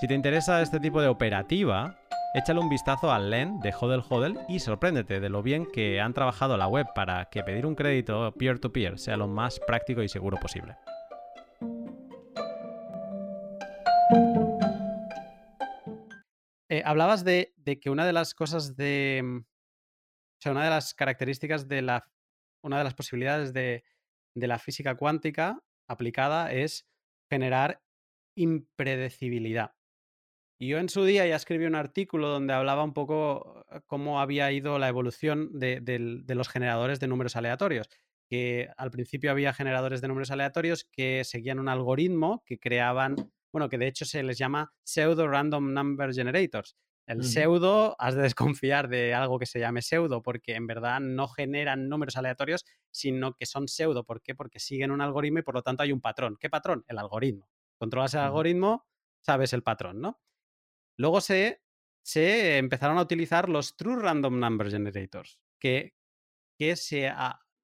[0.00, 1.98] Si te interesa este tipo de operativa,
[2.34, 6.14] échale un vistazo al LEN de Hodel Hodel y sorpréndete de lo bien que han
[6.14, 10.38] trabajado la web para que pedir un crédito peer-to-peer sea lo más práctico y seguro
[10.38, 10.76] posible.
[16.72, 17.52] Eh, hablabas de,
[17.82, 19.20] que una de las cosas de.
[19.22, 22.08] Mm, o sea, una de las características de la.
[22.64, 23.84] Una de las posibilidades de,
[24.34, 26.86] de la física cuántica aplicada es
[27.30, 27.82] generar
[28.36, 29.74] impredecibilidad.
[30.62, 34.20] Y yo en su día ya escribí un artículo donde hablaba un poco eh, cómo
[34.20, 35.80] había ido la evolución de,
[36.28, 37.88] los generadores de números aleatorios.
[38.30, 43.16] Que al principio había generadores de números aleatorios que seguían un algoritmo que creaban,
[43.52, 46.76] bueno, que de hecho se les llama pseudo random number generators.
[47.06, 51.26] El pseudo, has de desconfiar de algo que se llame pseudo, porque en verdad no
[51.26, 54.04] generan números aleatorios, sino que son pseudo.
[54.04, 54.34] ¿Por qué?
[54.34, 56.36] Porque siguen un algoritmo y por lo tanto hay un patrón.
[56.38, 56.84] ¿Qué patrón?
[56.86, 57.48] El algoritmo.
[57.76, 58.86] Controlas el algoritmo,
[59.20, 60.20] sabes el patrón, ¿no?
[60.96, 61.62] Luego se,
[62.02, 65.96] se empezaron a utilizar los True Random Number Generators, que,
[66.56, 67.10] que se,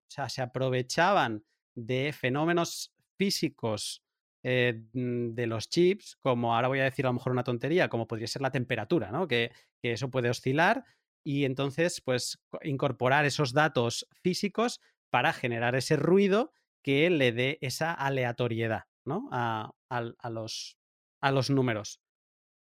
[0.08, 4.04] se aprovechaban de fenómenos físicos
[4.42, 7.88] eh, mm, de los chips, como ahora voy a decir a lo mejor una tontería,
[7.88, 9.26] como podría ser la temperatura, ¿no?
[9.28, 10.84] Que, que eso puede oscilar
[11.24, 14.80] y entonces, pues, incorporar esos datos físicos
[15.10, 19.28] para generar ese ruido que le dé esa aleatoriedad, ¿no?
[19.32, 20.78] A, a, los,
[21.20, 22.00] a los números.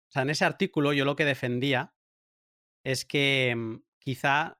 [0.09, 1.95] O sea, en ese artículo yo lo que defendía
[2.83, 4.59] es que mm, quizá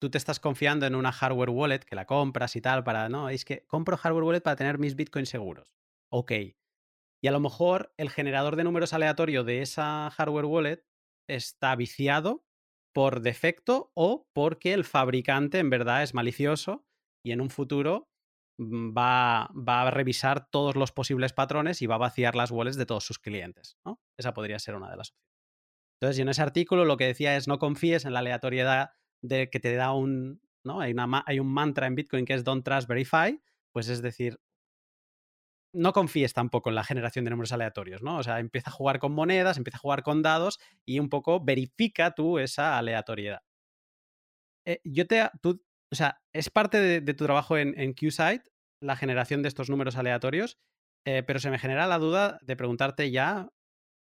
[0.00, 3.28] tú te estás confiando en una hardware wallet que la compras y tal para, no,
[3.28, 5.74] es que compro hardware wallet para tener mis bitcoins seguros.
[6.12, 6.32] Ok.
[7.22, 10.84] Y a lo mejor el generador de números aleatorio de esa hardware wallet
[11.28, 12.44] está viciado
[12.92, 16.84] por defecto o porque el fabricante en verdad es malicioso
[17.24, 18.10] y en un futuro
[18.60, 22.76] Mm, va, va, a revisar todos los posibles patrones y va a vaciar las wallets
[22.76, 23.78] de todos sus clientes.
[23.86, 23.98] ¿no?
[24.18, 25.30] Esa podría ser una de las opciones.
[25.98, 28.90] Entonces, yo en ese artículo lo que decía es no confíes en la aleatoriedad
[29.22, 30.42] de que te da un.
[30.62, 30.80] ¿no?
[30.80, 33.40] Hay, una, hay un mantra en Bitcoin que es Don't Trust Verify.
[33.72, 34.38] Pues es decir,
[35.72, 38.18] no confíes tampoco en la generación de números aleatorios, ¿no?
[38.18, 41.40] O sea, empieza a jugar con monedas, empieza a jugar con dados y un poco
[41.42, 43.40] verifica tú esa aleatoriedad.
[44.66, 48.50] Eh, yo te, tú, o sea, es parte de, tu trabajo en, en QSite
[48.80, 50.58] la generación de estos números aleatorios,
[51.06, 53.48] eh, pero se me genera la duda de preguntarte ya,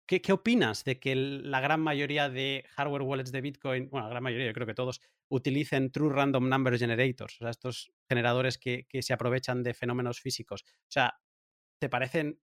[0.08, 4.12] ¿qué, ¿qué, opinas de que la gran mayoría de hardware wallets de Bitcoin, bueno, la
[4.12, 8.58] gran mayoría, yo creo que todos, utilicen True Random Number Generators, o sea, estos generadores
[8.58, 10.64] que, que se aprovechan de fenómenos físicos?
[10.64, 11.16] O sea,
[11.84, 12.40] ¿te parecen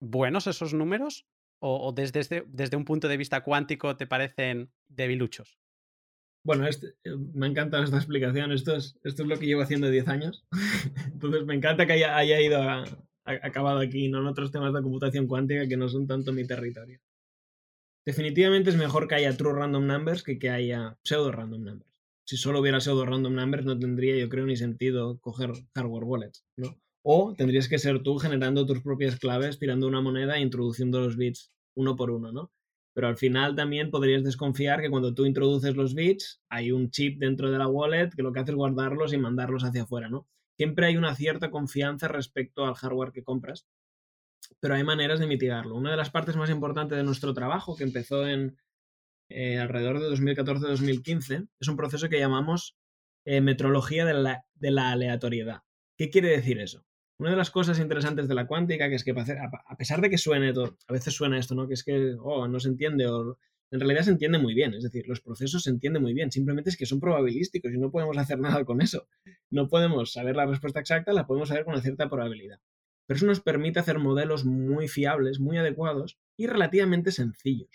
[0.00, 1.26] buenos esos números?
[1.58, 5.58] ¿O, desde, este, desde un punto de vista cuántico te parecen debiluchos?
[6.42, 8.52] Bueno, este, eh, me encanta esta explicación.
[8.52, 10.46] Esto es, esto es lo que llevo haciendo 10 años.
[11.12, 12.62] Entonces me encanta que haya, haya ido
[13.26, 16.98] acabado aquí, no en otros temas de computación cuántica que no son tanto mi territorio.
[18.06, 21.92] Definitivamente es mejor que haya true random numbers que que haya pseudo random numbers.
[22.24, 26.46] Si solo hubiera pseudo random numbers no tendría, yo creo, ni sentido coger hardware wallets,
[26.56, 26.80] ¿no?
[27.08, 31.16] O tendrías que ser tú generando tus propias claves, tirando una moneda e introduciendo los
[31.16, 32.50] bits uno por uno, ¿no?
[32.94, 37.20] Pero al final también podrías desconfiar que cuando tú introduces los bits hay un chip
[37.20, 40.26] dentro de la wallet que lo que hace es guardarlos y mandarlos hacia afuera, ¿no?
[40.56, 43.68] Siempre hay una cierta confianza respecto al hardware que compras,
[44.58, 45.76] pero hay maneras de mitigarlo.
[45.76, 48.56] Una de las partes más importantes de nuestro trabajo, que empezó en
[49.28, 52.76] eh, alrededor de 2014-2015, es un proceso que llamamos
[53.24, 55.62] eh, metrología de la, de la aleatoriedad.
[55.96, 56.85] ¿Qué quiere decir eso?
[57.18, 60.18] Una de las cosas interesantes de la cuántica, que es que a pesar de que
[60.18, 61.66] suene todo, a veces suena esto, ¿no?
[61.66, 63.38] Que es que, oh, no se entiende, o
[63.70, 66.70] en realidad se entiende muy bien, es decir, los procesos se entienden muy bien, simplemente
[66.70, 69.08] es que son probabilísticos y no podemos hacer nada con eso.
[69.50, 72.60] No podemos saber la respuesta exacta, la podemos saber con una cierta probabilidad.
[73.06, 77.70] Pero eso nos permite hacer modelos muy fiables, muy adecuados y relativamente sencillos.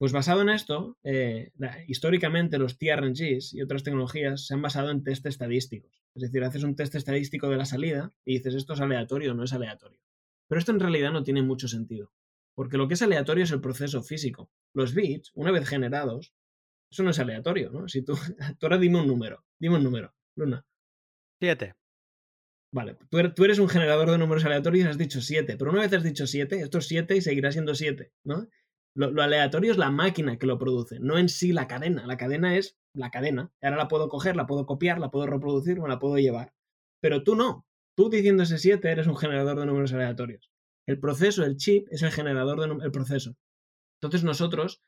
[0.00, 1.52] Pues basado en esto, eh,
[1.86, 6.02] históricamente los TRNGs y otras tecnologías se han basado en test estadísticos.
[6.14, 9.34] Es decir, haces un test estadístico de la salida y dices esto es aleatorio o
[9.34, 10.00] no es aleatorio.
[10.48, 12.14] Pero esto en realidad no tiene mucho sentido,
[12.54, 14.50] porque lo que es aleatorio es el proceso físico.
[14.72, 16.32] Los bits, una vez generados,
[16.90, 17.86] eso no es aleatorio, ¿no?
[17.86, 18.14] Si tú,
[18.58, 20.64] tú ahora dime un número, dime un número, Luna.
[21.38, 21.74] Siete.
[22.72, 25.72] Vale, tú eres, tú eres, un generador de números aleatorios y has dicho siete, pero
[25.72, 28.48] una vez has dicho siete, esto es siete y seguirá siendo siete, ¿no?
[28.94, 32.06] Lo, aleatorio es la máquina que lo produce, no en sí la cadena.
[32.06, 33.52] La cadena es la cadena.
[33.62, 36.52] Ahora la puedo coger, la puedo copiar, la puedo reproducir, me la puedo llevar.
[37.00, 37.66] Pero tú no.
[37.96, 40.50] Tú diciendo ese 7 eres un generador de números aleatorios.
[40.86, 43.36] El proceso, el chip, es el generador del proceso.
[44.00, 44.82] Entonces nosotros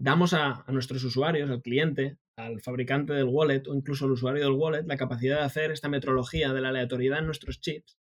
[0.00, 4.44] damos a, a, nuestros usuarios, al cliente, al fabricante del wallet o incluso al usuario
[4.44, 7.97] del wallet la capacidad de hacer esta metrología de la aleatoriedad en nuestros chips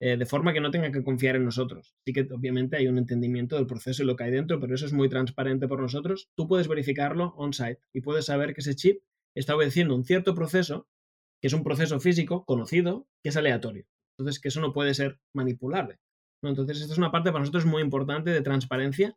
[0.00, 1.94] eh, de forma que no tenga que confiar en nosotros.
[2.06, 4.86] Sí que obviamente hay un entendimiento del proceso y lo que hay dentro, pero eso
[4.86, 6.30] es muy transparente por nosotros.
[6.34, 9.02] Tú puedes verificarlo on-site y puedes saber que ese chip
[9.34, 10.88] está obedeciendo un cierto proceso,
[11.40, 13.86] que es un proceso físico conocido, que es aleatorio.
[14.18, 15.98] Entonces, que eso no puede ser manipulable.
[16.42, 19.16] Entonces, esta es una parte para nosotros muy importante de transparencia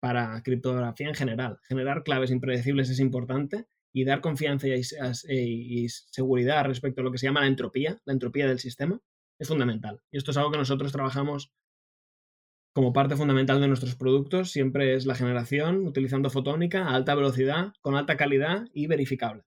[0.00, 1.58] para criptografía en general.
[1.62, 7.26] Generar claves impredecibles es importante y dar confianza y, seguridad respecto a lo que se
[7.26, 9.00] llama la entropía, la entropía del sistema,
[9.38, 10.02] es fundamental.
[10.10, 11.52] Y esto es algo que nosotros trabajamos
[12.74, 14.50] como parte fundamental de nuestros productos.
[14.50, 19.44] Siempre es la generación utilizando fotónica a alta velocidad, con alta calidad y verificable.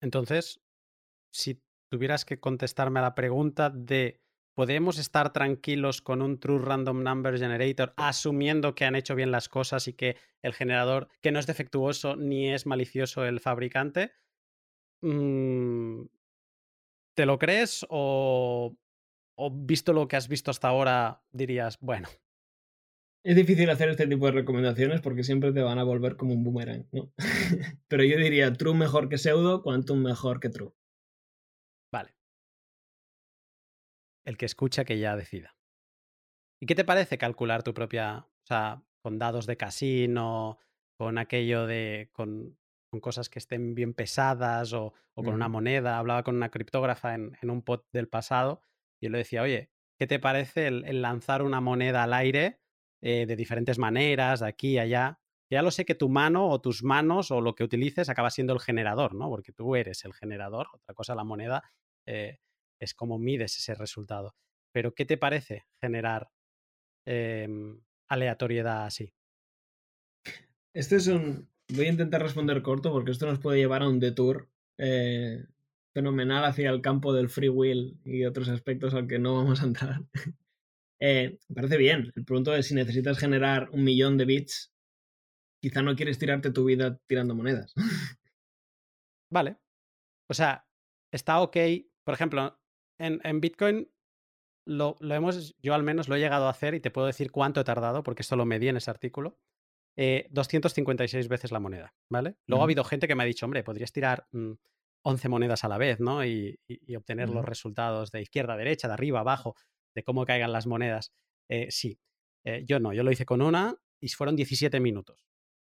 [0.00, 0.60] Entonces,
[1.32, 4.24] si tuvieras que contestarme a la pregunta de
[4.54, 9.48] ¿podemos estar tranquilos con un True Random Number Generator asumiendo que han hecho bien las
[9.48, 14.12] cosas y que el generador, que no es defectuoso ni es malicioso el fabricante?
[15.02, 16.04] Mm,
[17.14, 18.76] ¿Te lo crees o,
[19.36, 22.08] o visto lo que has visto hasta ahora dirías, bueno?
[23.24, 26.44] Es difícil hacer este tipo de recomendaciones porque siempre te van a volver como un
[26.44, 27.10] boomerang, ¿no?
[27.88, 30.74] Pero yo diría true mejor que pseudo, quantum mejor que true.
[31.90, 32.14] Vale.
[34.26, 35.56] El que escucha que ya decida.
[36.60, 40.58] ¿Y qué te parece calcular tu propia, o sea, con dados de casino,
[40.98, 42.58] con aquello de, con
[42.94, 45.98] con cosas que estén bien pesadas o, con una moneda.
[45.98, 48.60] Hablaba con una criptógrafa en, un pod del pasado
[49.00, 49.68] y yo le decía, oye,
[49.98, 52.60] ¿qué te parece el, lanzar una moneda al aire
[53.02, 55.18] eh, de diferentes maneras, de aquí allá?
[55.50, 58.52] Ya lo sé que tu mano o tus manos o lo que utilices acaba siendo
[58.52, 59.28] el generador, ¿no?
[59.28, 60.68] Porque tú eres el generador.
[60.72, 61.64] Otra cosa, la moneda
[62.06, 62.38] eh,
[62.78, 64.36] es como mides ese resultado.
[64.72, 66.30] Pero ¿qué te parece generar
[67.06, 69.12] em, aleatoriedad así?
[70.72, 74.00] Este es un, Voy a intentar responder corto porque esto nos puede llevar a un
[74.00, 74.48] detour
[74.78, 75.44] eh,
[75.94, 79.66] fenomenal hacia el campo del free will y otros aspectos al que no vamos a
[79.66, 80.02] entrar.
[81.00, 82.12] eh, parece bien.
[82.14, 84.72] El punto de si necesitas generar un millón de bits,
[85.60, 87.72] quizá no quieres tirarte tu vida tirando monedas.
[89.30, 89.56] vale.
[90.28, 90.66] O sea,
[91.12, 91.56] está ok.
[92.04, 92.60] Por ejemplo,
[92.98, 93.88] en, en Bitcoin
[94.66, 97.60] lo, hemos, yo al menos lo he llegado a hacer y te puedo decir cuánto
[97.60, 99.38] he tardado, porque esto lo medí en ese artículo.
[99.96, 102.36] 256 eh, veces la moneda, ¿vale?
[102.46, 104.26] Luego ha habido gente que me ha dicho, hombre, podrías tirar
[105.02, 106.24] 11 mm, monedas a la vez, ¿no?
[106.24, 106.58] Y,
[106.96, 109.56] obtener los resultados de izquierda a derecha, de arriba a abajo,
[109.94, 111.12] de cómo caigan las monedas.
[111.48, 112.00] Eh, sí,
[112.44, 115.26] eh, yo no, yo lo hice con una y fueron 17 minutos.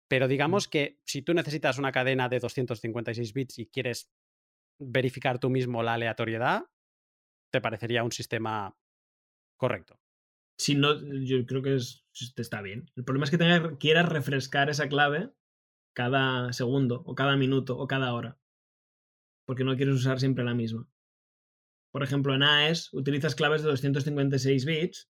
[0.08, 4.10] Pero digamos que si tú necesitas una cadena de 256 bits y quieres
[4.80, 6.66] verificar tú mismo la aleatoriedad,
[7.52, 8.76] te parecería un sistema
[9.56, 9.99] correcto.
[10.60, 12.92] Si no, yo creo que está bien.
[12.98, 15.32] El problema es que tengas, quieras refrescar esa clave
[15.96, 18.38] cada segundo, o cada minuto, o cada hora.
[19.46, 20.88] Porque no quieres usar siempre la misma.
[21.92, 25.10] Por ejemplo, en AES utilizas claves de 256 bits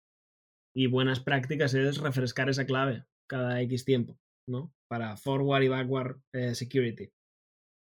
[0.73, 4.17] y buenas prácticas es refrescar esa clave cada X tiempo,
[4.47, 4.73] ¿no?
[4.87, 7.11] Para forward y backward eh, security.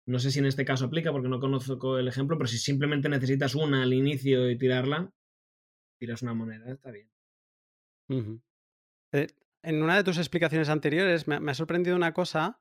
[0.09, 3.09] No sé si en este caso aplica porque no conozco el ejemplo, pero si simplemente
[3.09, 5.13] necesitas una al inicio y tirarla,
[6.01, 7.09] tiras una moneda, está bien.
[9.13, 9.29] Eh,
[9.63, 12.61] en una de tus explicaciones anteriores me, ha sorprendido una cosa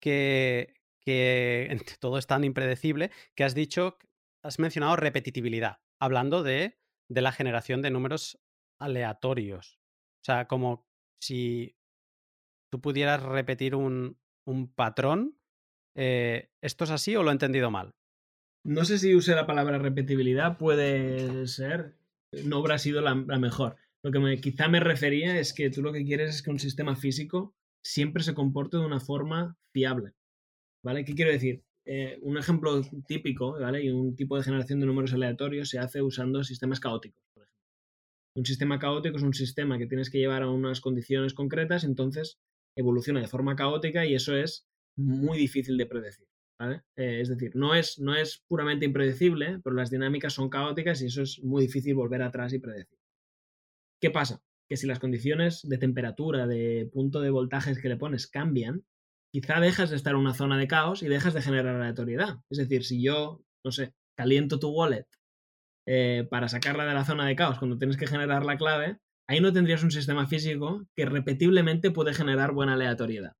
[0.00, 1.68] que, que
[2.00, 3.98] todo es tan impredecible que has dicho,
[4.42, 6.78] has mencionado repetitividad, hablando de,
[7.08, 8.40] de la generación de números
[8.78, 9.80] aleatorios.
[10.22, 10.86] O sea, como
[11.20, 11.76] si
[12.70, 15.38] tú pudieras repetir un, un patrón
[15.94, 17.94] eh, ¿Esto es así o lo he entendido mal?
[18.64, 21.96] No sé si use la palabra repetibilidad, puede ser.
[22.44, 23.76] No habrá sido la, mejor.
[24.04, 26.94] Lo que quizá me refería es que tú lo que quieres es que un sistema
[26.94, 30.12] físico siempre se comporte de una forma fiable.
[30.84, 31.06] ¿Vale?
[31.06, 31.62] ¿Qué quiero decir?
[31.86, 33.82] Eh, un ejemplo típico, ¿vale?
[33.82, 37.62] Y un tipo de generación de números aleatorios se hace usando sistemas caóticos, por ejemplo.
[38.36, 42.38] Un sistema caótico es un sistema que tienes que llevar a unas condiciones concretas, entonces
[42.76, 46.26] evoluciona de forma caótica y eso es muy difícil de predecir.
[46.96, 51.06] Eh, es decir, no es, no es puramente impredecible, pero las dinámicas son caóticas y
[51.06, 52.98] eso es muy difícil volver atrás y predecir.
[54.04, 54.42] ¿Qué pasa?
[54.68, 58.84] Que si las condiciones de temperatura, de punto de voltajes que le pones cambian,
[59.32, 62.36] quizá dejas de estar en una zona de caos y dejas de generar aleatoriedad.
[62.50, 65.06] Es decir, si yo, no sé, caliento tu wallet
[65.86, 69.40] eh, para sacarla de la zona de caos cuando tienes que generar la clave, ahí
[69.40, 73.32] no tendrías un sistema físico que repetiblemente puede generar buena aleatoriedad.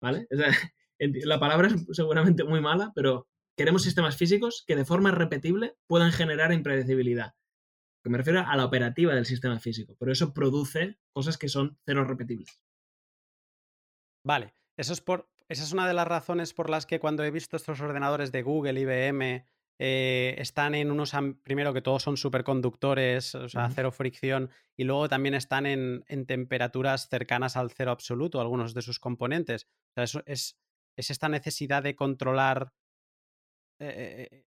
[0.00, 0.26] ¿Vale?
[0.98, 6.10] la palabra es seguramente muy mala, pero queremos sistemas físicos que de forma repetible puedan
[6.10, 7.34] generar impredecibilidad.
[8.06, 11.76] Que me refiero a la operativa del sistema físico, pero eso produce cosas que son
[11.84, 12.62] cero repetibles.
[14.24, 17.32] Vale, eso es por, esa es una de las razones por las que cuando he
[17.32, 19.44] visto estos ordenadores de Google, IBM,
[19.80, 25.08] eh, están en unos, primero que todos son superconductores, o sea, cero fricción, y luego
[25.08, 29.64] también están en, en, temperaturas cercanas al cero absoluto, algunos de sus componentes.
[29.64, 30.60] O sea, eso es,
[30.96, 32.72] es esta necesidad de controlar
[33.80, 34.45] eh, eh,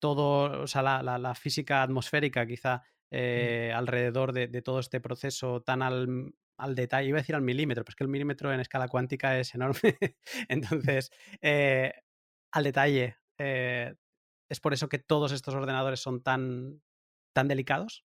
[0.00, 2.80] todo, o sea, la, física atmosférica quizá mm.
[3.12, 6.34] eh, alrededor de, todo este proceso tan al,
[6.74, 9.54] detalle, iba a decir al milímetro, pero es que el milímetro en escala cuántica es
[9.54, 9.98] enorme.
[10.48, 11.10] Entonces,
[12.52, 16.82] al detalle, ¿es por eso que todos estos ordenadores son tan,
[17.32, 18.04] tan delicados?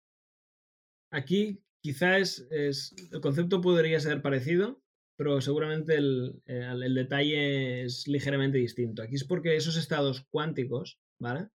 [1.12, 4.82] Aquí quizás es, el concepto podría ser parecido,
[5.18, 9.02] pero seguramente el, el, detalle es ligeramente distinto.
[9.02, 11.50] Aquí es porque esos estados cuánticos, ¿vale?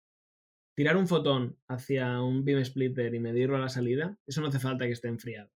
[0.77, 4.59] Tirar un fotón hacia un beam splitter y medirlo a la salida, eso no hace
[4.59, 5.49] falta que esté enfriado.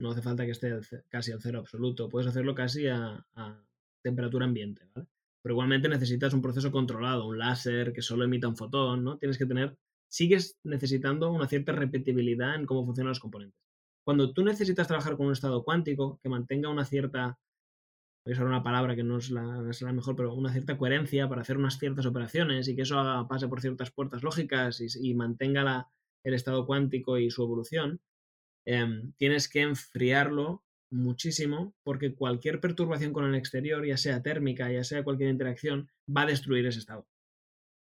[0.00, 0.76] No hace falta que esté
[1.08, 2.08] casi al cero absoluto.
[2.08, 3.64] Puedes hacerlo casi a, a
[4.02, 5.06] temperatura ambiente, ¿vale?
[5.40, 9.18] Pero igualmente necesitas un proceso controlado, un láser que solo emita un fotón, ¿no?
[9.18, 9.76] Tienes que tener,
[10.08, 13.60] sigues necesitando una cierta repetibilidad en cómo funcionan los componentes.
[14.04, 17.38] Cuando tú necesitas trabajar con un estado cuántico que mantenga una cierta,
[18.24, 19.44] voy a usar una palabra que no es, la,
[19.92, 23.60] mejor, pero una cierta coherencia para hacer unas ciertas operaciones y que eso pase por
[23.60, 25.88] ciertas puertas lógicas y, mantenga
[26.22, 28.00] el estado cuántico y su evolución,
[28.66, 34.84] em, tienes que enfriarlo muchísimo porque cualquier perturbación con el exterior, ya sea térmica, ya
[34.84, 37.06] sea cualquier interacción, va a destruir ese estado.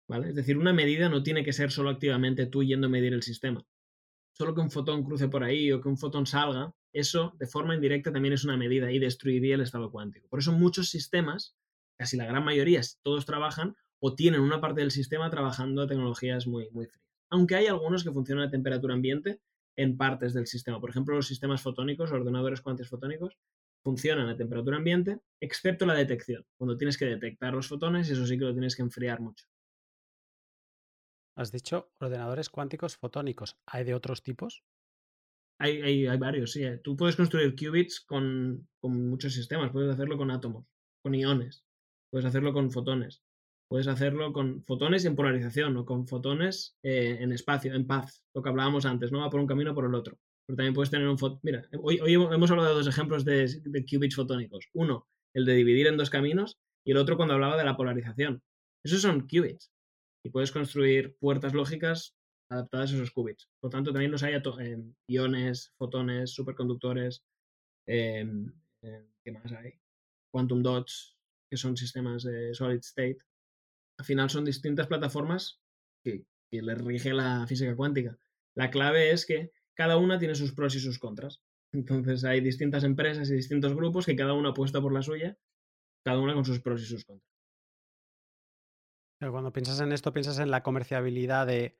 [0.08, 0.28] ¿Vale?
[0.28, 3.22] Es decir, una medida no tiene que ser solo activamente tú yendo a medir el
[3.22, 3.66] sistema
[4.38, 7.74] solo que un fotón cruce por ahí o que un fotón salga, eso de forma
[7.74, 10.28] indirecta también es una medida y destruiría el estado cuántico.
[10.28, 11.56] Por eso muchos sistemas,
[11.98, 16.46] casi la gran mayoría, todos trabajan o tienen una parte del sistema trabajando a tecnologías
[16.46, 17.04] muy, muy frías.
[17.30, 19.40] Aunque hay algunos que funcionan a temperatura ambiente
[19.76, 20.80] en partes del sistema.
[20.80, 23.38] Por ejemplo, los sistemas fotónicos, ordenadores cuánticos fotónicos,
[23.82, 26.44] funcionan a temperatura ambiente, excepto la detección.
[26.56, 29.46] Cuando tienes que detectar los fotones, eso sí que lo tienes que enfriar mucho.
[31.36, 33.56] Has dicho ordenadores cuánticos fotónicos.
[33.66, 34.64] ¿Hay de otros tipos?
[35.60, 36.62] Hay, hay, varios, sí.
[36.62, 36.78] Eh.
[36.82, 39.72] Tú puedes construir qubits con, muchos sistemas.
[39.72, 40.66] Puedes hacerlo con átomos,
[41.02, 41.64] con iones.
[42.10, 43.22] Puedes hacerlo con fotones.
[43.68, 48.40] Puedes hacerlo con fotones en polarización o con fotones eh, en espacio, en paths, lo
[48.40, 50.18] que hablábamos antes, no va por un camino o por el otro.
[50.46, 53.60] Pero también puedes tener un fot Mira, hoy, hoy, hemos hablado de dos ejemplos de,
[53.62, 54.68] de qubits fotónicos.
[54.72, 56.56] Uno, el de dividir en dos caminos,
[56.86, 58.42] y el otro cuando hablaba de la polarización.
[58.82, 59.70] Esos son qubits.
[60.24, 62.16] Y puedes construir puertas lógicas
[62.50, 63.48] adaptadas a esos qubits.
[63.60, 67.22] Por tanto, también los hay eh, iones, fotones, superconductores.
[67.86, 69.74] Em, em, ¿Qué más hay?
[70.32, 71.16] Quantum dots,
[71.50, 73.18] que son sistemas de solid state
[73.98, 75.60] al final son distintas plataformas
[76.04, 78.18] que, les rige la física cuántica.
[78.56, 81.42] La clave es que cada una tiene sus pros y sus contras.
[81.74, 85.36] Entonces hay distintas empresas y distintos grupos que cada uno apuesta por la suya,
[86.04, 87.28] cada una con sus pros y sus contras.
[89.18, 91.76] Pero cuando piensas en esto, piensas en la comerciabilidad de,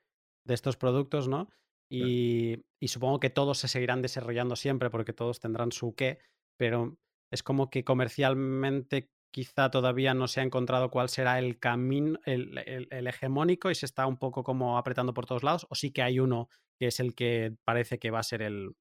[0.54, 1.48] estos productos, ¿no?
[1.90, 6.18] Y, y, supongo que todos se seguirán desarrollando siempre porque todos tendrán su qué,
[6.58, 6.98] pero
[7.32, 12.58] es como que comercialmente quizá todavía no se ha encontrado cuál será el camino, el,
[13.06, 16.20] hegemónico y se está un poco como apretando por todos lados, o sí que hay
[16.20, 18.74] uno que es el que parece que va a ser el,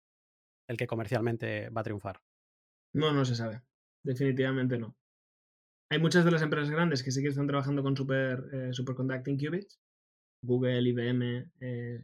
[0.68, 2.22] el que comercialmente va a triunfar.
[2.94, 3.62] No, no se sabe.
[4.04, 4.96] Definitivamente no.
[5.90, 9.38] Hay muchas de las empresas grandes que sí que están trabajando con super, eh, superconducting
[9.38, 9.80] qubits.
[10.42, 12.04] Google, IBM, eh,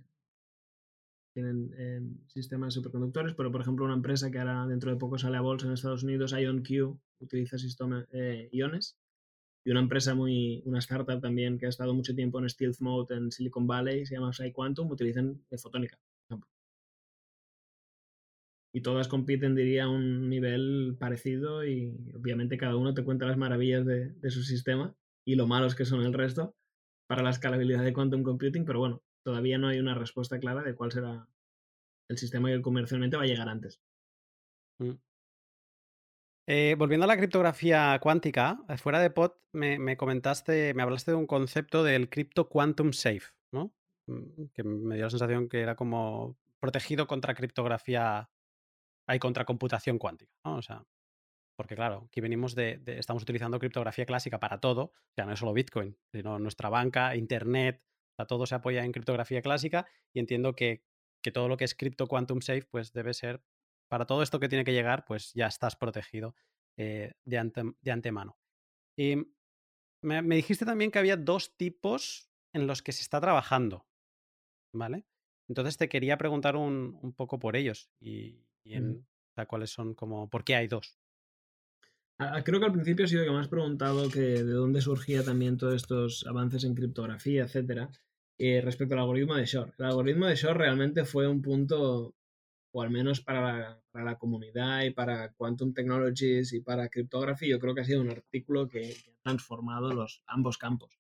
[1.34, 5.38] tienen em, sistemas superconductores, pero por ejemplo una empresa que ahora dentro de poco sale
[5.38, 8.98] a bolsa en Estados Unidos, IonQ, utiliza sistemas eh, iones.
[9.66, 13.16] Y una empresa muy, una startup también que ha estado mucho tiempo en stealth mode
[13.16, 15.98] en Silicon Valley, se llama Quantum, utilizan fotónica,
[18.74, 23.38] Y todas compiten, diría, a un nivel parecido y obviamente cada uno te cuenta las
[23.38, 26.56] maravillas de, de su sistema y lo malos que son el resto
[27.08, 30.76] para la escalabilidad de quantum computing, pero bueno, todavía no hay una respuesta clara de
[30.76, 31.28] cuál será
[32.10, 33.82] el sistema que comercialmente va a llegar antes.
[34.80, 34.94] Mm.
[36.46, 41.18] Eh, volviendo a la criptografía cuántica, eh, fuera de pod me, comentaste, me hablaste de
[41.18, 43.74] un concepto del cripto quantum safe, ¿no?
[44.08, 48.30] Mm, que me dio la sensación que era como protegido contra criptografía,
[49.08, 50.58] hay contra computación cuántica, ¿no?
[50.58, 50.86] O sea,
[51.56, 55.54] porque claro, aquí venimos de, estamos utilizando criptografía clásica para todo, ya no es solo
[55.54, 57.84] Bitcoin, sino nuestra banca, Internet,
[58.26, 60.84] todo se apoya en criptografía clásica y entiendo que,
[61.34, 63.42] todo lo que es cripto quantum safe, pues debe ser,
[63.88, 66.36] para todo esto que tiene que llegar, pues ya estás protegido
[66.78, 68.38] eh, de, de, antemano.
[68.98, 69.16] Y
[70.02, 73.88] me, dijiste también que había dos tipos en los que se está trabajando,
[74.74, 75.06] ¿vale?
[75.48, 79.08] Entonces te quería preguntar un, poco por ellos y, en,
[79.48, 81.00] cuáles son como, ¿por qué hay dos?
[82.18, 85.58] Creo que al principio ha sido que me has preguntado que de dónde surgía también
[85.58, 87.90] todos estos avances en criptografía, etcétera,
[88.38, 89.74] eh, respecto al algoritmo de Shor.
[89.78, 92.16] El algoritmo de Shor realmente fue un punto,
[92.72, 97.76] o al menos para la, comunidad y para Quantum Technologies y para criptografía, yo creo
[97.76, 101.00] que ha sido un artículo que, ha transformado los, ambos campos.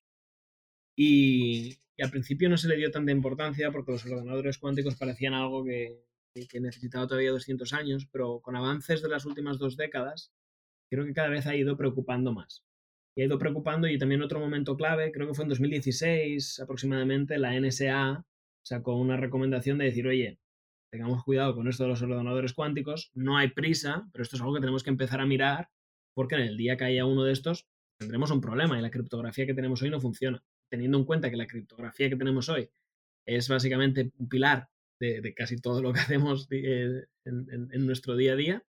[0.95, 5.63] Y, al principio no se le dio tanta importancia porque los ordenadores cuánticos parecían algo
[5.63, 6.03] que,
[6.49, 10.31] que necesitaba todavía 200 años, pero con avances de las últimas dos décadas,
[10.93, 12.63] creo que cada vez ha ido preocupando más.
[13.15, 17.37] Y ha ido preocupando y también otro momento clave, creo que fue en 2016 aproximadamente,
[17.37, 18.25] la NSA
[18.63, 20.39] sacó una recomendación de decir, oye,
[20.91, 24.53] tengamos cuidado con esto de los ordenadores cuánticos, no hay prisa, pero esto es algo
[24.53, 25.69] que tenemos que empezar a mirar
[26.15, 27.67] porque en el día que haya uno de estos
[27.99, 30.43] tendremos un problema y la criptografía que tenemos hoy no funciona.
[30.69, 32.69] Teniendo en cuenta que la criptografía que tenemos hoy
[33.25, 34.69] es básicamente un pilar
[34.99, 38.63] de, casi todo lo que hacemos eh, en nuestro día a día,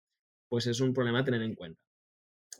[0.49, 1.82] pues es un problema a tener en cuenta.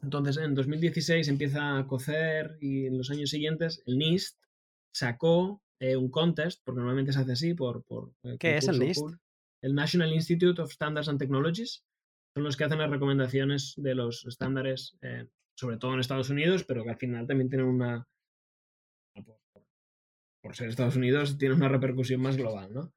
[0.04, 4.38] Entonces, en 2016 empieza a cocer y en los años siguientes el NIST
[4.94, 7.84] sacó eh, un contest, porque normalmente se hace así por...
[7.86, 9.06] por eh, ¿Qué es el NIST?
[9.62, 11.86] el National Institute of Standards and Technologies.
[12.36, 16.66] Son los que hacen las recomendaciones de los estándares, eh, sobre todo en Estados Unidos,
[16.66, 18.06] pero que al final también tienen una...
[20.42, 22.94] Por, ser Estados Unidos, tiene una repercusión más global, ¿no?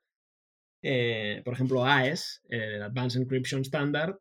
[1.45, 4.19] por ejemplo, AES, el Advanced Encryption Standard,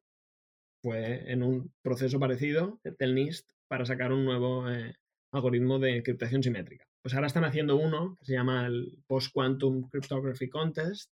[0.86, 4.94] fue en un proceso parecido del NIST para sacar un nuevo eh,
[5.32, 6.86] algoritmo de encriptación simétrica.
[7.02, 11.10] Pues ahora están haciendo uno que se llama el Post-Quantum Cryptography Contest,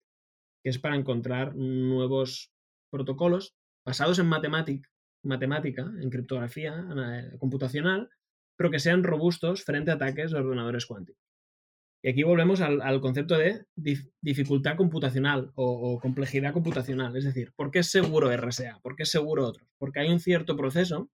[0.63, 2.51] que es para encontrar nuevos
[2.91, 4.87] protocolos basados en matemática,
[5.23, 8.11] matemática en criptografía eh, computacional,
[8.55, 11.32] pero que sean robustos frente a ataques de ordenadores cuánticos.
[12.05, 13.65] Y aquí volvemos al, concepto de
[14.21, 17.15] dificultad computacional o, complejidad computacional.
[17.15, 18.81] Es decir, ¿por qué es seguro RSA?
[18.81, 19.65] ¿Por qué es seguro otro?
[19.77, 21.09] Porque hay un cierto proceso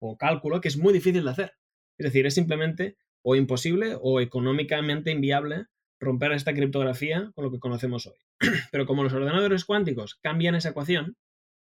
[0.00, 1.52] o cálculo que es muy difícil de hacer.
[1.98, 5.66] Es decir, es simplemente o imposible o económicamente inviable
[6.00, 8.18] romper esta criptografía con lo que conocemos hoy.
[8.70, 11.16] Pero como los ordenadores cuánticos cambian esa ecuación,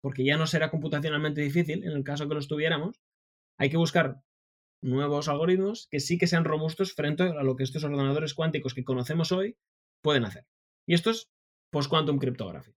[0.02, 3.00] porque ya no será computacionalmente difícil en el caso que los tuviéramos,
[3.58, 4.18] hay que buscar
[4.82, 8.84] nuevos algoritmos que sí que sean robustos frente a lo que estos ordenadores cuánticos que
[8.84, 9.58] conocemos hoy
[10.02, 10.46] pueden hacer.
[10.88, 11.32] Y esto es
[11.72, 12.76] post-quantum cryptography.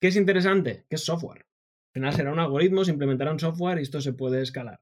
[0.00, 0.86] ¿Qué es interesante?
[0.88, 1.46] Que es software.
[1.88, 4.80] Al final será un algoritmo, se implementará un software y esto se puede escalar.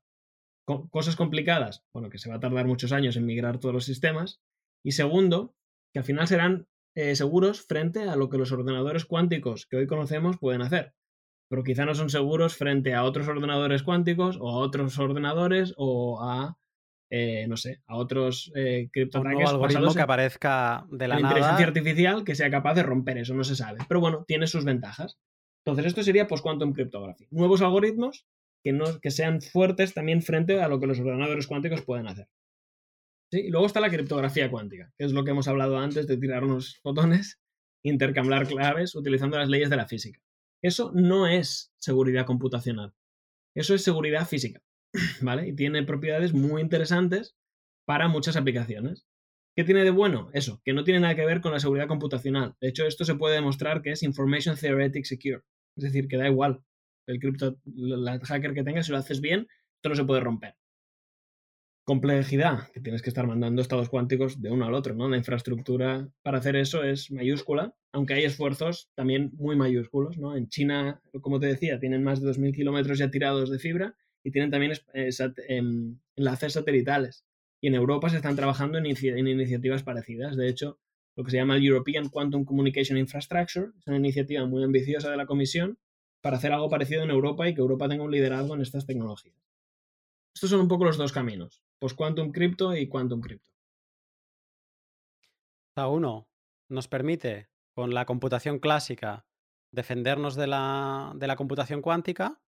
[0.64, 4.42] cosas complicadas, bueno, que se va a tardar muchos años en migrar todos los sistemas.
[4.84, 5.54] Y segundo,
[5.92, 9.86] que al final serán eh, seguros frente a lo que los ordenadores cuánticos que hoy
[9.86, 10.94] conocemos pueden hacer.
[11.48, 16.22] Pero quizá no son seguros frente a otros ordenadores cuánticos o a otros ordenadores o
[16.22, 16.58] a,
[17.10, 19.40] eh, no sé, a otros eh, criptoataques.
[19.40, 21.28] Un algoritmo que aparezca de la nada.
[21.28, 23.78] inteligencia artificial que sea capaz de romper eso, no se sabe.
[23.88, 25.18] Pero bueno, tiene sus ventajas.
[25.64, 27.26] Entonces, esto sería post-quantum cryptography.
[27.30, 28.26] Nuevos algoritmos
[28.62, 32.28] que, no, que sean fuertes también frente a lo que los ordenadores cuánticos pueden hacer.
[33.30, 36.44] Y luego está la criptografía cuántica, que es lo que hemos hablado antes de tirar
[36.44, 37.38] unos fotones,
[37.82, 40.20] intercambiar claves utilizando las leyes de la física.
[40.62, 42.94] Eso no es seguridad computacional.
[43.54, 44.60] Eso es seguridad física,
[45.22, 45.48] ¿vale?
[45.48, 47.36] Y tiene propiedades muy interesantes
[47.86, 49.06] para muchas aplicaciones.
[49.56, 50.30] ¿Qué tiene de bueno?
[50.32, 52.54] Eso, que no tiene nada que ver con la seguridad computacional.
[52.60, 55.42] De hecho, esto se puede demostrar que es Information Theoretic Secure.
[55.76, 56.60] Es decir, que da igual
[57.06, 60.54] el cripto, el hacker que tenga, si lo haces bien, esto no se puede romper.
[61.88, 65.08] Complejidad, que tienes que estar mandando estados cuánticos de uno al otro, ¿no?
[65.08, 70.36] La infraestructura para hacer eso es mayúscula, aunque hay esfuerzos también muy mayúsculos, ¿no?
[70.36, 74.30] En China, como te decía, tienen más de 2.000 kilómetros ya tirados de fibra y
[74.32, 75.08] tienen también eh,
[75.48, 77.24] em, enlaces satelitales.
[77.62, 80.36] Y en Europa se están trabajando en, en iniciativas parecidas.
[80.36, 80.78] De hecho,
[81.16, 83.68] lo que se llama el European Quantum Communication Infrastructure.
[83.78, 85.78] Es una iniciativa muy ambiciosa de la Comisión
[86.20, 89.38] para hacer algo parecido en Europa y que Europa tenga un liderazgo en estas tecnologías.
[90.34, 93.52] Estos son un poco los dos caminos, pues Quantum Crypto y Quantum Crypto.
[95.74, 96.28] Cada uno
[96.68, 99.26] nos permite, con la computación clásica,
[99.70, 102.40] defendernos de la, de la computación cuántica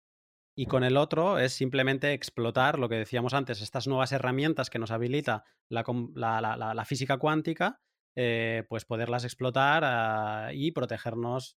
[0.56, 4.78] y con el otro es simplemente explotar lo que decíamos antes, estas nuevas herramientas que
[4.78, 7.80] nos habilita la, la física cuántica
[8.16, 11.56] eh, pues poderlas explotar ah, y protegernos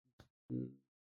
[0.49, 0.65] mm,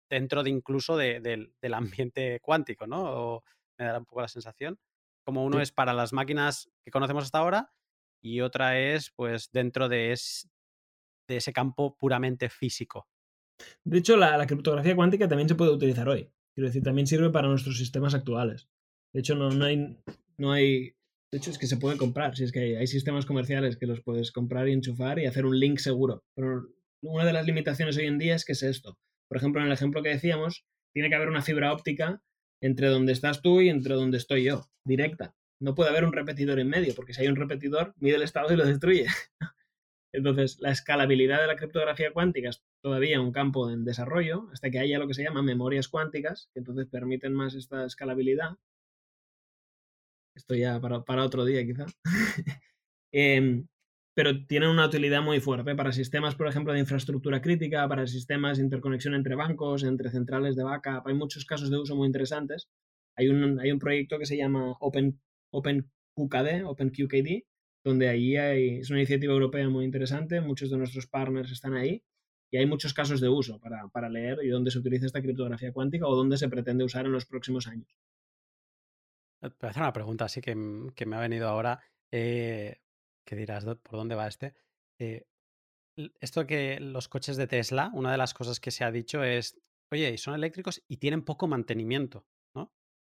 [0.10, 3.04] dentro de incluso del ambiente cuántico, ¿no?
[3.04, 3.44] O
[3.78, 4.80] me da un poco la sensación.
[5.26, 7.74] Como uno es para las máquinas que conocemos hasta ahora
[8.24, 10.18] y otra es pues dentro de,
[11.28, 13.08] de ese campo puramente físico.
[13.84, 16.32] De hecho, la, la, criptografía cuántica también se puede utilizar hoy.
[16.54, 18.70] Quiero decir, también sirve para nuestros sistemas actuales.
[19.14, 19.98] De hecho, no, no, hay,
[20.38, 20.96] no hay
[21.36, 22.38] de hecho, es que se puede comprar.
[22.38, 25.60] Si es que hay, sistemas comerciales que los puedes comprar y enchufar y hacer un
[25.60, 26.24] link seguro.
[26.34, 26.70] Pero
[27.04, 28.98] una de las limitaciones hoy en día es que es esto.
[29.28, 32.22] Por ejemplo, en el ejemplo que decíamos, tiene que haber una fibra óptica
[32.66, 35.36] entre donde estás tú y entre donde estoy yo, directa.
[35.62, 38.52] No puede haber un repetidor en medio, porque si hay un repetidor, mide el estado
[38.52, 39.06] y lo destruye.
[40.12, 44.80] Entonces, la escalabilidad de la criptografía cuántica es todavía un campo en desarrollo, hasta que
[44.80, 48.58] haya lo que se llama memorias cuánticas, que entonces permiten más esta escalabilidad.
[50.36, 51.86] Esto ya para, otro día quizá.
[53.12, 53.68] Em,
[54.16, 58.58] pero tienen una utilidad muy fuerte para sistemas, por ejemplo, de infraestructura crítica, para sistemas
[58.58, 61.06] de interconexión entre bancos, entre centrales de backup.
[61.06, 62.70] Hay muchos casos de uso muy interesantes.
[63.18, 65.20] Hay un, hay un proyecto que se llama Open,
[65.52, 67.44] OpenQKD, OpenQKD,
[67.84, 70.40] donde ahí hay, es una iniciativa europea muy interesante.
[70.40, 72.02] Muchos de nuestros partners están ahí
[72.54, 75.74] y hay muchos casos de uso para, para leer y dónde se utiliza esta criptografía
[75.74, 77.94] cuántica o dónde se pretende usar en los próximos años.
[79.42, 80.56] Voy a hacer una pregunta así que,
[80.96, 81.82] que me ha venido ahora.
[82.12, 82.78] Eh,
[83.26, 83.66] ¿Qué dirás?
[83.66, 84.54] ¿Por dónde va este?
[85.00, 85.26] Eh,
[86.20, 89.60] esto que los coches de Tesla, una de las cosas que se ha dicho es,
[89.92, 92.72] oye, son eléctricos y tienen poco mantenimiento, ¿no?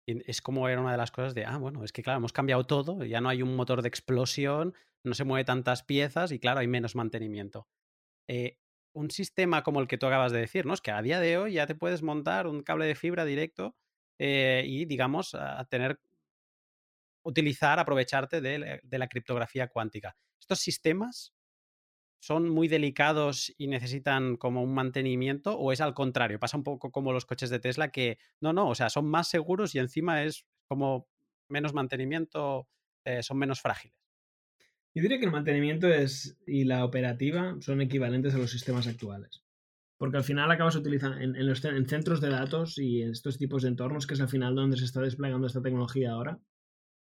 [0.07, 2.65] Es como era una de las cosas de, ah, bueno, es que claro, hemos cambiado
[2.65, 4.75] todo, ya no hay un motor de explosión,
[5.05, 7.69] no se mueve tantas piezas y claro, hay menos mantenimiento.
[8.29, 8.59] Eh,
[8.95, 10.73] un sistema como el que tú acabas de decir, ¿no?
[10.73, 13.77] Es que a día de hoy ya te puedes montar un cable de fibra directo
[14.21, 15.37] y, digamos,
[15.69, 16.01] tener
[17.23, 20.17] utilizar, aprovecharte de, la criptografía cuántica.
[20.41, 21.35] ¿Estos sistemas
[22.21, 26.39] son muy delicados y necesitan como un mantenimiento o es al contrario?
[26.39, 29.29] Pasa un poco como los coches de Tesla que no, no, o sea, son más
[29.29, 31.09] seguros y encima es como
[31.49, 32.69] menos mantenimiento,
[33.05, 33.97] eh, son menos frágiles.
[34.95, 39.45] Yo diría que el mantenimiento es, y la operativa son equivalentes a los sistemas actuales.
[39.97, 43.63] Porque al final acabas utilizando en, los, en centros de datos y en estos tipos
[43.63, 46.41] de entornos, que es al final donde se está desplegando esta tecnología ahora,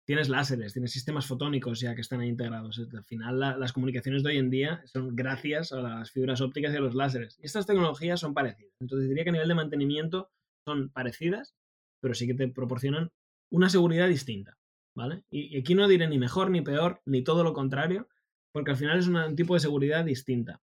[0.05, 2.79] tienes láseres, tienes sistemas fotónicos ya que están ahí integrados.
[2.79, 6.77] Al final, las comunicaciones de hoy en día son gracias a las fibras ópticas y
[6.77, 7.39] a los láseres.
[7.41, 8.75] Y estas tecnologías son parecidas.
[8.81, 10.31] Entonces, diría que a nivel de mantenimiento
[10.67, 11.55] son parecidas,
[12.01, 13.11] pero sí que te proporcionan
[13.51, 14.59] una seguridad distinta.
[14.97, 15.25] ¿Vale?
[15.29, 18.09] Y, aquí no diré ni mejor ni peor, ni todo lo contrario,
[18.53, 20.63] porque al final es un tipo de seguridad distinta.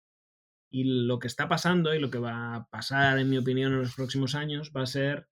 [0.71, 3.79] Y lo que está pasando y lo que va a pasar, en mi opinión, en
[3.79, 5.27] los próximos años va a ser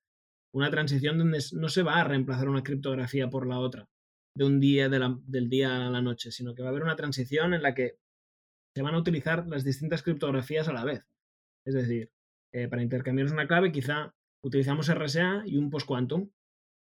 [0.54, 3.90] una transición donde no se va a reemplazar una criptografía por la otra,
[4.36, 7.54] de un día del día a la noche, sino que va a haber una transición
[7.54, 8.00] en la que
[8.76, 11.06] se van a utilizar las distintas criptografías a la vez.
[11.66, 12.12] Es decir,
[12.54, 16.30] eh, para intercambiar una clave quizá utilizamos RSA y un post-quantum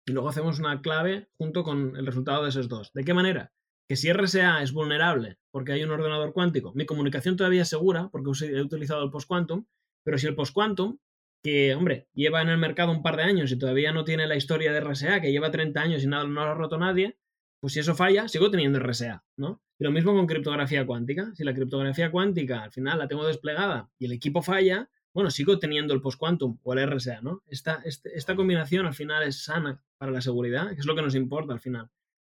[0.06, 2.92] y luego hacemos una clave junto con el resultado de esos dos.
[2.92, 3.52] ¿De qué manera?
[3.88, 8.08] Que si RSA es vulnerable porque hay un ordenador cuántico, mi comunicación todavía es segura
[8.10, 9.64] porque he utilizado el post-quantum,
[10.04, 10.98] pero si el post-quantum,
[11.42, 14.36] que, hombre, lleva en el mercado un par de años y todavía no tiene la
[14.36, 17.16] historia de RSA, que lleva 30 años y nada, no lo ha roto nadie,
[17.60, 19.62] pues si eso falla, sigo teniendo RSA, ¿no?
[19.78, 21.32] Y lo mismo con criptografía cuántica.
[21.34, 25.58] Si la criptografía cuántica al final la tengo desplegada y el equipo falla, bueno, sigo
[25.58, 27.42] teniendo el post-quantum o el RSA, ¿no?
[27.46, 31.02] Esta, este, esta combinación al final es sana para la seguridad, que es lo que
[31.02, 31.90] nos importa al final.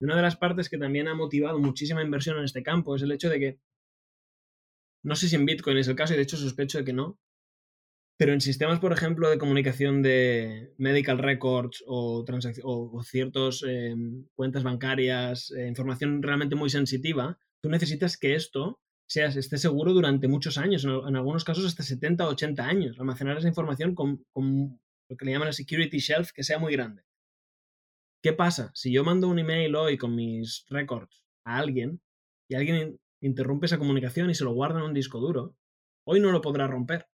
[0.01, 3.03] Y una de las partes que también ha motivado muchísima inversión en este campo es
[3.03, 3.61] el hecho de que,
[5.03, 7.19] no sé si en Bitcoin es el caso, y de hecho sospecho de que no,
[8.19, 12.25] pero en sistemas, por ejemplo, de comunicación de medical records o,
[12.65, 13.95] o, ciertas eh,
[14.35, 20.27] cuentas bancarias, eh, información realmente muy sensitiva, tú necesitas que esto sea, esté seguro durante
[20.27, 24.81] muchos años, en, algunos casos hasta 70 o 80 años, almacenar esa información con, con
[25.09, 27.05] lo que le llaman el security shelf que sea muy grande.
[28.21, 28.73] ¿Qué pasa?
[28.75, 32.01] Si yo mando un email hoy con mis records a alguien
[32.49, 35.55] y alguien interrumpe esa comunicación y se lo guarda en un disco duro,
[36.05, 37.07] hoy no lo podrá romper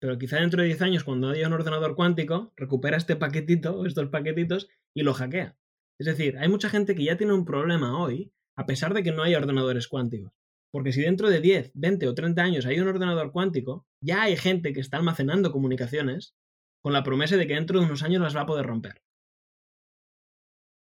[0.00, 4.08] pero quizá dentro de 10 años, cuando haya un ordenador cuántico, recupera este paquetito estos
[4.08, 5.56] paquetitos y lo hackea.
[6.00, 9.12] Es decir, hay mucha gente que ya tiene un problema hoy, a pesar de que
[9.12, 10.32] no haya ordenadores cuánticos.
[10.70, 14.36] Porque si dentro de 10, 20 o 30 años hay un ordenador cuántico, ya hay
[14.36, 16.34] gente que está almacenando comunicaciones
[16.82, 19.02] con la promesa de que dentro de unos años las va a poder romper.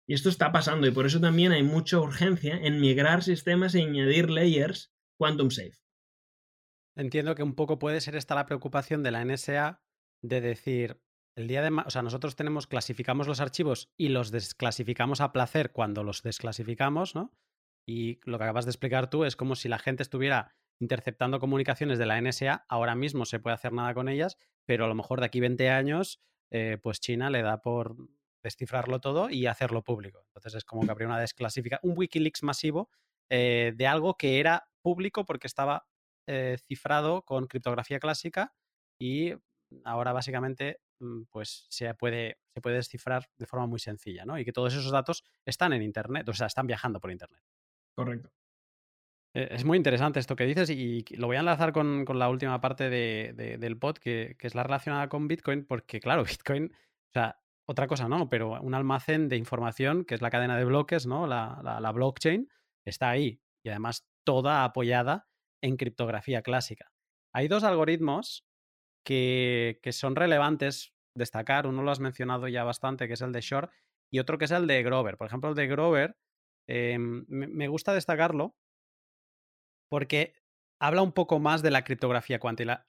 [0.06, 3.82] Y esto está pasando y por eso también hay mucha urgencia en migrar sistemas y
[3.82, 5.83] añadir layers quantum safe.
[6.96, 9.82] Entiendo que un poco puede ser esta la preocupación de la NSA
[10.22, 11.00] de decir,
[11.36, 15.72] el día de o sea, nosotros tenemos, clasificamos los archivos y los desclasificamos a placer
[15.72, 17.32] cuando los desclasificamos, ¿no?
[17.86, 21.98] Y lo que acabas de explicar tú es como si la gente estuviera interceptando comunicaciones
[21.98, 25.20] de la NSA, ahora mismo se puede hacer nada con ellas, pero a lo mejor
[25.20, 27.96] de aquí 20 años, eh, pues China le da por
[28.42, 30.22] descifrarlo todo y hacerlo público.
[30.26, 32.90] Entonces es como que habría una desclasificación, un Wikileaks masivo
[33.30, 35.86] eh, de algo que era público porque estaba
[36.26, 38.54] eh, cifrado con criptografía clásica
[38.98, 39.34] y
[39.84, 44.38] ahora básicamente mm, pues se puede, se puede descifrar de forma muy sencilla, ¿no?
[44.38, 47.42] Y que todos esos datos están en Internet, o sea, están viajando por Internet.
[47.94, 48.30] Correcto.
[49.34, 52.60] E, es muy interesante esto que dices y lo voy a enlazar con, la última
[52.60, 57.86] parte del pod, que, es la relacionada con Bitcoin, porque claro, Bitcoin, o sea, otra
[57.86, 61.26] cosa no, pero un almacén de información, que es la cadena de bloques, ¿no?
[61.26, 62.48] La, la blockchain,
[62.84, 65.26] está ahí y además toda apoyada
[65.64, 66.92] en criptografía clásica.
[67.34, 68.44] Hay dos algoritmos
[69.04, 71.66] que, son relevantes destacar.
[71.66, 73.70] Uno lo has mencionado ya bastante, que es el de Shor,
[74.12, 75.16] y otro que es el de Grover.
[75.16, 76.16] Por ejemplo, el de Grover,
[76.68, 78.54] em, me gusta destacarlo
[79.90, 80.34] porque
[80.80, 82.86] habla un poco más de la criptografía cuántica.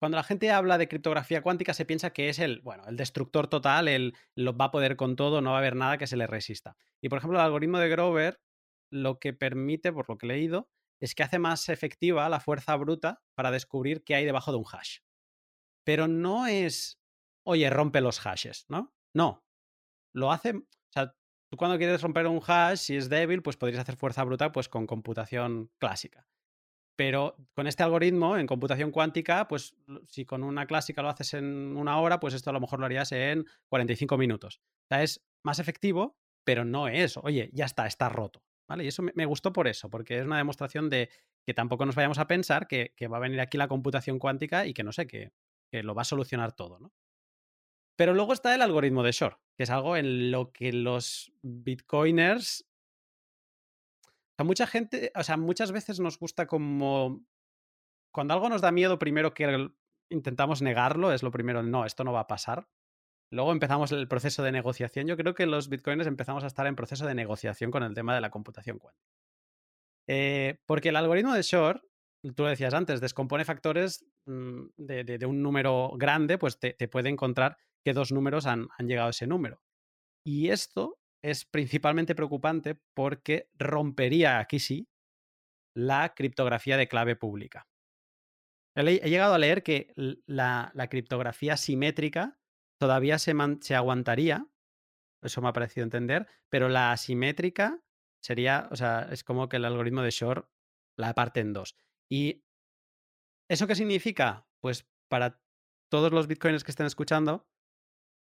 [0.00, 3.48] cuando la gente habla de criptografía cuántica se piensa que es el, bueno, el destructor
[3.48, 6.16] total, el lo va a poder con todo, no va a haber nada que se
[6.16, 6.76] le resista.
[7.02, 8.40] Y por ejemplo, el algoritmo de Grover
[8.90, 10.70] lo que permite, por lo que he leído,
[11.00, 14.66] es que hace más efectiva la fuerza bruta para descubrir qué hay debajo de un
[14.70, 14.98] hash.
[15.84, 17.00] Pero no es,
[17.44, 18.94] oye, rompe los hashes, ¿no?
[19.14, 19.44] No.
[20.14, 21.16] Lo hace, o sea,
[21.50, 24.68] tú cuando quieres romper un hash, si es débil, pues podrías hacer fuerza bruta pues
[24.68, 26.26] con computación clásica.
[26.96, 29.74] Pero con este algoritmo en computación cuántica, pues
[30.06, 32.84] si con una clásica lo haces en una hora, pues esto a lo mejor lo
[32.84, 34.60] harías en 45 minutos.
[34.60, 38.42] O sea, es más efectivo, pero no es, oye, ya está, está roto.
[38.78, 41.10] Y eso me, gustó por eso, porque es una demostración de
[41.44, 44.74] que tampoco nos vayamos a pensar que, va a venir aquí la computación cuántica y
[44.74, 45.32] que no sé, que,
[45.70, 46.92] que lo va a solucionar todo, ¿no?
[47.96, 52.66] Pero luego está el algoritmo de Shor, que es algo en lo que los bitcoiners.
[54.38, 57.26] O mucha gente, o sea, muchas veces nos gusta como.
[58.10, 59.70] Cuando algo nos da miedo, primero que
[60.08, 62.68] intentamos negarlo, es lo primero, no, esto no va a pasar.
[63.32, 65.06] Luego empezamos el proceso de negociación.
[65.06, 68.14] Yo creo que los bitcoins empezamos a estar en proceso de negociación con el tema
[68.14, 69.06] de la computación cuántica.
[70.08, 71.88] Eh, porque el algoritmo de Shor,
[72.34, 77.56] tú lo decías antes, descompone factores mm, de, un número grande, pues te, puede encontrar
[77.84, 79.62] que dos números han, llegado a ese número.
[80.26, 84.88] Y esto es principalmente preocupante porque rompería, aquí sí,
[85.76, 87.68] la criptografía de clave pública.
[88.74, 89.92] He, llegado a leer que
[90.26, 92.39] la criptografía simétrica
[92.80, 93.34] todavía se,
[93.74, 94.46] aguantaría,
[95.22, 97.84] eso me ha parecido entender, pero la asimétrica
[98.22, 100.50] sería, o sea, es como que el algoritmo de Shor
[100.96, 101.76] la parte en dos.
[102.10, 102.42] ¿Y
[103.50, 104.48] eso qué significa?
[104.60, 105.42] Pues para
[105.90, 107.46] todos los bitcoins que estén escuchando,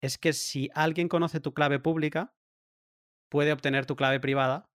[0.03, 2.37] es que si alguien conoce tu clave pública,
[3.31, 4.71] puede obtener tu clave privada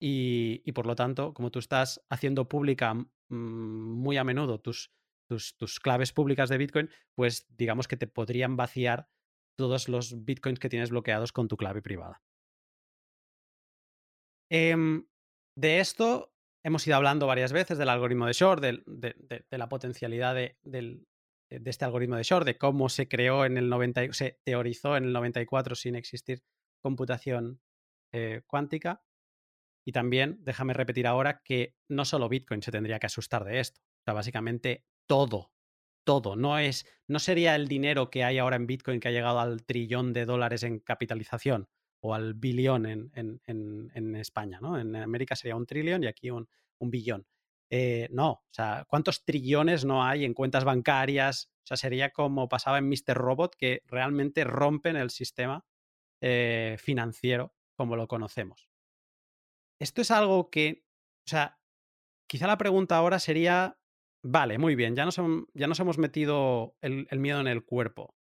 [0.00, 4.92] y, y por lo tanto, como tú estás haciendo pública mm, muy a menudo tus,
[5.28, 9.08] tus, tus claves públicas de Bitcoin, pues digamos que te podrían vaciar
[9.58, 12.22] todos los bitcoins que tienes bloqueados con tu clave privada.
[14.50, 15.06] Em,
[15.56, 16.32] de esto
[16.64, 18.82] hemos ido hablando varias veces del algoritmo de Shor, de,
[19.50, 20.56] la potencialidad de,
[21.50, 25.12] este algoritmo de Shor, de cómo se creó en el 90, se teorizó en el
[25.12, 26.42] 94 sin existir
[26.80, 27.60] computación
[28.12, 29.02] eh, cuántica.
[29.84, 33.80] Y también, déjame repetir ahora que no solo Bitcoin se tendría que asustar de esto.
[33.80, 35.50] O sea, básicamente todo
[36.08, 36.36] todo.
[36.36, 39.66] No, es, no sería el dinero que hay ahora en Bitcoin que ha llegado al
[39.66, 41.68] trillón de dólares en capitalización
[42.00, 44.80] o al billón en, España, ¿no?
[44.80, 46.48] En América sería un trillón y aquí un,
[46.78, 47.26] un billón.
[47.68, 51.50] Eh, no, o sea, ¿cuántos trillones no hay en cuentas bancarias?
[51.64, 53.12] O sea, sería como pasaba en Mr.
[53.14, 55.66] Robot, que realmente rompen el sistema
[56.22, 58.70] eh, financiero como lo conocemos.
[59.78, 60.86] Esto es algo que,
[61.26, 61.60] o sea,
[62.26, 63.77] quizá la pregunta ahora sería,
[64.22, 65.16] Vale, muy bien, ya nos,
[65.54, 68.16] ya nos hemos metido el, miedo en el cuerpo.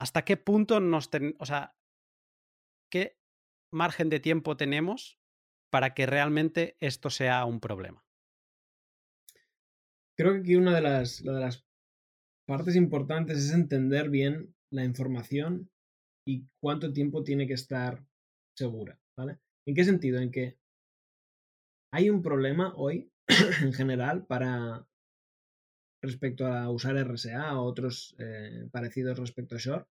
[0.00, 1.76] ¿Hasta qué punto nos tenemos, o sea,
[2.90, 3.18] qué
[3.72, 5.18] margen de tiempo tenemos
[5.70, 8.04] para que realmente esto sea un problema?
[10.16, 11.66] Creo que aquí una de las, de las
[12.46, 15.70] partes importantes es entender bien la información
[16.26, 18.04] y cuánto tiempo tiene que estar
[18.56, 19.38] segura, ¿vale?
[19.66, 20.20] ¿En qué sentido?
[20.20, 20.58] En que
[21.92, 23.10] hay un problema hoy
[23.62, 24.86] en general para
[26.00, 29.88] respecto a usar RSA o otros eh, parecidos respecto a Short.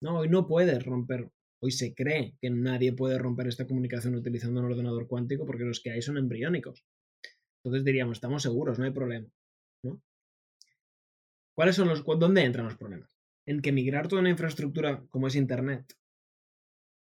[0.00, 1.30] No, hoy no puedes romper,
[1.60, 5.80] hoy se cree que nadie puede romper esta comunicación utilizando un ordenador cuántico porque los
[5.80, 6.84] que hay son embriónicos.
[7.62, 9.28] Entonces diríamos, estamos seguros, no hay problema.
[9.82, 10.02] ¿no?
[11.54, 13.16] ¿Cuáles son los, ¿Dónde entran los problemas?
[13.46, 15.94] En que migrar toda una infraestructura como es Internet,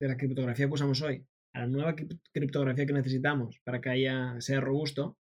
[0.01, 1.24] de la criptografía que usamos hoy,
[1.55, 1.94] a la nueva
[2.32, 5.16] criptografía que necesitamos para que haya, sea robusto,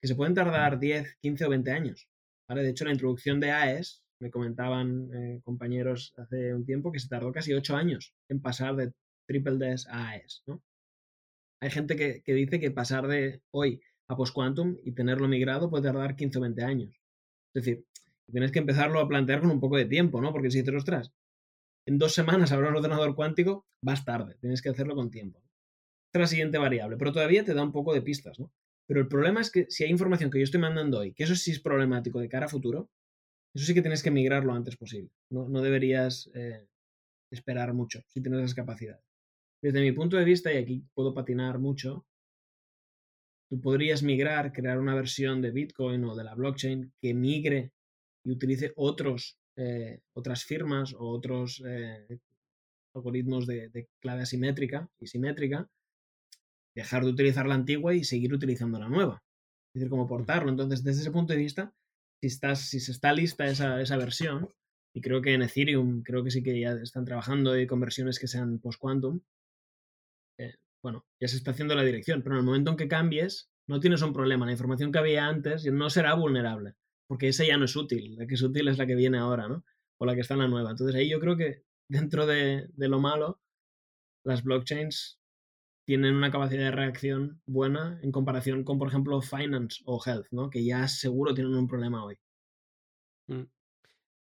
[0.00, 2.08] que se pueden tardar 10, 15 o 20 años.
[2.48, 2.62] ¿vale?
[2.62, 7.08] De hecho, la introducción de AES, me comentaban eh, compañeros hace un tiempo que se
[7.08, 8.92] tardó casi 8 años en pasar de
[9.26, 10.42] Triple DES a AES.
[10.46, 10.62] ¿no?
[11.62, 16.16] Hay gente que, dice que pasar de hoy a post-quantum y tenerlo migrado puede tardar
[16.16, 17.00] 15 o 20 años.
[17.54, 17.84] Es decir,
[18.30, 20.32] tienes que empezarlo a plantear con un poco de tiempo, ¿no?
[20.32, 21.12] Porque si te ostras,
[21.86, 25.38] en dos semanas habrá un ordenador cuántico, vas tarde, tienes que hacerlo con tiempo.
[26.08, 28.50] Esta es la siguiente variable, pero todavía te da un poco de pistas, ¿no?
[28.90, 31.36] Pero el problema es que si hay información que yo estoy mandando hoy, que eso
[31.36, 32.90] sí es problemático de cara a futuro,
[33.54, 35.12] eso sí que tienes que migrar lo antes posible.
[35.30, 36.66] No, deberías eh,
[37.30, 39.04] esperar mucho si tienes esas capacidades.
[39.62, 42.04] Desde mi punto de vista, y aquí puedo patinar mucho,
[43.48, 47.70] tú podrías migrar, crear una versión de Bitcoin o de la blockchain que migre
[48.24, 52.18] y utilice otros, eh, otras firmas o otros eh,
[52.94, 55.70] algoritmos de, clave asimétrica y simétrica
[56.74, 59.22] dejar de utilizar la antigua y seguir utilizando la nueva.
[59.74, 60.50] Es decir, como portarlo.
[60.50, 61.74] Entonces, desde ese punto de vista,
[62.20, 64.48] si, estás, si se está lista esa, esa versión,
[64.94, 68.18] y creo que en Ethereum, creo que sí que ya están trabajando y con versiones
[68.18, 69.20] que sean post-quantum,
[70.38, 73.50] eh, bueno, ya se está haciendo la dirección, pero en el momento en que cambies,
[73.68, 74.46] no tienes un problema.
[74.46, 76.74] La información que había antes no será vulnerable,
[77.06, 78.16] porque esa ya no es útil.
[78.16, 79.64] La que es útil es la que viene ahora, ¿no?
[79.98, 80.70] O la que está en la nueva.
[80.70, 83.40] Entonces ahí yo creo que dentro de, de lo malo,
[84.24, 85.19] las blockchains
[85.84, 90.50] tienen una capacidad de reacción buena en comparación con, por ejemplo, Finance o Health, ¿no?
[90.50, 92.18] que ya seguro tienen un problema hoy.
[93.26, 93.44] Mm.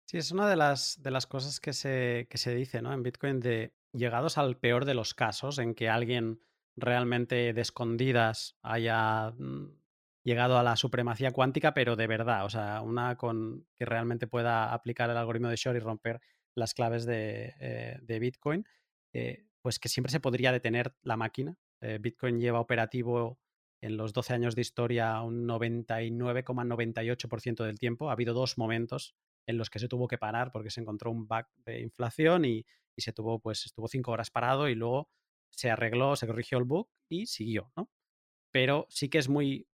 [0.07, 2.93] Sí, es una de las, de las cosas que se, que se dice ¿no?
[2.93, 6.41] en Bitcoin de llegados al peor de los casos en que alguien
[6.77, 9.83] realmente de escondidas haya mm,
[10.25, 14.73] llegado a la supremacía cuántica, pero de verdad, o sea, una con que realmente pueda
[14.73, 16.21] aplicar el algoritmo de Shor y romper
[16.55, 18.65] las claves de, eh, Bitcoin.
[19.13, 21.57] Eh, pues que siempre se podría detener la máquina.
[21.81, 23.39] Eh, Bitcoin lleva operativo
[23.81, 28.11] en los 12 años de historia un 99,98% del tiempo.
[28.11, 29.17] Ha habido dos momentos
[29.47, 32.65] en los que se tuvo que parar porque se encontró un bug de inflación y,
[32.97, 35.09] se tuvo, pues, estuvo cinco horas parado y luego
[35.51, 37.91] se arregló, se corrigió el bug y siguió, ¿no?
[38.51, 39.67] Pero sí que es muy,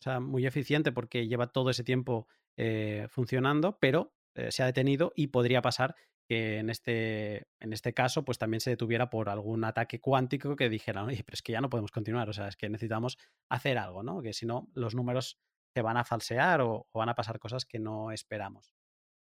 [0.00, 4.66] o sea, muy eficiente porque lleva todo ese tiempo eh, funcionando, pero eh, se ha
[4.66, 5.94] detenido y podría pasar
[6.28, 10.68] que en este, en este caso pues también se detuviera por algún ataque cuántico que
[10.68, 13.16] dijera, oye, pero es que ya no podemos continuar, o sea, es que necesitamos
[13.48, 14.20] hacer algo, ¿no?
[14.20, 15.40] Que si no, los números
[15.74, 18.74] se van a falsear o, van a pasar cosas que no esperamos.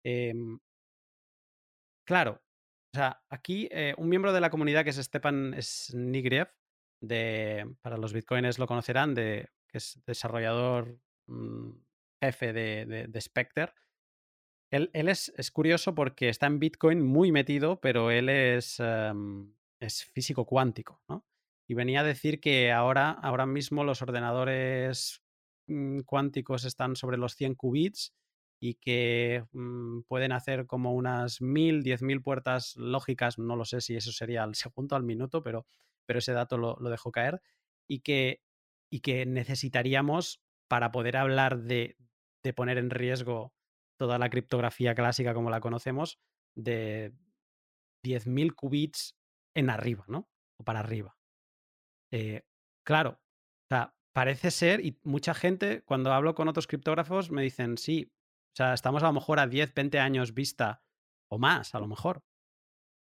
[0.05, 0.57] Em,
[2.07, 2.41] claro,
[2.93, 6.47] o sea, aquí eh, un miembro de la comunidad que es Stepan Snigriev,
[7.01, 10.97] de, para los bitcoins lo conocerán, de, que es desarrollador
[11.27, 11.71] mm,
[12.21, 13.73] jefe de, de, de Spectre,
[14.75, 20.45] él, es, curioso porque está en Bitcoin muy metido, pero él es, em, es físico
[20.45, 21.25] cuántico, ¿no?
[21.67, 25.23] Y venía a decir que ahora, ahora mismo los ordenadores
[25.67, 28.13] mm, cuánticos están sobre los 100 qubits
[28.59, 33.95] y que mm, pueden hacer como unas 1000, 10.000 puertas lógicas, no lo sé si
[33.95, 35.65] eso sería al segundo, al minuto, pero,
[36.05, 37.41] pero ese dato lo, lo dejó caer,
[37.87, 38.41] y que,
[38.89, 41.97] y que necesitaríamos para poder hablar de,
[42.43, 43.53] de poner en riesgo
[43.97, 46.19] toda la criptografía clásica como la conocemos,
[46.55, 47.13] de
[48.05, 49.15] 10.000 qubits
[49.55, 50.29] en arriba, ¿no?
[50.59, 51.17] O para arriba.
[52.11, 52.43] Eh,
[52.85, 57.77] claro, o sea, parece ser, y mucha gente, cuando hablo con otros criptógrafos, me dicen,
[57.77, 58.11] sí,
[58.53, 60.81] o sea, estamos a lo mejor a 10, 20 años vista
[61.29, 62.23] o más, a lo mejor.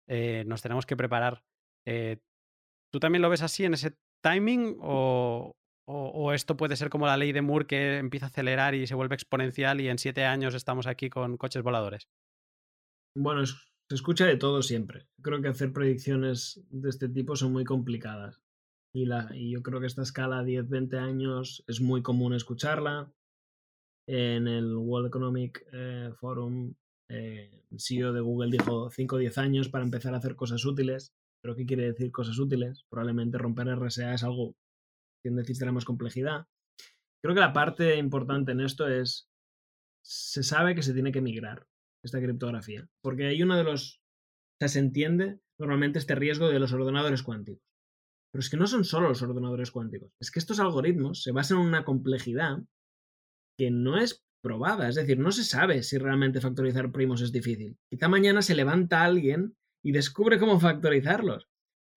[0.08, 1.44] Eh, nos tenemos que preparar.
[1.86, 2.18] Eh,
[2.92, 5.56] ¿Tú también lo ves así en ese timing o,
[5.88, 8.96] o, esto puede ser como la ley de Moore que empieza a acelerar y se
[8.96, 12.08] vuelve exponencial y en siete años estamos aquí con coches voladores?
[13.16, 13.56] Bueno, se
[13.92, 15.08] escucha de todo siempre.
[15.22, 18.42] Creo que hacer predicciones de este tipo son muy complicadas.
[18.94, 23.12] Y, la, y yo creo que esta escala 10-20 años es muy común escucharla
[24.08, 26.74] en el World Economic eh, Forum,
[27.10, 30.66] eh, el CEO de Google dijo 5 o 10 años para empezar a hacer cosas
[30.66, 31.14] útiles.
[31.42, 32.86] ¿Pero qué quiere decir cosas útiles?
[32.90, 34.56] Probablemente romper RSA es algo
[35.32, 36.48] necesitará más complejidad.
[37.22, 39.30] Creo que la parte importante en esto es,
[40.04, 41.68] se sabe que se tiene que migrar
[42.04, 46.60] esta criptografía, porque hay uno de los, o sea, se entiende normalmente este riesgo de
[46.60, 47.64] los ordenadores cuánticos.
[48.32, 51.60] Pero es que no son solo los ordenadores cuánticos, es que estos algoritmos se basan
[51.60, 52.60] en una complejidad
[53.58, 54.88] que no es probada.
[54.88, 57.80] Es decir, no se sabe si realmente factorizar primos es difícil.
[57.90, 61.48] Quizá mañana se levanta alguien y descubre cómo factorizarlos.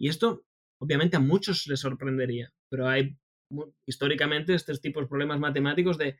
[0.00, 0.46] Y esto,
[0.80, 2.50] obviamente, a muchos les sorprendería.
[2.70, 3.16] Pero hay
[3.86, 6.18] históricamente estos tipos de problemas matemáticos de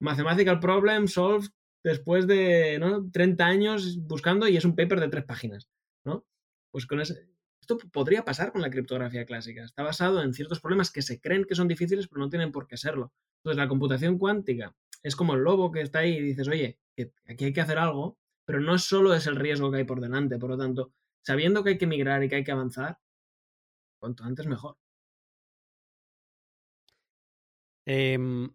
[0.00, 1.48] mathematical problem solved
[1.84, 2.80] después de
[3.12, 5.68] 30 años buscando y es un paper de tres páginas.
[6.04, 6.26] ¿no?
[6.72, 7.28] Pues con ese,
[7.64, 9.64] esto podría pasar con la criptografía clásica.
[9.64, 12.66] Está basado en ciertos problemas que se creen que son difíciles, pero no tienen por
[12.66, 13.14] qué serlo.
[13.38, 16.78] Entonces, la computación cuántica es como el lobo que está ahí y dices, oye,
[17.26, 20.38] aquí hay que hacer algo, pero no solo es el riesgo que hay por delante.
[20.38, 20.92] Por lo tanto,
[21.22, 22.98] sabiendo que hay que migrar y que hay que avanzar,
[23.98, 24.76] cuanto antes mejor.
[27.86, 28.48] Em,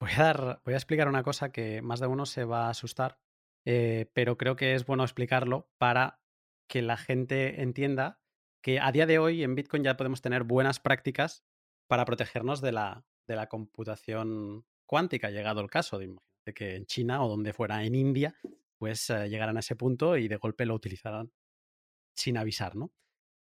[0.00, 2.70] voy, a dar, voy a explicar una cosa que más de uno se va a
[2.70, 3.18] asustar,
[3.66, 6.20] eh, pero creo que es bueno explicarlo para
[6.68, 8.20] que la gente entienda
[8.62, 11.44] que a día de hoy en Bitcoin ya podemos tener buenas prácticas
[11.88, 16.16] para protegernos de la, de la computación cuántica, llegado el caso de,
[16.54, 18.34] que en China o donde fuera en India,
[18.78, 21.32] pues eh, llegaran a ese punto y de golpe lo utilizaran
[22.16, 22.92] sin avisar, ¿no?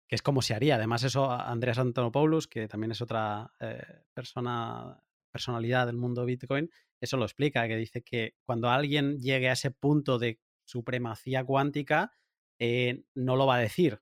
[0.08, 0.76] Que es como se haría.
[0.76, 5.02] Además, eso Andreas Antonopoulos, que también es otra eh, persona,
[5.32, 6.70] personalidad del mundo Bitcoin,
[7.00, 12.12] eso lo explica, que dice que cuando alguien llegue a ese punto de supremacía cuántica,
[12.58, 14.00] eh, no lo va a decir,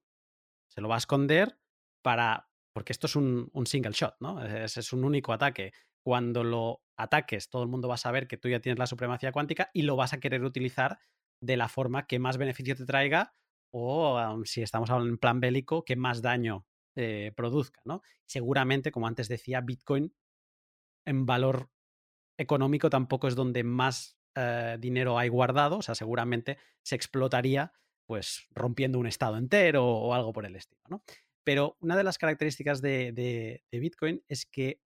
[0.69, 1.59] se lo va a esconder
[2.03, 2.49] para.
[2.73, 4.45] Porque esto es un, single shot, ¿no?
[4.45, 5.73] Es, es, un único ataque.
[6.03, 9.31] Cuando lo ataques, todo el mundo va a saber que tú ya tienes la supremacía
[9.31, 10.99] cuántica y lo vas a querer utilizar
[11.41, 13.35] de la forma que más beneficio te traiga
[13.77, 16.65] o si estamos en plan bélico, que más daño
[16.95, 18.03] eh, produzca, ¿no?
[18.25, 20.15] Seguramente, como antes decía, Bitcoin
[21.05, 21.71] en valor
[22.39, 27.73] económico tampoco es donde más eh, dinero hay guardado, o sea, seguramente se explotaría
[28.07, 31.03] pues rompiendo un estado entero o algo por el estilo, ¿no?
[31.43, 34.81] Pero una de las características de, Bitcoin es que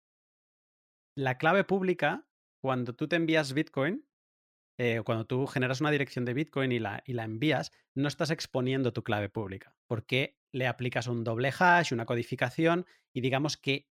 [1.13, 2.25] la clave pública,
[2.61, 4.06] cuando tú te envías Bitcoin,
[4.77, 8.29] eh, cuando tú generas una dirección de Bitcoin y la, y la envías, no estás
[8.29, 13.89] exponiendo tu clave pública, porque le aplicas un doble hash, una codificación, y digamos que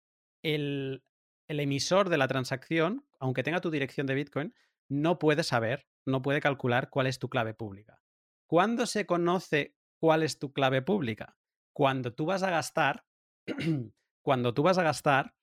[0.42, 1.04] el,
[1.48, 4.54] el emisor de la transacción, aunque tenga tu dirección de Bitcoin,
[4.88, 8.02] no puede saber, no puede calcular cuál es tu clave pública.
[8.46, 11.36] ¿Cuándo se conoce cuál es tu clave pública?
[11.72, 13.04] Cuando tú vas a gastar,
[14.22, 15.34] cuando tú vas a gastar,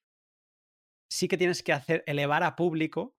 [1.09, 3.15] sí que tienes que hacer elevar a público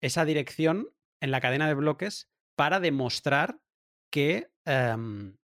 [0.00, 0.88] esa dirección
[1.22, 3.60] en la cadena de bloques para demostrar
[4.10, 5.38] que, em,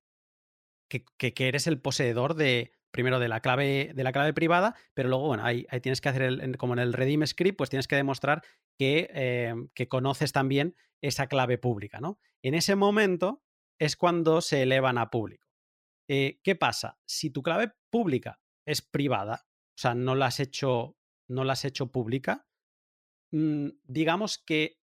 [0.89, 5.07] que, que, eres el poseedor de, primero de la clave, de la clave privada, pero
[5.07, 7.95] luego, bueno, ahí, tienes que hacer, el, como en el redeem script, pues tienes que
[7.95, 8.43] demostrar
[8.77, 12.19] que, em, que conoces también esa clave pública, ¿no?
[12.41, 13.43] En ese momento,
[13.79, 15.47] es cuando se elevan a público.
[16.09, 16.97] Eh, ¿Qué pasa?
[17.05, 20.97] Si tu clave pública es privada, o sea, no la has hecho,
[21.29, 22.47] no la has hecho pública,
[23.31, 24.79] mm, digamos que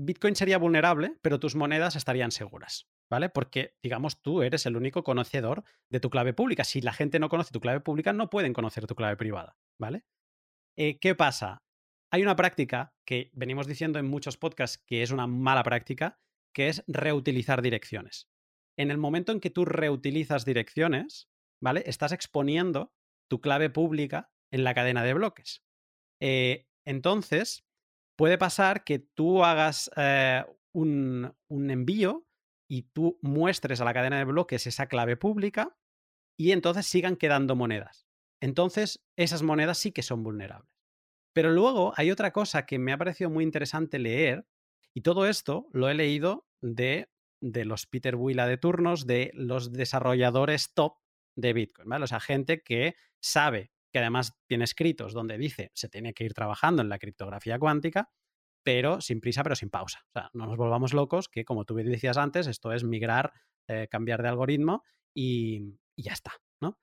[0.00, 3.28] Bitcoin sería vulnerable, pero tus monedas estarían seguras, ¿vale?
[3.28, 6.62] Porque, digamos, tú eres el único conocedor de tu clave pública.
[6.62, 10.04] Si la gente no conoce tu clave pública, no pueden conocer tu clave privada, ¿vale?
[10.76, 11.64] Eh, ¿Qué pasa?
[12.12, 16.20] Hay una práctica que venimos diciendo en muchos podcasts que es una mala práctica,
[16.54, 18.28] que es reutilizar direcciones.
[18.78, 21.28] En el momento en que tú reutilizas direcciones,
[21.60, 21.82] ¿vale?
[21.86, 22.92] Estás exponiendo
[23.28, 25.64] tu clave pública en la cadena de bloques.
[26.20, 27.67] Eh, entonces,
[28.18, 32.26] puede pasar que tú hagas eh, un, un envío
[32.68, 35.78] y tú muestres a la cadena de bloques esa clave pública
[36.36, 38.08] y entonces sigan quedando monedas.
[38.40, 40.68] Entonces, esas monedas sí que son vulnerables.
[41.32, 44.46] Pero luego hay otra cosa que me ha parecido muy interesante leer,
[44.94, 47.08] y todo esto lo he leído de,
[47.40, 50.96] de los Peter Willa de turnos, de los desarrolladores top
[51.36, 52.04] de Bitcoin, ¿vale?
[52.04, 56.82] O sea, gente que sabe, además tiene escritos donde dice se tiene que ir trabajando
[56.82, 58.10] en la criptografía cuántica,
[58.68, 60.00] pero sin prisa, pero sin pausa.
[60.08, 63.32] O sea, no nos volvamos locos, que como tú decías antes, esto es migrar,
[63.66, 64.82] eh, cambiar de algoritmo
[65.14, 66.78] y, ya está, ¿no?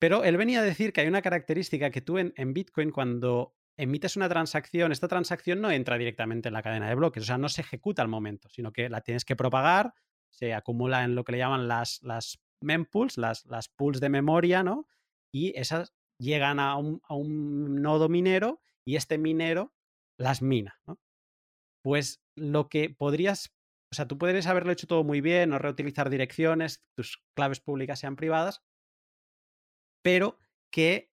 [0.00, 4.16] Pero él venía a decir que hay una característica que tú en, Bitcoin, cuando emites
[4.16, 7.48] una transacción, esta transacción no entra directamente en la cadena de bloques, o sea, no
[7.48, 9.92] se ejecuta al momento, sino que la tienes que propagar,
[10.30, 14.62] se acumula en lo que le llaman las, las mempools, las, las pools de memoria,
[14.62, 14.86] ¿no?
[15.32, 19.74] Y esas llegan a un, nodo minero y este minero
[20.18, 20.98] las mina, ¿no?
[21.82, 23.54] Pues lo que podrías,
[23.92, 28.00] o sea, tú podrías haberlo hecho todo muy bien, no reutilizar direcciones, tus claves públicas
[28.00, 28.62] sean privadas,
[30.02, 30.38] pero
[30.72, 31.12] que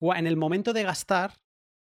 [0.00, 1.40] en el momento de gastar,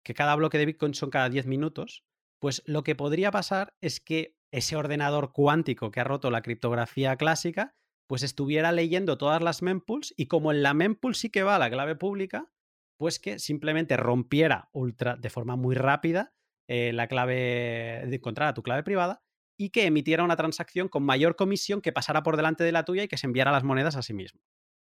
[0.04, 2.06] que cada bloque de Bitcoin son cada 10 minutos,
[2.40, 7.16] pues lo que podría pasar es que ese ordenador cuántico que ha roto la criptografía
[7.18, 7.76] clásica,
[8.10, 11.70] pues estuviera leyendo todas las mempools y como en la mempool sí que va la
[11.70, 12.52] clave pública,
[12.98, 16.34] pues que simplemente rompiera ultra, de forma muy rápida
[16.68, 19.22] eh, la clave, de encontrar tu clave privada
[19.60, 23.04] y que emitiera una transacción con mayor comisión que pasara por delante de la tuya
[23.04, 24.42] y que se enviara las monedas a sí mismo.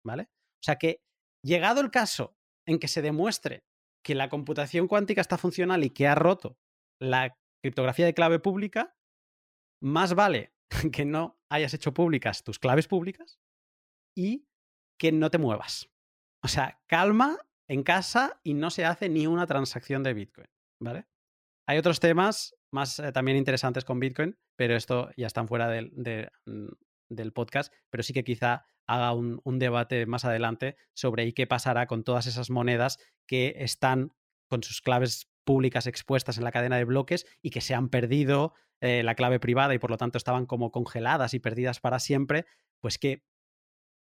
[0.06, 0.24] ¿Vale?
[0.24, 1.02] O sea que,
[1.42, 2.36] llegado el caso
[2.68, 3.64] en que se demuestre
[4.04, 6.58] que la computación cuántica está funcional y que ha roto
[7.00, 8.94] la criptografía de clave pública,
[9.82, 10.55] más vale
[10.92, 13.40] que no hayas hecho públicas tus claves públicas
[14.16, 14.48] y
[15.00, 15.90] que no te muevas.
[16.44, 17.38] O sea, calma
[17.68, 20.48] en casa y no se hace ni una transacción de Bitcoin,
[20.80, 21.08] ¿vale?
[21.68, 25.92] Hay otros temas más eh, también interesantes con Bitcoin, pero esto ya están fuera del,
[26.46, 26.68] mm,
[27.10, 32.04] del podcast, pero sí que quizá haga un, debate más adelante sobre qué pasará con
[32.04, 34.12] todas esas monedas que están
[34.48, 38.54] con sus claves públicas expuestas en la cadena de bloques y que se han perdido
[38.82, 42.46] eh, la clave privada y por lo tanto estaban como congeladas y perdidas para siempre,
[42.80, 43.24] pues qué,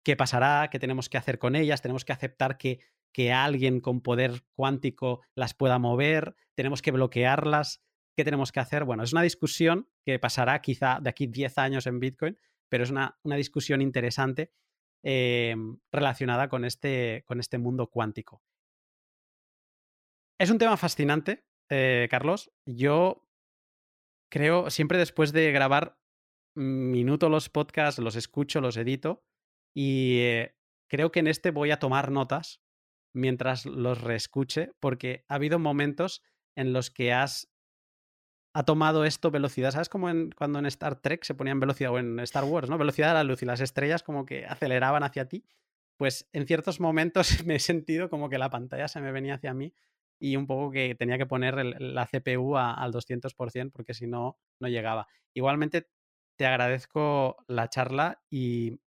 [0.04, 2.80] qué pasará, qué tenemos que hacer con ellas, tenemos que aceptar que,
[3.12, 7.82] que alguien con poder cuántico las pueda mover, tenemos que bloquearlas,
[8.16, 8.84] qué tenemos que hacer.
[8.84, 12.38] Bueno, es una discusión que pasará quizá de aquí 10 años en Bitcoin,
[12.68, 14.52] pero es una, una discusión interesante
[15.02, 18.42] Em, relacionada con este, con este mundo cuántico.
[20.38, 22.52] Es un tema fascinante, eh, Carlos.
[22.66, 23.26] Yo
[24.30, 25.98] creo, siempre después de grabar
[26.54, 29.22] minuto los podcasts, los escucho, los edito
[29.74, 30.56] y eh,
[30.88, 32.62] creo que en este voy a tomar notas
[33.12, 36.22] mientras los reescuche porque ha habido momentos
[36.56, 37.48] en los que has
[38.52, 39.70] ha tomado esto velocidad.
[39.70, 42.78] ¿Sabes como en, cuando en Star Trek se ponían velocidad o en Star Wars, ¿no?
[42.78, 45.44] Velocidad de la luz y las estrellas como que aceleraban hacia ti.
[45.96, 49.54] Pues en ciertos momentos me he sentido como que la pantalla se me venía hacia
[49.54, 49.72] mí
[50.20, 54.68] y un poco que tenía que poner la CPU al 200% porque si no, no
[54.68, 55.08] llegaba.
[55.34, 55.88] Igualmente
[56.36, 58.80] te agradezco la charla y,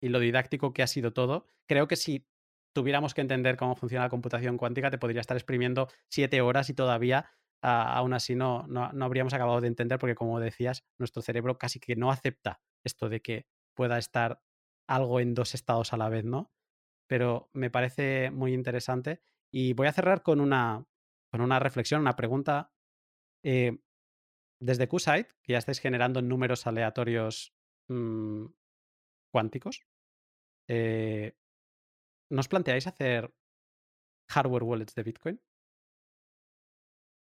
[0.00, 1.46] y lo didáctico que ha sido todo.
[1.66, 2.26] Creo que si
[2.74, 6.74] tuviéramos que entender cómo funciona la computación cuántica, te podría estar exprimiendo siete horas y
[6.74, 7.30] todavía
[7.64, 11.96] aún así no, no, habríamos acabado de entender porque, como decías, nuestro cerebro casi que
[11.96, 14.42] no acepta esto de que pueda estar
[14.86, 16.52] algo en dos estados a la vez, ¿no?
[17.06, 19.22] Pero me parece muy interesante.
[19.56, 20.84] Y voy a cerrar con una,
[21.30, 22.72] con una reflexión, una pregunta.
[23.44, 23.78] Eh,
[24.60, 27.54] desde QSite, que ya estáis generando números aleatorios
[27.86, 28.46] mm,
[29.30, 29.86] cuánticos,
[30.66, 31.36] eh,
[32.30, 33.32] ¿nos planteáis hacer
[34.28, 35.40] hardware wallets de Bitcoin?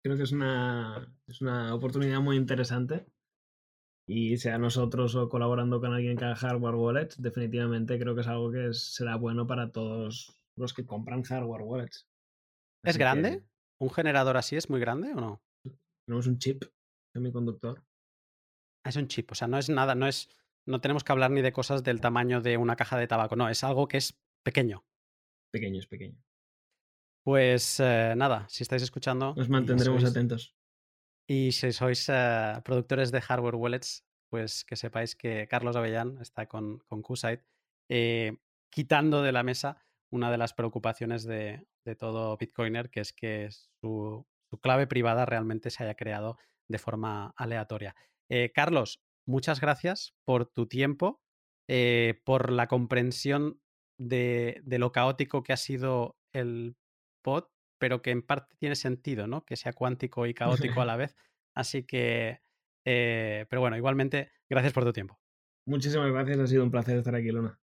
[0.03, 3.07] creo que es una, es una oportunidad muy interesante.
[4.07, 8.29] Y sea nosotros o colaborando con alguien que haga hardware wallets, definitivamente creo que es
[8.29, 12.08] algo que será bueno para todos los que compran hardware wallets.
[12.83, 13.43] ¿Es grande?
[13.79, 15.43] ¿Un generador así es muy grande o no?
[16.07, 16.65] Tenemos un chip
[17.13, 17.85] semiconductor.
[18.85, 20.29] Es un chip, o sea, no es nada, no es.
[20.67, 23.49] No tenemos que hablar ni de cosas del tamaño de una caja de tabaco, no,
[23.49, 24.85] es algo que es pequeño.
[25.51, 26.23] Pequeño, es pequeño.
[27.25, 29.35] Pues eh, nada, si estáis escuchando.
[29.35, 30.55] Nos mantendremos atentos.
[31.27, 36.47] Y si sois eh, productores de hardware wallets, pues que sepáis que Carlos Avellán está
[36.47, 37.45] con, con QSite,
[37.91, 38.39] eh,
[38.71, 44.27] quitando de la mesa una de las preocupaciones de, todo Bitcoiner, que es que su,
[44.63, 46.39] clave privada realmente se haya creado
[46.69, 47.95] de forma aleatoria.
[48.55, 51.21] Carlos, muchas gracias por tu tiempo,
[52.25, 53.61] por la comprensión
[53.99, 56.77] de, de lo caótico que ha sido el
[57.23, 57.45] pod,
[57.79, 59.45] pero que en parte tiene sentido, ¿no?
[59.45, 61.17] Que sea cuántico y caótico a la vez.
[61.55, 62.41] Así que,
[62.85, 65.19] eh, pero bueno, igualmente, gracias por tu tiempo.
[65.67, 67.59] Muchísimas gracias, ha sido un placer estar aquí, Luna.